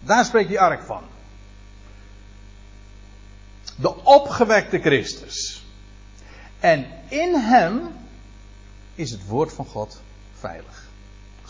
Daar 0.00 0.24
spreekt 0.24 0.48
die 0.48 0.60
ark 0.60 0.82
van. 0.82 1.02
De 3.76 4.04
opgewekte 4.04 4.78
Christus. 4.78 5.64
En 6.60 6.86
in 7.08 7.34
hem 7.34 7.80
is 8.94 9.10
het 9.10 9.26
woord 9.26 9.52
van 9.52 9.66
God 9.66 10.00
veilig. 10.38 10.90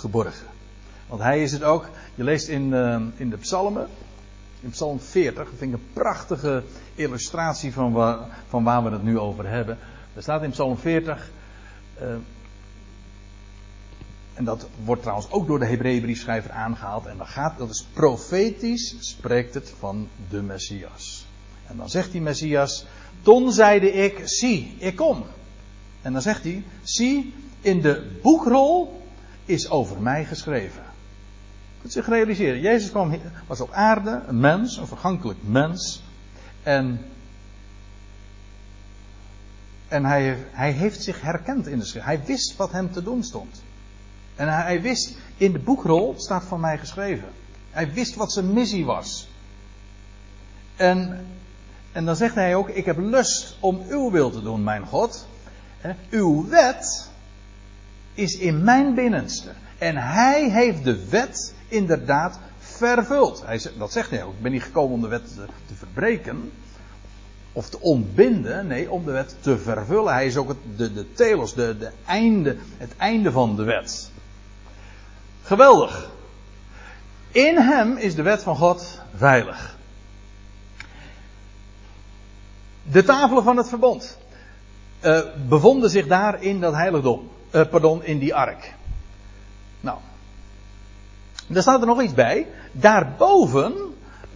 Geborgen. 0.02 0.46
Want 1.06 1.22
hij 1.22 1.42
is 1.42 1.52
het 1.52 1.62
ook. 1.62 1.88
Je 2.14 2.24
leest 2.24 2.48
in, 2.48 2.62
uh, 2.62 3.00
in 3.16 3.30
de 3.30 3.36
psalmen. 3.36 3.88
In 4.60 4.70
psalm 4.70 5.00
40. 5.00 5.34
Dat 5.34 5.58
vind 5.58 5.72
ik 5.72 5.78
een 5.78 5.92
prachtige 5.92 6.62
illustratie 6.94 7.72
van 7.72 7.92
waar, 7.92 8.18
van 8.48 8.64
waar 8.64 8.84
we 8.84 8.90
het 8.90 9.02
nu 9.02 9.18
over 9.18 9.48
hebben. 9.48 9.78
Er 10.14 10.22
staat 10.22 10.42
in 10.42 10.50
psalm 10.50 10.76
40. 10.76 11.30
Uh, 12.00 12.08
en 14.34 14.44
dat 14.44 14.68
wordt 14.84 15.02
trouwens 15.02 15.30
ook 15.30 15.46
door 15.46 15.58
de 15.58 15.66
Hebreeënbriefschrijver 15.66 16.50
aangehaald. 16.50 17.06
En 17.06 17.16
dan 17.16 17.26
gaat, 17.26 17.58
dat 17.58 17.70
is 17.70 17.86
profetisch, 17.92 18.96
spreekt 18.98 19.54
het 19.54 19.74
van 19.78 20.08
de 20.28 20.42
Messias. 20.42 21.26
En 21.66 21.76
dan 21.76 21.90
zegt 21.90 22.12
die 22.12 22.20
Messias, 22.20 22.86
toen 23.22 23.52
zeide 23.52 23.92
ik, 23.92 24.20
zie, 24.24 24.76
ik 24.78 24.96
kom. 24.96 25.24
En 26.02 26.12
dan 26.12 26.22
zegt 26.22 26.42
hij, 26.42 26.64
zie, 26.82 27.34
in 27.60 27.80
de 27.80 28.18
boekrol 28.22 29.01
is 29.44 29.70
over 29.70 30.00
mij 30.00 30.24
geschreven. 30.24 30.82
Moet 31.82 31.92
zich 31.92 32.08
realiseren, 32.08 32.60
Jezus 32.60 32.90
kwam, 32.90 33.20
was 33.46 33.60
op 33.60 33.72
aarde, 33.72 34.22
een 34.26 34.40
mens, 34.40 34.76
een 34.76 34.86
vergankelijk 34.86 35.38
mens. 35.42 36.02
En, 36.62 37.00
en 39.88 40.04
hij, 40.04 40.36
hij 40.50 40.70
heeft 40.70 41.02
zich 41.02 41.20
herkend 41.20 41.66
in 41.66 41.78
de 41.78 41.84
schrift. 41.84 42.06
Hij 42.06 42.24
wist 42.24 42.56
wat 42.56 42.72
hem 42.72 42.92
te 42.92 43.02
doen 43.02 43.22
stond. 43.22 43.62
En 44.34 44.48
hij 44.48 44.82
wist, 44.82 45.16
in 45.36 45.52
de 45.52 45.58
boekrol 45.58 46.14
staat 46.16 46.44
van 46.44 46.60
mij 46.60 46.78
geschreven. 46.78 47.28
Hij 47.70 47.92
wist 47.92 48.14
wat 48.14 48.32
zijn 48.32 48.52
missie 48.52 48.84
was. 48.84 49.28
En, 50.76 51.26
en 51.92 52.04
dan 52.04 52.16
zegt 52.16 52.34
hij 52.34 52.54
ook, 52.54 52.68
ik 52.68 52.84
heb 52.84 52.98
lust 52.98 53.56
om 53.60 53.82
uw 53.88 54.10
wil 54.10 54.30
te 54.30 54.42
doen, 54.42 54.64
mijn 54.64 54.86
God. 54.86 55.26
Uw 56.10 56.48
wet 56.48 57.10
is 58.14 58.38
in 58.38 58.64
mijn 58.64 58.94
binnenste. 58.94 59.48
En 59.78 59.96
hij 59.96 60.50
heeft 60.50 60.84
de 60.84 61.08
wet 61.08 61.54
inderdaad 61.68 62.38
vervuld. 62.58 63.42
Hij, 63.44 63.60
dat 63.78 63.92
zegt 63.92 64.10
hij 64.10 64.22
ook. 64.24 64.32
Ik 64.32 64.42
ben 64.42 64.52
niet 64.52 64.62
gekomen 64.62 64.92
om 64.92 65.00
de 65.00 65.08
wet 65.08 65.34
te, 65.66 65.74
verbreken. 65.74 66.52
Of 67.52 67.68
te 67.68 67.80
ontbinden. 67.80 68.66
Nee, 68.66 68.90
om 68.90 69.04
de 69.04 69.10
wet 69.10 69.36
te 69.40 69.58
vervullen. 69.58 70.12
Hij 70.12 70.26
is 70.26 70.36
ook 70.36 70.48
het, 70.48 70.58
de, 70.76 70.92
de 70.92 71.12
telos, 71.12 71.54
de, 71.54 71.78
de 71.78 71.90
einde, 72.06 72.56
het 72.76 72.96
einde 72.96 73.30
van 73.30 73.56
de 73.56 73.62
wet. 73.62 74.10
Geweldig. 75.42 76.10
In 77.30 77.56
hem 77.56 77.96
is 77.96 78.14
de 78.14 78.22
wet 78.22 78.42
van 78.42 78.56
God 78.56 79.00
veilig. 79.14 79.76
De 82.82 83.04
tafelen 83.04 83.42
van 83.42 83.56
het 83.56 83.68
verbond 83.68 84.18
uh, 85.02 85.20
bevonden 85.48 85.90
zich 85.90 86.06
daar 86.06 86.42
in 86.42 86.60
dat 86.60 86.74
heiligdom. 86.74 87.30
Uh, 87.54 87.68
pardon, 87.70 88.04
in 88.04 88.18
die 88.18 88.34
ark. 88.34 88.74
Nou. 89.80 89.98
Daar 91.46 91.62
staat 91.62 91.80
er 91.80 91.86
nog 91.86 92.02
iets 92.02 92.14
bij. 92.14 92.46
Daarboven 92.72 93.74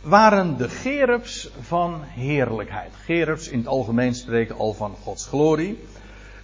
waren 0.01 0.57
de 0.57 0.69
gerubs 0.69 1.51
van 1.61 2.03
heerlijkheid. 2.03 2.93
Gerubs 3.05 3.49
in 3.49 3.59
het 3.59 3.69
algemeen 3.69 4.14
spreken 4.14 4.57
al 4.57 4.75
van 4.75 4.97
Gods 5.03 5.27
glorie. 5.27 5.85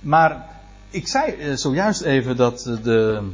Maar 0.01 0.49
ik 0.91 1.09
zei 1.09 1.37
uh, 1.37 1.57
zojuist 1.57 2.03
even 2.03 2.37
dat 2.37 2.79
de, 2.83 3.31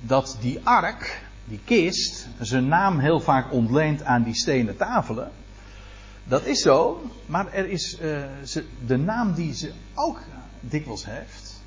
dat 0.00 0.36
die 0.40 0.60
ark, 0.62 1.22
die 1.44 1.60
kist, 1.64 2.28
zijn 2.40 2.68
naam 2.68 2.98
heel 2.98 3.20
vaak 3.20 3.52
ontleent 3.52 4.02
aan 4.02 4.22
die 4.22 4.34
stenen 4.34 4.76
tafelen. 4.76 5.30
Dat 6.24 6.44
is 6.44 6.60
zo, 6.60 7.02
maar 7.26 7.52
er 7.52 7.68
is 7.68 7.98
de 8.86 8.96
naam 8.96 9.34
die 9.34 9.54
ze 9.54 9.72
ook 9.94 10.20
dikwijls 10.68 11.04
heeft, 11.04 11.60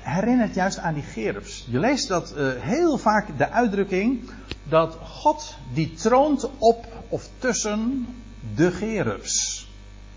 herinnert 0.00 0.54
juist 0.54 0.78
aan 0.78 0.94
die 0.94 1.02
gerubs. 1.02 1.66
Je 1.68 1.78
leest 1.78 2.08
dat 2.08 2.34
uh, 2.36 2.52
heel 2.58 2.98
vaak 2.98 3.38
de 3.38 3.50
uitdrukking 3.50 4.30
dat 4.64 4.96
God 5.02 5.56
die 5.72 5.94
troont 5.94 6.48
op 6.58 6.86
of 7.08 7.28
tussen 7.38 8.06
de 8.54 8.70
gerubs. 8.70 9.68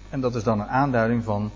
En 0.09 0.21
dat 0.21 0.35
is 0.35 0.43
dan 0.43 0.59
een 0.59 0.67
aanduiding 0.67 1.23
van 1.23 1.51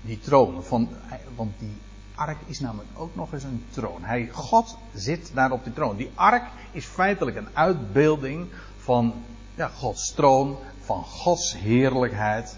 die 0.00 0.18
troon. 0.18 0.64
Van, 0.64 0.88
want 1.36 1.52
die 1.58 1.76
ark 2.14 2.38
is 2.46 2.60
namelijk 2.60 2.88
ook 2.94 3.14
nog 3.14 3.32
eens 3.32 3.44
een 3.44 3.64
troon. 3.70 4.04
Hij, 4.04 4.28
God 4.32 4.78
zit 4.94 5.30
daar 5.34 5.50
op 5.50 5.64
die 5.64 5.72
troon. 5.72 5.96
Die 5.96 6.10
ark 6.14 6.44
is 6.72 6.84
feitelijk 6.84 7.36
een 7.36 7.48
uitbeelding 7.52 8.46
van 8.76 9.14
ja, 9.54 9.68
Gods 9.68 10.12
troon, 10.14 10.56
van 10.80 11.04
Gods 11.04 11.56
heerlijkheid. 11.56 12.56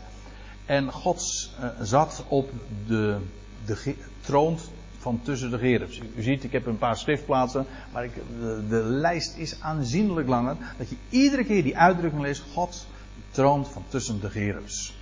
En 0.66 0.92
God 0.92 1.50
uh, 1.60 1.66
zat 1.80 2.24
op 2.28 2.50
de, 2.86 3.18
de 3.64 3.94
troon 4.20 4.58
van 4.98 5.20
tussen 5.22 5.50
de 5.50 5.58
gerubs. 5.58 6.00
U 6.16 6.22
ziet, 6.22 6.44
ik 6.44 6.52
heb 6.52 6.66
een 6.66 6.78
paar 6.78 6.96
schriftplaatsen, 6.96 7.66
maar 7.92 8.04
ik, 8.04 8.14
de, 8.14 8.64
de, 8.68 8.82
lijst 8.82 9.36
is 9.36 9.60
aanzienlijk 9.60 10.28
langer. 10.28 10.56
Dat 10.78 10.88
je 10.88 10.96
iedere 11.08 11.44
keer 11.44 11.62
die 11.62 11.78
uitdrukking 11.78 12.22
leest, 12.22 12.42
God 12.52 12.86
troont 13.30 13.68
van 13.68 13.84
tussen 13.88 14.20
de 14.20 14.30
gerubs. 14.30 14.94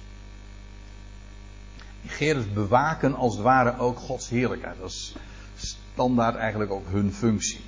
Die 2.00 2.10
gerubs 2.10 2.52
bewaken 2.52 3.14
als 3.14 3.34
het 3.34 3.42
ware 3.42 3.78
ook 3.78 3.98
Gods 3.98 4.28
heerlijkheid. 4.28 4.76
Dat 4.80 4.90
is 4.90 5.14
standaard 5.56 6.36
eigenlijk 6.36 6.70
ook 6.70 6.86
hun 6.90 7.12
functie. 7.12 7.60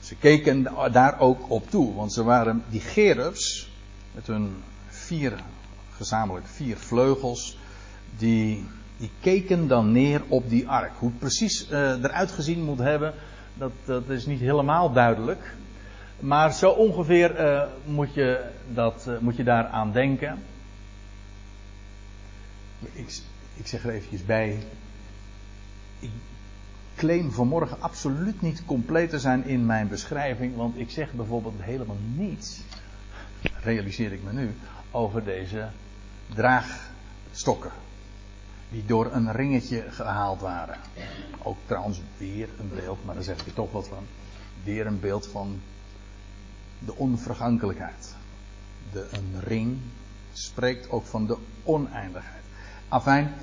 Ze 0.00 0.14
keken 0.14 0.62
daar 0.92 1.20
ook 1.20 1.50
op 1.50 1.70
toe, 1.70 1.94
want 1.94 2.12
ze 2.12 2.22
waren 2.22 2.64
die 2.68 2.80
gerubs 2.80 3.70
met 4.12 4.26
hun 4.26 4.62
vier, 4.88 5.42
gezamenlijk 5.96 6.46
vier 6.46 6.76
vleugels, 6.76 7.58
die, 8.16 8.66
die 8.96 9.10
keken 9.20 9.68
dan 9.68 9.92
neer 9.92 10.22
op 10.28 10.48
die 10.48 10.68
ark. 10.68 10.92
Hoe 10.98 11.08
het 11.08 11.18
precies 11.18 11.70
uh, 11.70 11.78
eruit 11.78 12.30
gezien 12.30 12.64
moet 12.64 12.78
hebben, 12.78 13.14
dat, 13.54 13.72
dat 13.84 14.08
is 14.08 14.26
niet 14.26 14.40
helemaal 14.40 14.92
duidelijk. 14.92 15.54
Maar 16.20 16.52
zo 16.52 16.70
ongeveer 16.70 17.40
uh, 17.40 17.62
moet, 17.84 18.14
je 18.14 18.50
dat, 18.72 19.06
uh, 19.08 19.18
moet 19.18 19.36
je 19.36 19.44
daaraan 19.44 19.92
denken. 19.92 20.42
Ik, 22.92 23.20
ik 23.54 23.66
zeg 23.66 23.84
er 23.84 23.90
eventjes 23.90 24.24
bij. 24.24 24.58
Ik 25.98 26.10
claim 26.96 27.32
vanmorgen 27.32 27.80
absoluut 27.80 28.42
niet 28.42 28.64
compleet 28.64 29.10
te 29.10 29.18
zijn 29.18 29.44
in 29.44 29.66
mijn 29.66 29.88
beschrijving, 29.88 30.56
want 30.56 30.78
ik 30.78 30.90
zeg 30.90 31.12
bijvoorbeeld 31.12 31.62
helemaal 31.62 31.98
niets, 32.14 32.60
realiseer 33.62 34.12
ik 34.12 34.22
me 34.22 34.32
nu, 34.32 34.54
over 34.90 35.24
deze 35.24 35.68
draagstokken. 36.34 37.72
Die 38.68 38.84
door 38.86 39.12
een 39.12 39.32
ringetje 39.32 39.84
gehaald 39.90 40.40
waren. 40.40 40.78
Ook 41.42 41.56
trouwens 41.66 42.00
weer 42.16 42.48
een 42.58 42.70
beeld, 42.74 43.04
maar 43.04 43.14
daar 43.14 43.24
zeg 43.24 43.46
ik 43.46 43.54
toch 43.54 43.72
wat 43.72 43.88
van. 43.88 44.04
Weer 44.64 44.86
een 44.86 45.00
beeld 45.00 45.26
van 45.26 45.60
de 46.78 46.96
onvergankelijkheid. 46.96 48.14
De, 48.92 49.08
een 49.12 49.40
ring 49.44 49.78
spreekt 50.32 50.90
ook 50.90 51.06
van 51.06 51.26
de 51.26 51.36
oneindigheid. 51.62 52.42
Afijn, 52.88 53.34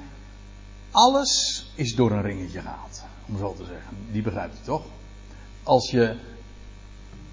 alles 0.91 1.65
is 1.75 1.95
door 1.95 2.11
een 2.11 2.21
ringetje 2.21 2.61
gehaald 2.61 3.03
om 3.25 3.37
zo 3.37 3.53
te 3.53 3.65
zeggen. 3.65 3.97
Die 4.11 4.21
begrijpt 4.21 4.59
u 4.61 4.63
toch? 4.63 4.85
Als 5.63 5.91
je. 5.91 6.15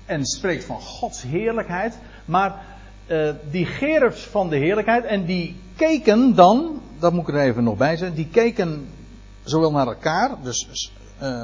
En 0.04 0.26
spreekt 0.26 0.64
van 0.64 0.80
Gods 0.80 1.22
heerlijkheid. 1.22 1.98
Maar 2.24 2.64
uh, 3.10 3.30
die 3.50 3.66
gerubs 3.66 4.26
van 4.26 4.48
de 4.48 4.56
heerlijkheid. 4.56 5.04
En 5.04 5.24
die 5.24 5.56
keken 5.76 6.34
dan. 6.34 6.80
Dat 6.98 7.12
moet 7.12 7.28
ik 7.28 7.34
er 7.34 7.40
even 7.40 7.64
nog 7.64 7.76
bij 7.76 7.96
zeggen. 7.96 8.16
Die 8.16 8.28
keken 8.28 8.88
zowel 9.42 9.70
naar 9.70 9.86
elkaar. 9.86 10.30
Dus. 10.42 10.92
Uh, 11.22 11.42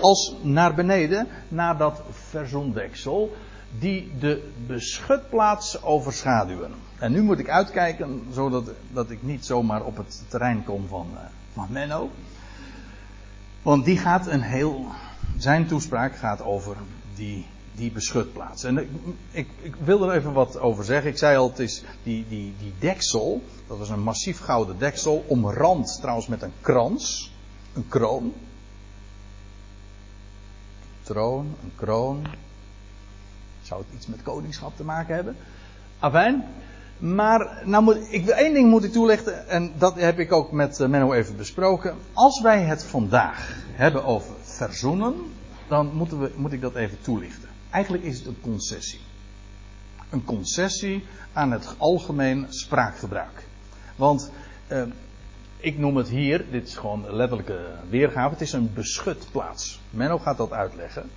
als 0.00 0.34
naar 0.42 0.74
beneden. 0.74 1.26
Naar 1.48 1.76
dat 1.76 2.02
verzondeksel. 2.10 3.36
Die 3.78 4.12
de 4.18 4.50
beschutplaats 4.66 5.82
overschaduwen. 5.82 6.72
En 6.98 7.12
nu 7.12 7.22
moet 7.22 7.38
ik 7.38 7.48
uitkijken. 7.48 8.26
Zodat 8.32 8.70
dat 8.92 9.10
ik 9.10 9.22
niet 9.22 9.46
zomaar 9.46 9.84
op 9.84 9.96
het 9.96 10.22
terrein 10.28 10.64
kom 10.64 10.86
van, 10.88 11.08
uh, 11.14 11.20
van 11.52 11.66
Menno. 11.70 12.10
Want 13.62 13.84
die 13.84 13.98
gaat 13.98 14.26
een 14.26 14.42
heel. 14.42 14.86
Zijn 15.36 15.66
toespraak 15.66 16.16
gaat 16.16 16.42
over 16.42 16.76
die, 17.14 17.46
die 17.74 17.92
beschutplaats. 17.92 18.64
En 18.64 18.78
ik, 19.30 19.48
ik, 19.62 19.74
wil 19.84 20.10
er 20.10 20.16
even 20.16 20.32
wat 20.32 20.58
over 20.58 20.84
zeggen. 20.84 21.10
Ik 21.10 21.18
zei 21.18 21.36
al, 21.36 21.48
het 21.48 21.58
is 21.58 21.84
die, 22.02 22.26
die, 22.28 22.54
die 22.58 22.72
deksel. 22.78 23.42
Dat 23.66 23.80
is 23.80 23.88
een 23.88 24.02
massief 24.02 24.40
gouden 24.40 24.78
deksel. 24.78 25.24
Omrand 25.26 25.98
trouwens 26.00 26.26
met 26.26 26.42
een 26.42 26.52
krans. 26.60 27.32
Een 27.72 27.88
kroon. 27.88 28.32
Troon, 31.02 31.54
een 31.62 31.72
kroon. 31.76 32.26
Zou 33.62 33.82
het 33.82 33.94
iets 33.94 34.06
met 34.06 34.22
koningschap 34.22 34.76
te 34.76 34.84
maken 34.84 35.14
hebben? 35.14 35.36
Afijn. 35.98 36.44
Maar 36.98 37.62
nou 37.64 37.84
moet, 37.84 37.96
ik, 38.10 38.28
één 38.28 38.54
ding 38.54 38.70
moet 38.70 38.84
ik 38.84 38.92
toelichten, 38.92 39.48
en 39.48 39.72
dat 39.78 39.94
heb 39.94 40.18
ik 40.18 40.32
ook 40.32 40.52
met 40.52 40.80
eh, 40.80 40.88
Menno 40.88 41.12
even 41.12 41.36
besproken. 41.36 41.96
Als 42.12 42.40
wij 42.40 42.62
het 42.62 42.84
vandaag 42.84 43.56
hebben 43.72 44.04
over 44.04 44.34
verzoenen, 44.42 45.14
dan 45.68 45.90
moeten 45.94 46.20
we, 46.20 46.32
moet 46.36 46.52
ik 46.52 46.60
dat 46.60 46.74
even 46.74 47.00
toelichten. 47.00 47.49
Eigenlijk 47.70 48.04
is 48.04 48.18
het 48.18 48.26
een 48.26 48.40
concessie. 48.40 49.00
Een 50.10 50.24
concessie 50.24 51.04
aan 51.32 51.50
het 51.50 51.74
algemeen 51.78 52.46
spraakgebruik. 52.48 53.46
Want 53.96 54.30
eh, 54.66 54.82
ik 55.56 55.78
noem 55.78 55.96
het 55.96 56.08
hier, 56.08 56.50
dit 56.50 56.68
is 56.68 56.76
gewoon 56.76 57.04
een 57.04 57.14
letterlijke 57.14 57.70
weergave, 57.88 58.30
het 58.30 58.40
is 58.40 58.52
een 58.52 58.72
beschutplaats. 58.74 59.80
Menno 59.90 60.18
gaat 60.18 60.36
dat 60.36 60.52
uitleggen. 60.52 61.10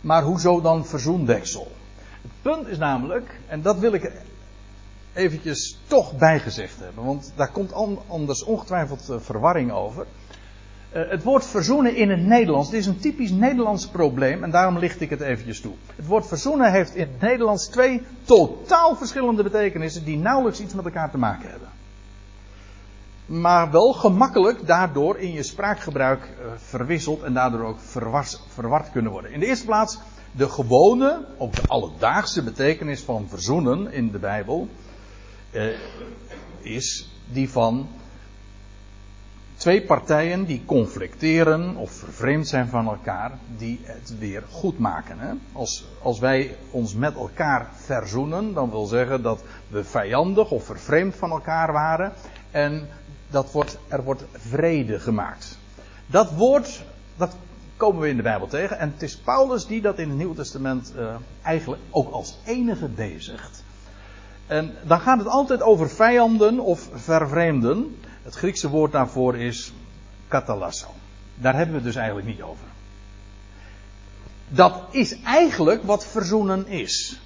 Maar 0.00 0.22
hoezo 0.22 0.60
dan 0.60 0.86
verzoendeksel? 0.86 1.72
Het 2.22 2.30
punt 2.42 2.66
is 2.66 2.78
namelijk, 2.78 3.40
en 3.46 3.62
dat 3.62 3.78
wil 3.78 3.92
ik 3.92 4.12
eventjes 5.12 5.78
toch 5.86 6.16
bijgezegd 6.16 6.80
hebben, 6.80 7.04
want 7.04 7.32
daar 7.36 7.50
komt 7.50 7.72
anders 8.08 8.42
ongetwijfeld 8.42 9.08
eh, 9.08 9.20
verwarring 9.20 9.72
over. 9.72 10.06
Eh, 10.94 11.02
het 11.08 11.22
woord 11.22 11.46
verzoenen 11.46 11.96
in 11.96 12.10
het 12.10 12.20
Nederlands, 12.20 12.70
dit 12.70 12.80
is 12.80 12.86
een 12.86 12.98
typisch 12.98 13.30
Nederlands 13.30 13.88
probleem 13.88 14.44
en 14.44 14.50
daarom 14.50 14.78
licht 14.78 15.00
ik 15.00 15.10
het 15.10 15.20
eventjes 15.20 15.60
toe. 15.60 15.72
Het 15.96 16.06
woord 16.06 16.26
verzoenen 16.26 16.72
heeft 16.72 16.94
in 16.94 17.08
het 17.10 17.20
Nederlands 17.20 17.68
twee 17.68 18.02
totaal 18.24 18.96
verschillende 18.96 19.42
betekenissen 19.42 20.04
die 20.04 20.18
nauwelijks 20.18 20.60
iets 20.60 20.74
met 20.74 20.84
elkaar 20.84 21.10
te 21.10 21.18
maken 21.18 21.50
hebben. 21.50 21.68
Maar 23.26 23.70
wel 23.70 23.92
gemakkelijk 23.92 24.66
daardoor 24.66 25.18
in 25.18 25.32
je 25.32 25.42
spraakgebruik 25.42 26.22
uh, 26.22 26.46
verwisseld 26.56 27.22
en 27.22 27.34
daardoor 27.34 27.64
ook 27.64 27.80
verwars, 27.80 28.40
verward 28.48 28.90
kunnen 28.90 29.12
worden. 29.12 29.32
In 29.32 29.40
de 29.40 29.46
eerste 29.46 29.66
plaats 29.66 29.98
de 30.32 30.48
gewone, 30.48 31.24
ook 31.38 31.54
de 31.54 31.66
alledaagse 31.66 32.42
betekenis 32.42 33.00
van 33.00 33.28
verzoenen 33.28 33.92
in 33.92 34.10
de 34.10 34.18
Bijbel 34.18 34.68
uh, 35.52 35.64
is 36.60 37.08
die 37.32 37.50
van 37.50 37.88
twee 39.64 39.82
partijen 39.82 40.44
die 40.44 40.62
conflicteren 40.66 41.76
of 41.76 41.90
vervreemd 41.90 42.48
zijn 42.48 42.68
van 42.68 42.86
elkaar, 42.86 43.38
die 43.56 43.80
het 43.82 44.18
weer 44.18 44.42
goed 44.50 44.78
maken. 44.78 45.18
Hè? 45.18 45.32
Als, 45.52 45.84
als 46.02 46.18
wij 46.18 46.56
ons 46.70 46.94
met 46.94 47.14
elkaar 47.14 47.68
verzoenen, 47.74 48.54
dan 48.54 48.70
wil 48.70 48.86
zeggen 48.86 49.22
dat 49.22 49.42
we 49.68 49.84
vijandig 49.84 50.50
of 50.50 50.64
vervreemd 50.64 51.14
van 51.16 51.30
elkaar 51.30 51.72
waren 51.72 52.12
en 52.50 52.88
dat 53.30 53.52
wordt, 53.52 53.78
er 53.88 54.04
wordt 54.04 54.24
vrede 54.32 55.00
gemaakt. 55.00 55.58
Dat 56.06 56.32
woord, 56.32 56.84
dat 57.16 57.36
komen 57.76 58.00
we 58.00 58.08
in 58.08 58.16
de 58.16 58.22
Bijbel 58.22 58.46
tegen 58.46 58.78
en 58.78 58.90
het 58.92 59.02
is 59.02 59.16
Paulus 59.16 59.66
die 59.66 59.80
dat 59.80 59.98
in 59.98 60.08
het 60.08 60.18
Nieuwe 60.18 60.34
Testament 60.34 60.92
uh, 60.96 61.14
eigenlijk 61.42 61.82
ook 61.90 62.12
als 62.12 62.38
enige 62.44 62.88
bezigt. 62.88 63.62
En 64.46 64.74
dan 64.86 65.00
gaat 65.00 65.18
het 65.18 65.28
altijd 65.28 65.62
over 65.62 65.90
vijanden 65.90 66.60
of 66.60 66.88
vervreemden. 66.92 67.96
Het 68.24 68.34
Griekse 68.34 68.68
woord 68.68 68.92
daarvoor 68.92 69.36
is 69.36 69.72
katalasso. 70.28 70.88
Daar 71.34 71.54
hebben 71.54 71.74
we 71.74 71.80
het 71.80 71.86
dus 71.86 71.96
eigenlijk 71.96 72.26
niet 72.26 72.42
over. 72.42 72.66
Dat 74.48 74.82
is 74.90 75.20
eigenlijk 75.22 75.82
wat 75.82 76.06
verzoenen 76.06 76.66
is. 76.66 77.20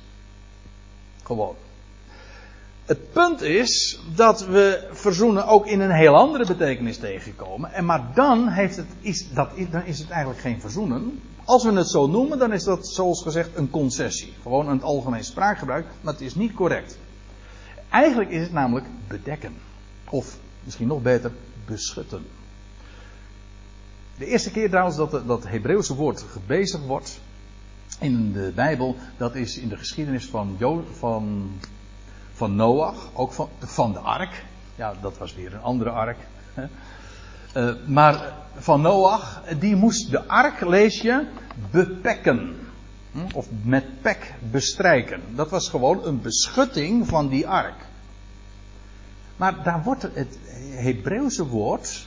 Gewoon. 1.22 1.54
Het 2.84 3.12
punt 3.12 3.40
is 3.40 4.00
dat 4.14 4.46
we 4.46 4.88
verzoenen 4.92 5.46
ook 5.46 5.66
in 5.66 5.80
een 5.80 5.90
heel 5.90 6.16
andere 6.16 6.46
betekenis 6.46 6.98
tegenkomen. 6.98 7.72
En 7.72 7.84
maar 7.84 8.10
dan, 8.14 8.48
heeft 8.48 8.76
het, 8.76 8.86
is, 9.00 9.32
dat, 9.32 9.50
dan 9.70 9.84
is 9.84 9.98
het 9.98 10.10
eigenlijk 10.10 10.40
geen 10.40 10.60
verzoenen. 10.60 11.22
Als 11.44 11.64
we 11.64 11.72
het 11.72 11.88
zo 11.88 12.06
noemen, 12.06 12.38
dan 12.38 12.52
is 12.52 12.64
dat 12.64 12.88
zoals 12.88 13.22
gezegd 13.22 13.50
een 13.54 13.70
concessie. 13.70 14.32
Gewoon 14.42 14.68
een 14.68 14.82
algemeen 14.82 15.24
spraakgebruik, 15.24 15.86
maar 16.00 16.12
het 16.12 16.22
is 16.22 16.34
niet 16.34 16.54
correct. 16.54 16.98
Eigenlijk 17.90 18.30
is 18.30 18.42
het 18.42 18.52
namelijk 18.52 18.86
bedekken. 19.08 19.54
Of 20.10 20.36
misschien 20.64 20.88
nog 20.88 21.02
beter, 21.02 21.32
beschutten. 21.66 22.26
De 24.18 24.26
eerste 24.26 24.50
keer 24.50 24.68
trouwens 24.68 24.96
dat 24.96 25.26
dat 25.26 25.46
Hebreeuwse 25.46 25.94
woord 25.94 26.22
gebezigd 26.22 26.84
wordt 26.84 27.20
in 27.98 28.32
de 28.32 28.52
Bijbel, 28.54 28.96
dat 29.16 29.34
is 29.34 29.58
in 29.58 29.68
de 29.68 29.76
geschiedenis 29.76 30.26
van, 30.26 30.56
van, 30.98 31.52
van 32.32 32.56
Noach, 32.56 33.10
ook 33.12 33.32
van, 33.32 33.48
van 33.58 33.92
de 33.92 33.98
ark. 33.98 34.44
Ja, 34.74 34.94
dat 35.00 35.18
was 35.18 35.34
weer 35.34 35.54
een 35.54 35.62
andere 35.62 35.90
ark. 35.90 36.18
Uh, 37.56 37.74
maar 37.86 38.34
van 38.56 38.80
Noach, 38.80 39.42
die 39.58 39.76
moest 39.76 40.10
de 40.10 40.26
ark, 40.26 40.60
lees 40.60 41.00
je, 41.00 41.26
bepekken. 41.70 42.56
Hm? 43.12 43.18
Of 43.34 43.48
met 43.62 44.02
pek 44.02 44.34
bestrijken. 44.50 45.22
Dat 45.34 45.50
was 45.50 45.68
gewoon 45.68 46.06
een 46.06 46.20
beschutting 46.20 47.08
van 47.08 47.28
die 47.28 47.48
ark. 47.48 47.86
Maar 49.36 49.62
daar 49.62 49.82
wordt 49.82 50.02
het 50.02 50.38
Hebreeuwse 50.58 51.46
woord 51.46 52.06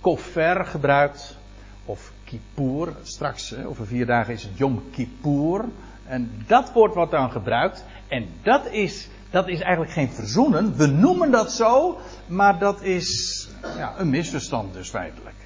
koffer 0.00 0.64
gebruikt. 0.64 1.36
Of 1.84 2.12
kippur. 2.24 2.92
Straks, 3.02 3.54
over 3.54 3.86
vier 3.86 4.06
dagen 4.06 4.32
is 4.34 4.42
het 4.42 4.58
Yom 4.58 4.82
Kippur. 4.90 5.64
En 6.06 6.44
dat 6.46 6.72
woord 6.72 6.94
wordt 6.94 7.10
dan 7.10 7.30
gebruikt. 7.30 7.84
En 8.08 8.28
dat 8.42 8.66
is, 8.70 9.08
dat 9.30 9.48
is 9.48 9.60
eigenlijk 9.60 9.92
geen 9.92 10.10
verzoenen. 10.12 10.76
We 10.76 10.86
noemen 10.86 11.30
dat 11.30 11.52
zo. 11.52 11.98
Maar 12.26 12.58
dat 12.58 12.82
is 12.82 13.48
ja, 13.76 13.94
een 13.98 14.10
misverstand 14.10 14.72
dus 14.72 14.88
feitelijk. 14.88 15.36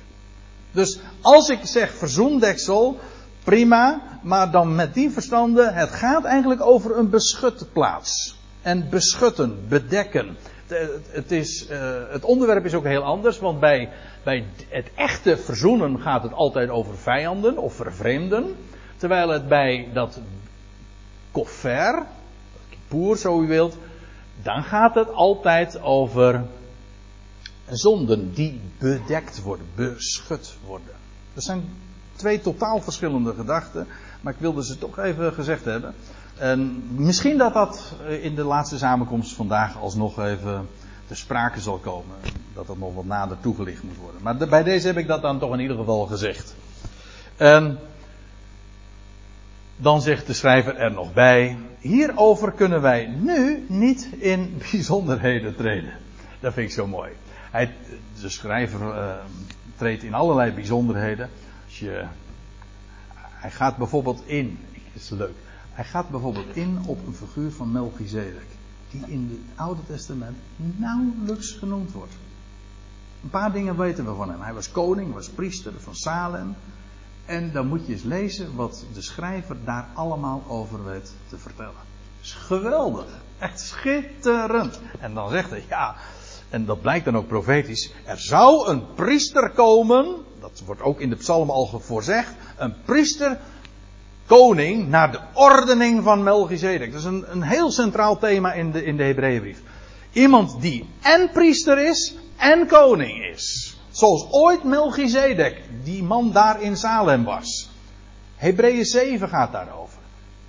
Dus 0.71 0.99
als 1.21 1.49
ik 1.49 1.61
zeg 1.63 1.95
verzoendeksel. 1.95 2.99
Prima. 3.45 4.03
Maar 4.23 4.51
dan 4.51 4.75
met 4.75 4.95
die 4.95 5.11
verstanden. 5.11 5.75
Het 5.75 5.91
gaat 5.91 6.25
eigenlijk 6.25 6.61
over 6.61 6.99
een 6.99 7.11
beschutte 7.11 7.67
plaats. 7.67 8.37
En 8.63 8.89
beschutten, 8.89 9.69
bedekken 9.69 10.37
het, 11.11 11.33
is, 11.33 11.71
uh, 11.71 12.03
het 12.11 12.25
onderwerp 12.25 12.65
is 12.65 12.75
ook 12.75 12.85
heel 12.85 13.03
anders, 13.03 13.39
want 13.39 13.61
bij, 13.61 13.89
bij 14.23 14.45
het 14.69 14.91
echte 14.95 15.37
verzoenen 15.37 16.01
gaat 16.01 16.23
het 16.23 16.33
altijd 16.33 16.69
over 16.69 16.97
vijanden 16.97 17.59
of 17.59 17.75
vervreemden. 17.75 18.57
Terwijl 18.97 19.29
het 19.29 19.49
bij 19.49 19.89
dat 19.93 20.21
koffer, 21.31 22.03
kippur 22.69 23.17
zo 23.17 23.43
u 23.43 23.47
wilt, 23.47 23.77
dan 24.43 24.63
gaat 24.63 24.95
het 24.95 25.13
altijd 25.13 25.81
over 25.81 26.45
zonden 27.71 28.33
die 28.35 28.61
bedekt 28.79 29.43
worden, 29.43 29.67
beschut 29.75 30.57
worden. 30.67 30.95
Dat 31.35 31.45
zijn 31.45 31.65
twee 32.17 32.41
totaal 32.41 32.81
verschillende 32.81 33.35
gedachten, 33.35 33.87
maar 34.21 34.33
ik 34.33 34.39
wilde 34.39 34.65
ze 34.65 34.79
toch 34.79 34.99
even 34.99 35.33
gezegd 35.33 35.65
hebben. 35.65 35.95
En 36.39 36.83
misschien 36.97 37.39
dat 37.39 37.55
dat 37.55 37.93
eh, 38.07 38.25
in 38.25 38.35
de 38.35 38.45
laatste 38.45 38.79
samenkomst 38.79 39.35
vandaag 39.35 39.79
alsnog 39.79 40.19
even 40.19 40.69
te 41.07 41.15
sprake 41.15 41.61
zal 41.61 41.79
komen. 41.79 42.17
Dat 42.55 42.67
dat 42.67 42.79
nog 42.79 42.95
wat 42.95 43.05
nader 43.05 43.37
toegelicht 43.41 43.83
moet 43.83 43.97
worden. 43.97 44.23
Maar 44.23 44.37
bij 44.49 44.63
deze 44.63 44.87
heb 44.87 44.97
ik 44.97 45.07
dat 45.07 45.23
dan 45.23 45.39
toch 45.39 45.53
in 45.53 45.61
ieder 45.61 45.77
geval 45.77 46.07
gezegd. 46.07 46.55
En 47.37 47.79
dan 49.77 50.03
zegt 50.03 50.27
de 50.27 50.33
schrijver 50.33 50.77
er 50.77 50.93
nog 50.93 51.13
bij. 51.13 51.57
Hierover 51.79 52.53
kunnen 52.53 52.81
wij 52.81 53.07
nu 53.07 53.65
niet 53.69 54.09
in 54.19 54.55
bijzonderheden 54.71 55.57
treden. 55.57 55.93
Dat 56.41 56.53
vind 56.53 56.69
ik 56.69 56.75
zo 56.75 56.87
mooi. 56.87 57.11
Hij, 57.51 57.75
de 58.21 58.29
schrijver 58.29 58.81
uh, 58.81 59.15
treedt 59.77 60.03
in 60.03 60.15
allerlei 60.15 60.53
bijzonderheden. 60.53 61.31
Als 61.65 61.79
je, 61.79 62.05
hij 63.15 63.51
gaat 63.51 63.77
bijvoorbeeld 63.77 64.23
in. 64.27 64.59
Het 64.93 65.03
is 65.03 65.11
leuk. 65.11 65.37
Hij 65.73 65.85
gaat 65.85 66.09
bijvoorbeeld 66.09 66.57
in 66.57 66.83
op 66.87 67.07
een 67.07 67.15
figuur 67.15 67.53
van 67.53 67.73
Melchizedek. 67.73 68.47
Die 68.91 69.05
in 69.07 69.29
het 69.31 69.59
Oude 69.59 69.81
Testament 69.87 70.37
nauwelijks 70.57 71.51
genoemd 71.51 71.93
wordt. 71.93 72.13
Een 73.23 73.31
paar 73.31 73.53
dingen 73.53 73.79
weten 73.79 74.05
we 74.05 74.15
van 74.15 74.31
hem. 74.31 74.41
Hij 74.41 74.55
was 74.55 74.71
koning, 74.71 75.15
was 75.15 75.29
priester 75.29 75.73
van 75.79 75.95
Salem. 75.95 76.55
En 77.25 77.53
dan 77.53 77.67
moet 77.67 77.87
je 77.87 77.93
eens 77.93 78.03
lezen 78.03 78.55
wat 78.55 78.85
de 78.93 79.03
schrijver 79.03 79.57
daar 79.65 79.87
allemaal 79.95 80.43
over 80.49 80.85
weet 80.85 81.13
te 81.29 81.39
vertellen. 81.39 81.91
Is 82.23 82.33
geweldig. 82.33 83.07
Echt 83.39 83.61
schitterend. 83.61 84.81
En 85.01 85.15
dan 85.15 85.31
zegt 85.31 85.51
hij, 85.51 85.65
ja, 85.69 85.97
en 86.49 86.65
dat 86.65 86.81
blijkt 86.81 87.05
dan 87.05 87.17
ook 87.17 87.27
profetisch. 87.27 87.93
Er 88.05 88.19
zou 88.19 88.69
een 88.69 88.95
priester 88.95 89.51
komen. 89.51 90.17
Dat 90.41 90.63
wordt 90.67 90.83
ook 90.83 91.01
in 91.01 91.11
de 91.11 91.17
psalm 91.17 91.51
al 91.51 91.81
voorzegd. 91.81 92.35
Een 92.57 92.75
priester 92.85 93.41
koning 94.33 94.89
naar 94.89 95.13
de 95.13 95.21
ordening 95.33 96.03
van 96.03 96.23
Melchizedek. 96.23 96.93
Dat 96.93 97.01
is 97.01 97.07
een, 97.07 97.25
een 97.29 97.43
heel 97.43 97.71
centraal 97.71 98.19
thema 98.19 98.53
in 98.53 98.73
de, 98.73 98.85
in 98.85 98.97
de 98.97 99.03
Hebreeënbrief. 99.03 99.59
Iemand 100.13 100.61
die 100.61 100.89
en 101.01 101.31
priester 101.33 101.79
is 101.79 102.15
en 102.37 102.67
koning 102.67 103.25
is. 103.25 103.77
Zoals 103.91 104.27
ooit 104.31 104.65
Melchizedek, 104.65 105.63
die 105.85 106.03
man 106.03 106.33
daar 106.33 106.63
in 106.63 106.77
Salem 106.77 107.25
was. 107.25 107.71
Hebreeën 108.37 108.85
7 108.85 109.29
gaat 109.29 109.53
daarover. 109.53 109.99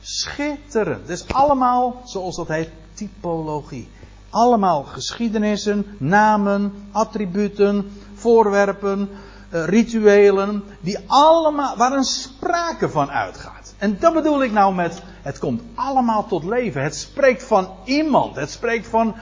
Schitterend. 0.01 1.07
Het 1.07 1.09
is 1.09 1.27
allemaal, 1.27 2.01
zoals 2.05 2.36
dat 2.36 2.47
heet, 2.47 2.69
typologie. 2.93 3.89
Allemaal 4.29 4.84
geschiedenissen, 4.84 5.86
namen, 5.97 6.88
attributen, 6.91 7.91
voorwerpen, 8.13 9.09
uh, 9.53 9.65
rituelen, 9.65 10.63
die 10.81 10.99
allemaal, 11.07 11.77
waar 11.77 11.91
een 11.91 12.03
sprake 12.03 12.89
van 12.89 13.09
uitgaat. 13.09 13.53
En 13.84 13.97
dat 13.99 14.13
bedoel 14.13 14.43
ik 14.43 14.51
nou 14.51 14.73
met, 14.73 15.01
het 15.21 15.39
komt 15.39 15.61
allemaal 15.75 16.27
tot 16.27 16.43
leven. 16.43 16.84
Het 16.84 16.95
spreekt 16.95 17.43
van 17.43 17.69
iemand. 17.84 18.36
Het 18.36 18.51
spreekt 18.51 18.88
van 18.88 19.15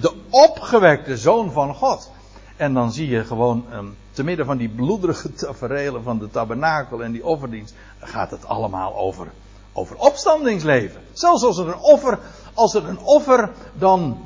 de 0.00 0.14
opgewekte 0.30 1.16
zoon 1.16 1.52
van 1.52 1.74
God. 1.74 2.10
En 2.56 2.74
dan 2.74 2.92
zie 2.92 3.08
je 3.08 3.24
gewoon, 3.24 3.64
um, 3.72 3.96
te 4.12 4.24
midden 4.24 4.46
van 4.46 4.56
die 4.56 4.68
bloederige 4.68 5.32
taferelen 5.42 6.02
van 6.02 6.18
de 6.18 6.30
tabernakel 6.30 7.02
en 7.02 7.12
die 7.12 7.26
offerdienst, 7.26 7.74
gaat 7.98 8.30
het 8.30 8.46
allemaal 8.46 8.96
over, 8.96 9.26
over 9.72 9.96
opstandingsleven. 9.96 11.00
Zelfs 11.12 11.42
als 11.42 11.58
er 11.58 11.68
een 11.68 11.80
offer, 11.80 12.18
als 12.54 12.74
er 12.74 12.88
een 12.88 13.00
offer 13.00 13.50
dan, 13.74 14.18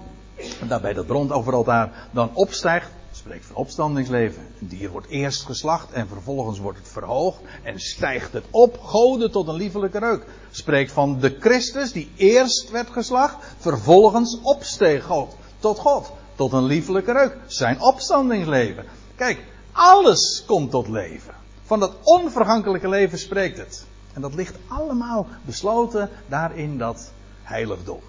daar 0.69 0.81
bij 0.81 0.93
dat 0.93 1.07
brandofferaltaar, 1.07 2.09
dan 2.11 2.31
opstijgt, 2.33 2.91
spreekt 3.21 3.47
van 3.47 3.57
opstandingsleven. 3.57 4.47
Een 4.61 4.69
dier 4.69 4.91
wordt 4.91 5.09
eerst 5.09 5.45
geslacht 5.45 5.93
en 5.93 6.09
vervolgens 6.09 6.59
wordt 6.59 6.79
het 6.79 6.89
verhoogd 6.89 7.41
en 7.63 7.81
stijgt 7.81 8.33
het 8.33 8.45
op, 8.51 8.79
goden 8.79 9.31
tot 9.31 9.49
een 9.49 9.55
liefelijke 9.55 9.99
reuk. 9.99 10.25
Spreekt 10.51 10.93
van 10.93 11.19
de 11.21 11.37
Christus 11.41 11.93
die 11.93 12.11
eerst 12.17 12.71
werd 12.71 12.91
geslacht, 12.91 13.37
vervolgens 13.59 14.41
opsteeg 14.43 15.05
God, 15.05 15.37
tot 15.59 15.79
God, 15.79 16.13
tot 16.35 16.53
een 16.53 16.65
liefelijke 16.65 17.13
reuk. 17.13 17.37
Zijn 17.47 17.81
opstandingsleven. 17.81 18.85
Kijk, 19.15 19.45
alles 19.73 20.45
komt 20.47 20.71
tot 20.71 20.89
leven. 20.89 21.35
Van 21.63 21.81
dat 21.81 21.95
onvergankelijke 22.03 22.89
leven 22.89 23.19
spreekt 23.19 23.59
het. 23.59 23.87
En 24.13 24.21
dat 24.21 24.35
ligt 24.35 24.57
allemaal 24.69 25.27
besloten 25.45 26.11
daar 26.29 26.57
in 26.57 26.79
dat 26.79 27.13
heiligdom. 27.43 28.01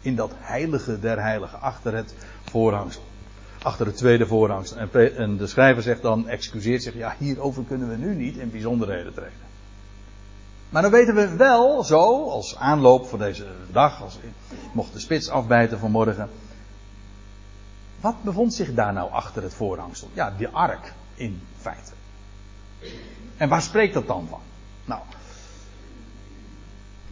In 0.00 0.16
dat 0.16 0.30
heilige 0.34 1.00
der 1.00 1.20
heiligen, 1.20 1.60
achter 1.60 1.94
het 1.94 2.14
voorhangsel. 2.44 3.02
Achter 3.62 3.86
het 3.86 3.96
tweede 3.96 4.26
voorhangsel. 4.26 4.76
En 5.16 5.36
de 5.36 5.46
schrijver 5.46 5.82
zegt 5.82 6.02
dan, 6.02 6.28
excuseert 6.28 6.82
zich, 6.82 6.94
ja 6.94 7.14
hierover 7.18 7.64
kunnen 7.64 7.88
we 7.88 7.96
nu 7.96 8.14
niet 8.14 8.36
in 8.36 8.50
bijzonderheden 8.50 9.14
treden. 9.14 9.50
Maar 10.70 10.82
dan 10.82 10.90
weten 10.90 11.14
we 11.14 11.36
wel 11.36 11.84
zo, 11.84 12.28
als 12.30 12.56
aanloop 12.56 13.06
voor 13.06 13.18
deze 13.18 13.46
dag, 13.72 14.02
als 14.02 14.18
mocht 14.72 14.92
de 14.92 14.98
spits 14.98 15.28
afbijten 15.28 15.78
vanmorgen. 15.78 16.30
Wat 18.00 18.22
bevond 18.22 18.54
zich 18.54 18.74
daar 18.74 18.92
nou 18.92 19.10
achter 19.10 19.42
het 19.42 19.54
voorhangsel? 19.54 20.08
Ja, 20.12 20.34
die 20.38 20.48
ark 20.48 20.92
in 21.14 21.42
feite. 21.56 21.92
En 23.36 23.48
waar 23.48 23.62
spreekt 23.62 23.94
dat 23.94 24.06
dan 24.06 24.26
van? 24.28 24.40
Nou, 24.84 25.00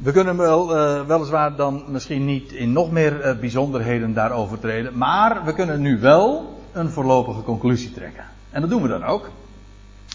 we 0.03 0.13
kunnen 0.13 0.37
wel, 0.37 0.77
uh, 0.77 1.07
weliswaar 1.07 1.57
dan 1.57 1.85
misschien 1.89 2.25
niet 2.25 2.53
in 2.53 2.73
nog 2.73 2.91
meer 2.91 3.27
uh, 3.27 3.39
bijzonderheden 3.39 4.15
daarover 4.15 4.59
treden, 4.59 4.99
maar 4.99 5.45
we 5.45 5.53
kunnen 5.53 5.81
nu 5.81 5.99
wel 5.99 6.59
een 6.73 6.91
voorlopige 6.91 7.43
conclusie 7.43 7.93
trekken. 7.93 8.25
En 8.51 8.61
dat 8.61 8.71
doen 8.71 8.83
we 8.83 8.89
dan 8.89 9.05
ook. 9.05 9.31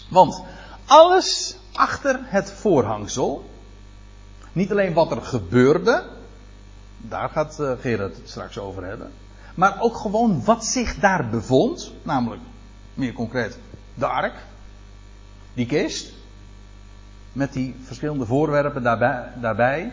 Want 0.08 0.42
alles 0.86 1.58
achter 1.72 2.20
het 2.22 2.52
voorhangsel, 2.52 3.50
niet 4.52 4.70
alleen 4.70 4.92
wat 4.92 5.10
er 5.10 5.22
gebeurde, 5.22 6.02
daar 6.96 7.28
gaat 7.28 7.58
uh, 7.60 7.72
Gerard 7.80 8.16
het 8.16 8.28
straks 8.28 8.58
over 8.58 8.84
hebben, 8.84 9.12
maar 9.54 9.80
ook 9.80 9.96
gewoon 9.96 10.44
wat 10.44 10.64
zich 10.64 10.94
daar 10.94 11.28
bevond, 11.28 11.92
namelijk 12.02 12.42
meer 12.94 13.12
concreet 13.12 13.58
de 13.94 14.06
ark, 14.06 14.34
die 15.54 15.66
kist, 15.66 16.12
met 17.36 17.52
die 17.52 17.74
verschillende 17.82 18.26
voorwerpen 18.26 18.82
daarbij, 18.82 19.32
daarbij. 19.40 19.92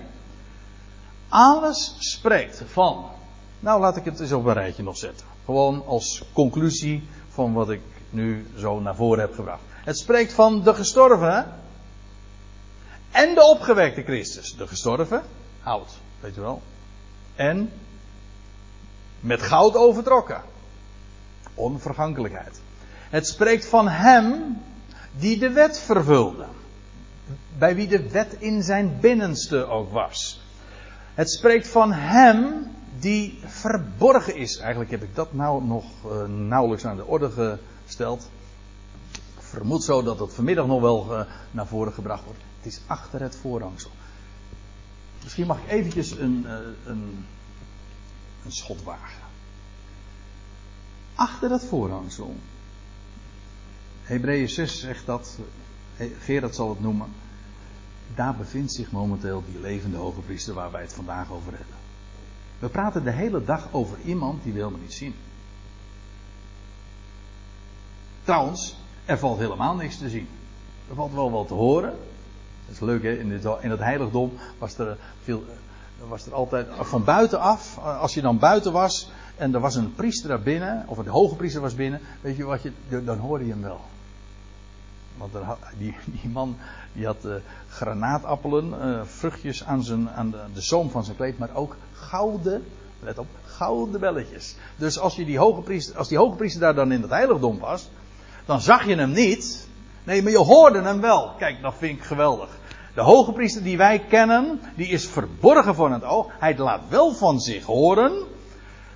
Alles 1.30 1.96
spreekt 1.98 2.64
van. 2.68 3.06
Nou, 3.60 3.80
laat 3.80 3.98
ik 3.98 4.06
het 4.06 4.20
eens 4.20 4.32
op 4.32 4.46
een 4.46 4.54
rijtje 4.54 4.84
nog 4.84 4.98
zetten. 4.98 5.28
Gewoon 5.46 5.86
als 5.86 6.24
conclusie 6.34 7.08
van 7.30 7.54
wat 7.54 7.70
ik 7.70 7.82
nu 8.10 8.48
zo 8.58 8.80
naar 8.80 8.96
voren 8.96 9.20
heb 9.20 9.34
gebracht. 9.34 9.62
Het 9.84 9.98
spreekt 9.98 10.34
van 10.34 10.64
de 10.64 10.74
gestorven 10.74 11.54
en 13.12 13.36
de 13.36 13.44
opgewekte 13.44 14.04
Christus. 14.04 14.56
De 14.56 14.68
gestorven, 14.68 15.24
oud, 15.64 15.90
weet 16.20 16.36
je 16.36 16.42
wel. 16.42 16.62
En 17.36 17.72
met 19.20 19.42
goud 19.42 19.76
overtrokken. 19.76 20.42
Onvergankelijkheid. 21.54 22.62
Het 23.10 23.28
spreekt 23.28 23.66
van 23.66 23.88
hem 23.88 24.62
die 25.12 25.40
de 25.40 25.52
wet 25.52 25.80
vervulde 25.80 26.46
bij 27.58 27.76
wie 27.76 27.88
de 27.88 28.10
wet 28.10 28.36
in 28.40 28.64
zijn 28.64 29.00
binnenste 29.00 29.66
ook 29.66 29.92
was. 29.92 30.42
Het 31.14 31.32
spreekt 31.32 31.68
van 31.68 31.92
hem 31.92 32.72
die 33.00 33.40
verborgen 33.46 34.36
is. 34.36 34.58
Eigenlijk 34.58 34.92
heb 34.92 35.04
ik 35.04 35.16
dat 35.16 35.34
nou 35.34 35.64
nog 35.64 35.86
uh, 36.06 36.26
nauwelijks 36.26 36.86
aan 36.86 36.96
de 36.96 37.06
orde 37.06 37.60
gesteld. 37.86 38.30
Ik 39.12 39.42
vermoed 39.42 39.84
zo 39.84 40.04
dat 40.04 40.20
het 40.20 40.34
vanmiddag 40.34 40.68
nog 40.68 40.82
wel 40.82 41.20
uh, 41.20 41.26
naar 41.52 41.68
voren 41.68 41.94
gebracht 41.94 42.24
wordt. 42.24 42.40
Het 42.58 42.72
is 42.72 42.82
achter 42.88 43.22
het 43.22 43.36
voorhangsel. 43.36 43.92
Misschien 45.24 45.48
mag 45.48 45.58
ik 45.58 45.72
eventjes 45.72 46.12
een, 46.12 46.44
uh, 46.46 46.54
een, 46.86 47.26
een 48.46 48.52
schot 48.52 48.84
wagen. 48.84 49.22
Achter 51.16 51.52
het 51.52 51.66
voorhangsel. 51.66 52.36
Hebreeën 54.04 54.50
6 54.50 54.80
zegt 54.80 55.06
dat. 55.06 55.38
Gerard 55.98 56.56
zal 56.56 56.70
het 56.70 56.82
noemen 56.82 57.08
daar 58.16 58.36
bevindt 58.36 58.74
zich 58.74 58.92
momenteel 58.92 59.44
die 59.52 59.60
levende 59.60 59.98
hoge 59.98 60.20
priester 60.20 60.54
waar 60.54 60.72
wij 60.72 60.82
het 60.82 60.94
vandaag 60.94 61.32
over 61.32 61.52
hebben. 61.52 61.76
We 62.60 62.68
praten 62.68 63.04
de 63.04 63.12
hele 63.12 63.44
dag 63.44 63.68
over 63.72 63.98
iemand 64.06 64.44
die 64.44 64.54
we 64.54 64.60
helemaal 64.60 64.80
niet 64.80 64.94
zien. 64.94 65.16
Trouwens, 68.24 68.76
er 69.06 69.18
valt 69.18 69.38
helemaal 69.38 69.76
niks 69.76 69.98
te 69.98 70.10
zien. 70.10 70.28
Er 70.90 70.96
valt 70.96 71.14
wel 71.14 71.32
wat 71.32 71.48
te 71.48 71.54
horen. 71.54 71.94
Dat 72.66 72.76
is 72.76 72.80
leuk 72.80 73.04
hè, 73.04 73.20
in, 73.20 73.30
dit, 73.30 73.48
in 73.62 73.70
het 73.70 73.80
heiligdom 73.80 74.32
was 74.58 74.78
er, 74.78 74.98
veel, 75.24 75.44
was 76.08 76.26
er 76.26 76.34
altijd 76.34 76.68
van 76.80 77.04
buitenaf, 77.04 77.78
als 77.78 78.14
je 78.14 78.22
dan 78.22 78.40
buiten 78.40 78.72
was 78.72 79.12
en 79.36 79.54
er 79.54 79.60
was 79.60 79.76
een 79.76 79.94
priester 79.96 80.30
daar 80.30 80.42
binnen, 80.42 80.84
of 80.88 80.98
een 80.98 81.08
hoge 81.08 81.36
priester 81.36 81.62
was 81.62 81.76
binnen, 81.76 82.00
weet 82.22 82.36
je 82.38 82.44
wat 82.44 82.62
je, 82.62 82.72
dan 83.04 83.18
hoorde 83.18 83.46
je 83.46 83.52
hem 83.52 83.62
wel. 83.62 83.82
Want 85.18 85.34
die, 85.78 85.96
die, 86.06 86.30
man 86.30 86.58
die 86.94 87.06
had 87.06 87.26
uh, 87.26 87.34
granaatappelen, 87.70 88.74
uh, 88.82 89.02
vruchtjes 89.04 89.66
aan, 89.66 89.84
zijn, 89.84 90.10
aan 90.10 90.32
de, 90.32 90.40
de 90.54 90.62
zoom 90.62 90.90
van 90.90 91.04
zijn 91.04 91.16
kleed, 91.16 91.38
maar 91.38 91.56
ook 91.56 91.76
gouden, 91.94 92.64
let 93.00 93.18
op, 93.18 93.28
gouden 93.46 94.00
belletjes. 94.00 94.56
Dus 94.76 95.00
als, 95.00 95.16
je 95.16 95.26
die 95.26 95.38
hoge 95.38 95.62
priester, 95.62 95.98
als 95.98 96.08
die 96.08 96.18
hoge 96.18 96.36
priester 96.36 96.62
daar 96.62 96.76
dan 96.76 96.92
in 96.92 97.02
het 97.02 97.12
heiligdom 97.12 97.60
was, 97.60 97.90
dan 98.46 98.62
zag 98.62 98.88
je 98.88 98.96
hem 98.96 99.12
niet. 99.12 99.68
Nee, 100.04 100.24
maar 100.24 100.32
je 100.32 100.38
hoorde 100.38 100.82
hem 100.82 101.02
wel. 101.02 101.34
Kijk, 101.38 101.62
dat 101.62 101.74
vind 101.78 101.98
ik 101.98 102.04
geweldig. 102.04 102.50
De 102.94 103.02
hoge 103.02 103.32
priester 103.32 103.64
die 103.64 103.78
wij 103.78 104.00
kennen, 104.00 104.62
die 104.76 104.88
is 104.88 105.08
verborgen 105.08 105.76
voor 105.76 105.92
het 105.92 106.04
oog. 106.04 106.32
Hij 106.40 106.58
laat 106.58 106.82
wel 106.90 107.14
van 107.14 107.40
zich 107.40 107.66
horen. 107.66 108.12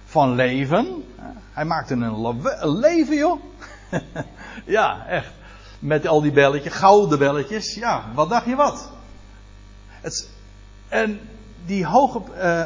Van 0.05 0.35
leven. 0.35 1.03
Hij 1.51 1.65
maakte 1.65 1.93
een 1.93 2.79
leven, 2.79 3.15
joh. 3.15 3.41
ja, 4.65 5.05
echt. 5.07 5.31
Met 5.79 6.07
al 6.07 6.21
die 6.21 6.31
belletjes, 6.31 6.73
gouden 6.73 7.19
belletjes. 7.19 7.73
Ja, 7.73 8.11
wat 8.13 8.29
dacht 8.29 8.45
je 8.45 8.55
wat? 8.55 8.89
Het, 9.87 10.29
en 10.87 11.19
die 11.65 11.85
hoge, 11.85 12.21
uh, 12.37 12.65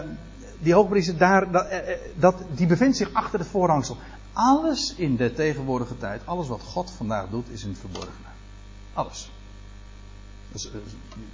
die 0.59 0.73
hoogpriester 0.73 1.17
daar, 1.17 1.51
dat, 1.51 1.71
uh, 1.71 1.79
dat, 2.15 2.35
die 2.55 2.67
bevindt 2.67 2.97
zich 2.97 3.13
achter 3.13 3.39
het 3.39 3.47
voorhangsel. 3.47 3.97
Alles 4.33 4.93
in 4.95 5.15
de 5.15 5.33
tegenwoordige 5.33 5.97
tijd, 5.97 6.21
alles 6.25 6.47
wat 6.47 6.61
God 6.61 6.91
vandaag 6.91 7.29
doet, 7.29 7.49
is 7.49 7.63
in 7.63 7.69
het 7.69 7.79
verborgene. 7.79 8.27
Alles. 8.93 9.31
Dus, 10.51 10.71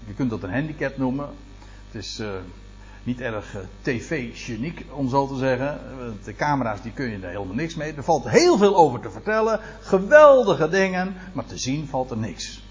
je 0.05 0.13
kunt 0.15 0.29
dat 0.29 0.43
een 0.43 0.53
handicap 0.53 0.97
noemen. 0.97 1.29
Het 1.91 2.03
is 2.03 2.21
niet 3.07 3.21
erg 3.21 3.55
tv-geniek, 3.81 4.85
om 4.91 5.09
zo 5.09 5.27
te 5.27 5.37
zeggen. 5.37 5.79
De 6.23 6.35
camera's, 6.35 6.81
die 6.81 6.91
kun 6.91 7.09
je 7.09 7.17
er 7.17 7.29
helemaal 7.29 7.55
niks 7.55 7.75
mee. 7.75 7.93
Er 7.93 8.03
valt 8.03 8.29
heel 8.29 8.57
veel 8.57 8.75
over 8.75 8.99
te 8.99 9.11
vertellen. 9.11 9.59
Geweldige 9.81 10.69
dingen. 10.69 11.15
Maar 11.33 11.45
te 11.45 11.57
zien 11.57 11.87
valt 11.87 12.11
er 12.11 12.17
niks. 12.17 12.63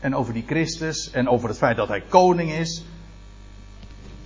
En 0.00 0.14
over 0.14 0.32
die 0.32 0.44
Christus 0.46 1.10
en 1.10 1.28
over 1.28 1.48
het 1.48 1.58
feit 1.58 1.76
dat 1.76 1.88
hij 1.88 2.00
koning 2.00 2.52
is. 2.52 2.84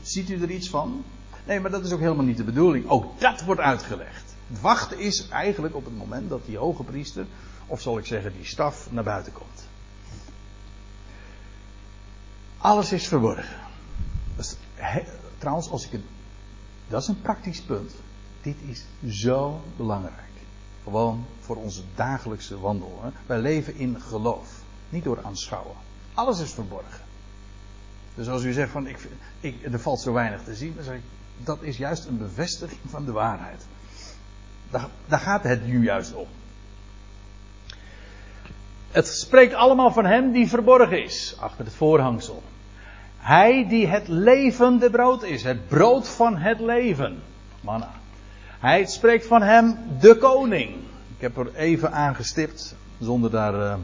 Ziet 0.03 0.31
u 0.31 0.43
er 0.43 0.51
iets 0.51 0.69
van? 0.69 1.05
Nee, 1.45 1.61
maar 1.61 1.71
dat 1.71 1.85
is 1.85 1.93
ook 1.93 2.01
helemaal 2.01 2.25
niet 2.25 2.37
de 2.37 2.45
bedoeling. 2.45 2.89
Ook 2.89 3.21
dat 3.21 3.45
wordt 3.45 3.61
uitgelegd. 3.61 4.35
Wachten 4.61 4.99
is 4.99 5.29
eigenlijk 5.29 5.75
op 5.75 5.85
het 5.85 5.97
moment 5.97 6.29
dat 6.29 6.47
die 6.47 6.59
hoge 6.59 6.83
priester, 6.83 7.27
of 7.67 7.81
zal 7.81 7.99
ik 7.99 8.07
zeggen 8.07 8.33
die 8.33 8.45
staf, 8.45 8.89
naar 8.91 9.05
buiten 9.05 9.33
komt. 9.33 9.69
Alles 12.59 12.93
is 12.93 13.09
verborgen. 13.09 13.57
Dat 14.37 14.57
Trouwens, 15.47 15.70
als 15.70 15.86
ik 15.86 15.92
het. 15.92 16.01
Dat 16.88 17.03
is 17.03 17.09
een 17.09 17.20
praktisch 17.20 17.61
punt. 17.61 17.92
Dit 18.42 18.57
is 18.66 18.84
zo 19.22 19.61
belangrijk. 19.76 20.32
Gewoon 20.82 21.24
voor 21.40 21.57
onze 21.57 21.82
dagelijkse 21.94 22.61
wandel. 22.61 23.01
Hè. 23.03 23.11
Wij 23.26 23.38
leven 23.38 23.76
in 23.76 24.01
geloof. 24.01 24.62
Niet 24.88 25.05
door 25.05 25.24
aanschouwen. 25.24 25.76
Alles 26.14 26.40
is 26.40 26.53
verborgen. 26.53 27.05
Dus 28.14 28.28
als 28.28 28.42
u 28.42 28.53
zegt 28.53 28.70
van 28.70 28.86
ik, 28.86 29.09
ik, 29.40 29.64
er 29.64 29.80
valt 29.80 30.01
zo 30.01 30.12
weinig 30.12 30.42
te 30.42 30.55
zien, 30.55 30.74
dan 30.74 30.84
zeg 30.84 30.97
ik 30.97 31.03
dat 31.44 31.62
is 31.62 31.76
juist 31.76 32.05
een 32.05 32.18
bevestiging 32.18 32.80
van 32.86 33.05
de 33.05 33.12
waarheid. 33.12 33.66
Daar, 34.70 34.88
daar 35.07 35.20
gaat 35.20 35.42
het 35.42 35.66
nu 35.66 35.84
juist 35.84 36.14
om. 36.14 36.28
Het 38.90 39.07
spreekt 39.07 39.55
allemaal 39.55 39.92
van 39.92 40.05
hem 40.05 40.32
die 40.32 40.49
verborgen 40.49 41.05
is 41.05 41.36
achter 41.38 41.64
het 41.64 41.74
voorhangsel. 41.74 42.42
Hij 43.27 43.66
die 43.68 43.87
het 43.87 44.09
levende 44.09 44.91
brood 44.91 45.22
is, 45.22 45.43
het 45.43 45.68
brood 45.68 46.09
van 46.09 46.37
het 46.37 46.61
leven. 46.61 47.22
Manna. 47.61 47.91
Hij 48.59 48.85
spreekt 48.85 49.27
van 49.27 49.43
hem 49.43 49.79
de 50.01 50.16
koning. 50.16 50.70
Ik 51.16 51.20
heb 51.20 51.37
er 51.37 51.55
even 51.55 51.93
aangestipt, 51.93 52.74
zonder 52.99 53.31
daar 53.31 53.55
uh, 53.55 53.74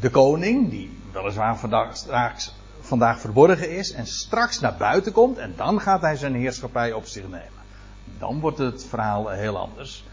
de 0.00 0.10
koning, 0.10 0.70
die 0.70 0.98
weliswaar 1.12 1.58
vandaag, 1.58 1.92
vandaag 2.80 3.20
verborgen 3.20 3.70
is 3.70 3.92
en 3.92 4.06
straks 4.06 4.60
naar 4.60 4.76
buiten 4.78 5.12
komt 5.12 5.38
en 5.38 5.52
dan 5.56 5.80
gaat 5.80 6.00
hij 6.00 6.16
zijn 6.16 6.34
heerschappij 6.34 6.92
op 6.92 7.06
zich 7.06 7.24
nemen. 7.28 7.62
Dan 8.18 8.40
wordt 8.40 8.58
het 8.58 8.86
verhaal 8.88 9.28
heel 9.28 9.58
anders. 9.58 10.04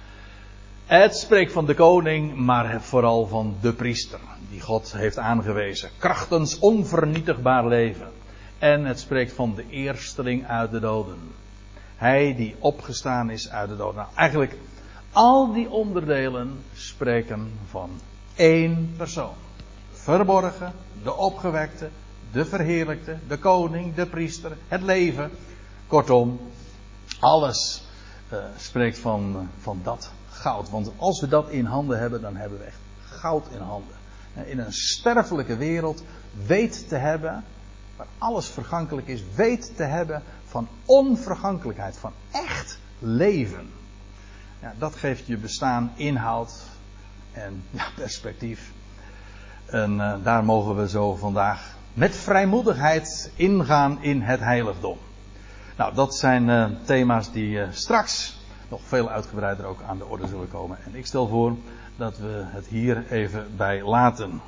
Het 0.86 1.16
spreekt 1.16 1.52
van 1.52 1.66
de 1.66 1.76
koning, 1.76 2.36
maar 2.36 2.82
vooral 2.82 3.28
van 3.28 3.56
de 3.62 3.74
priester, 3.74 4.20
die 4.50 4.62
God 4.62 4.94
heeft 4.94 5.18
aangewezen. 5.18 5.89
Krachtens 5.98 6.60
onvernietigbaar 6.60 7.68
leven. 7.68 8.22
En 8.64 8.86
het 8.86 8.99
spreekt 8.99 9.34
van 9.34 9.55
de 9.55 9.70
eersteling 9.70 10.47
uit 10.47 10.72
de 10.72 10.80
doden. 10.80 11.18
Hij 11.95 12.36
die 12.36 12.55
opgestaan 12.59 13.30
is 13.30 13.49
uit 13.49 13.70
de 13.70 13.76
doden. 13.76 13.95
Nou, 13.95 14.07
eigenlijk 14.16 14.57
al 15.11 15.53
die 15.53 15.70
onderdelen 15.70 16.64
spreken 16.74 17.51
van 17.70 17.89
één 18.36 18.93
persoon. 18.97 19.34
Verborgen, 19.91 20.74
de 21.03 21.16
opgewekte, 21.16 21.89
de 22.32 22.45
verheerlijkte, 22.45 23.18
de 23.28 23.38
koning, 23.38 23.95
de 23.95 24.05
priester, 24.05 24.57
het 24.68 24.82
leven. 24.82 25.32
Kortom, 25.88 26.39
alles 27.20 27.84
uh, 28.34 28.39
spreekt 28.57 28.97
van, 28.97 29.49
van 29.59 29.80
dat 29.84 30.11
goud. 30.30 30.70
Want 30.70 30.91
als 30.97 31.22
we 31.22 31.28
dat 31.28 31.49
in 31.49 31.66
handen 31.66 31.99
hebben, 31.99 32.22
dan 32.22 32.36
hebben 32.36 32.57
we 32.57 32.66
echt 32.66 32.80
goud 33.05 33.45
in 33.51 33.61
handen. 33.61 33.95
In 34.45 34.59
een 34.59 34.74
sterfelijke 34.74 35.57
wereld 35.57 36.03
weet 36.45 36.88
te 36.88 36.95
hebben, 36.95 37.43
waar 37.96 38.08
alles 38.18 38.48
vergankelijk 38.48 39.08
is, 39.08 39.24
weet 39.36 39.76
te 39.76 39.84
hebben 39.84 40.24
van 40.46 40.68
onvergankelijkheid, 40.86 41.98
van 41.98 42.12
echt 42.32 42.80
leven. 43.00 43.70
Ja, 44.62 44.74
dat 44.78 44.96
geeft 44.96 45.28
je 45.28 45.38
bestaan 45.38 45.91
inhoud 45.96 46.62
en 47.32 47.64
ja, 47.70 47.86
perspectief. 47.96 48.72
En 49.66 49.94
uh, 49.94 50.14
daar 50.24 50.44
mogen 50.44 50.76
we 50.76 50.89
zo 50.89 51.16
vandaag 51.16 51.76
met 51.94 52.16
vrijmoedigheid 52.16 53.32
ingaan 53.36 54.04
in 54.04 54.22
het 54.22 54.39
heiligdom. 54.39 54.98
Nou, 55.78 55.94
dat 55.94 56.16
zijn 56.16 56.48
uh, 56.48 56.66
thema's 56.86 57.32
die 57.32 57.50
uh, 57.50 57.68
straks 57.72 58.38
nog 58.70 58.82
veel 58.84 59.10
uitgebreider 59.10 59.66
ook 59.66 59.82
aan 59.88 59.98
de 59.98 60.06
orde 60.06 60.28
zullen 60.28 60.50
komen. 60.50 60.78
En 60.86 60.96
ik 60.96 61.06
stel 61.06 61.28
voor 61.28 61.56
dat 61.96 62.18
we 62.18 62.44
het 62.46 62.68
hier 62.68 63.12
even 63.12 63.48
bij 63.58 63.84
laten. 63.84 64.41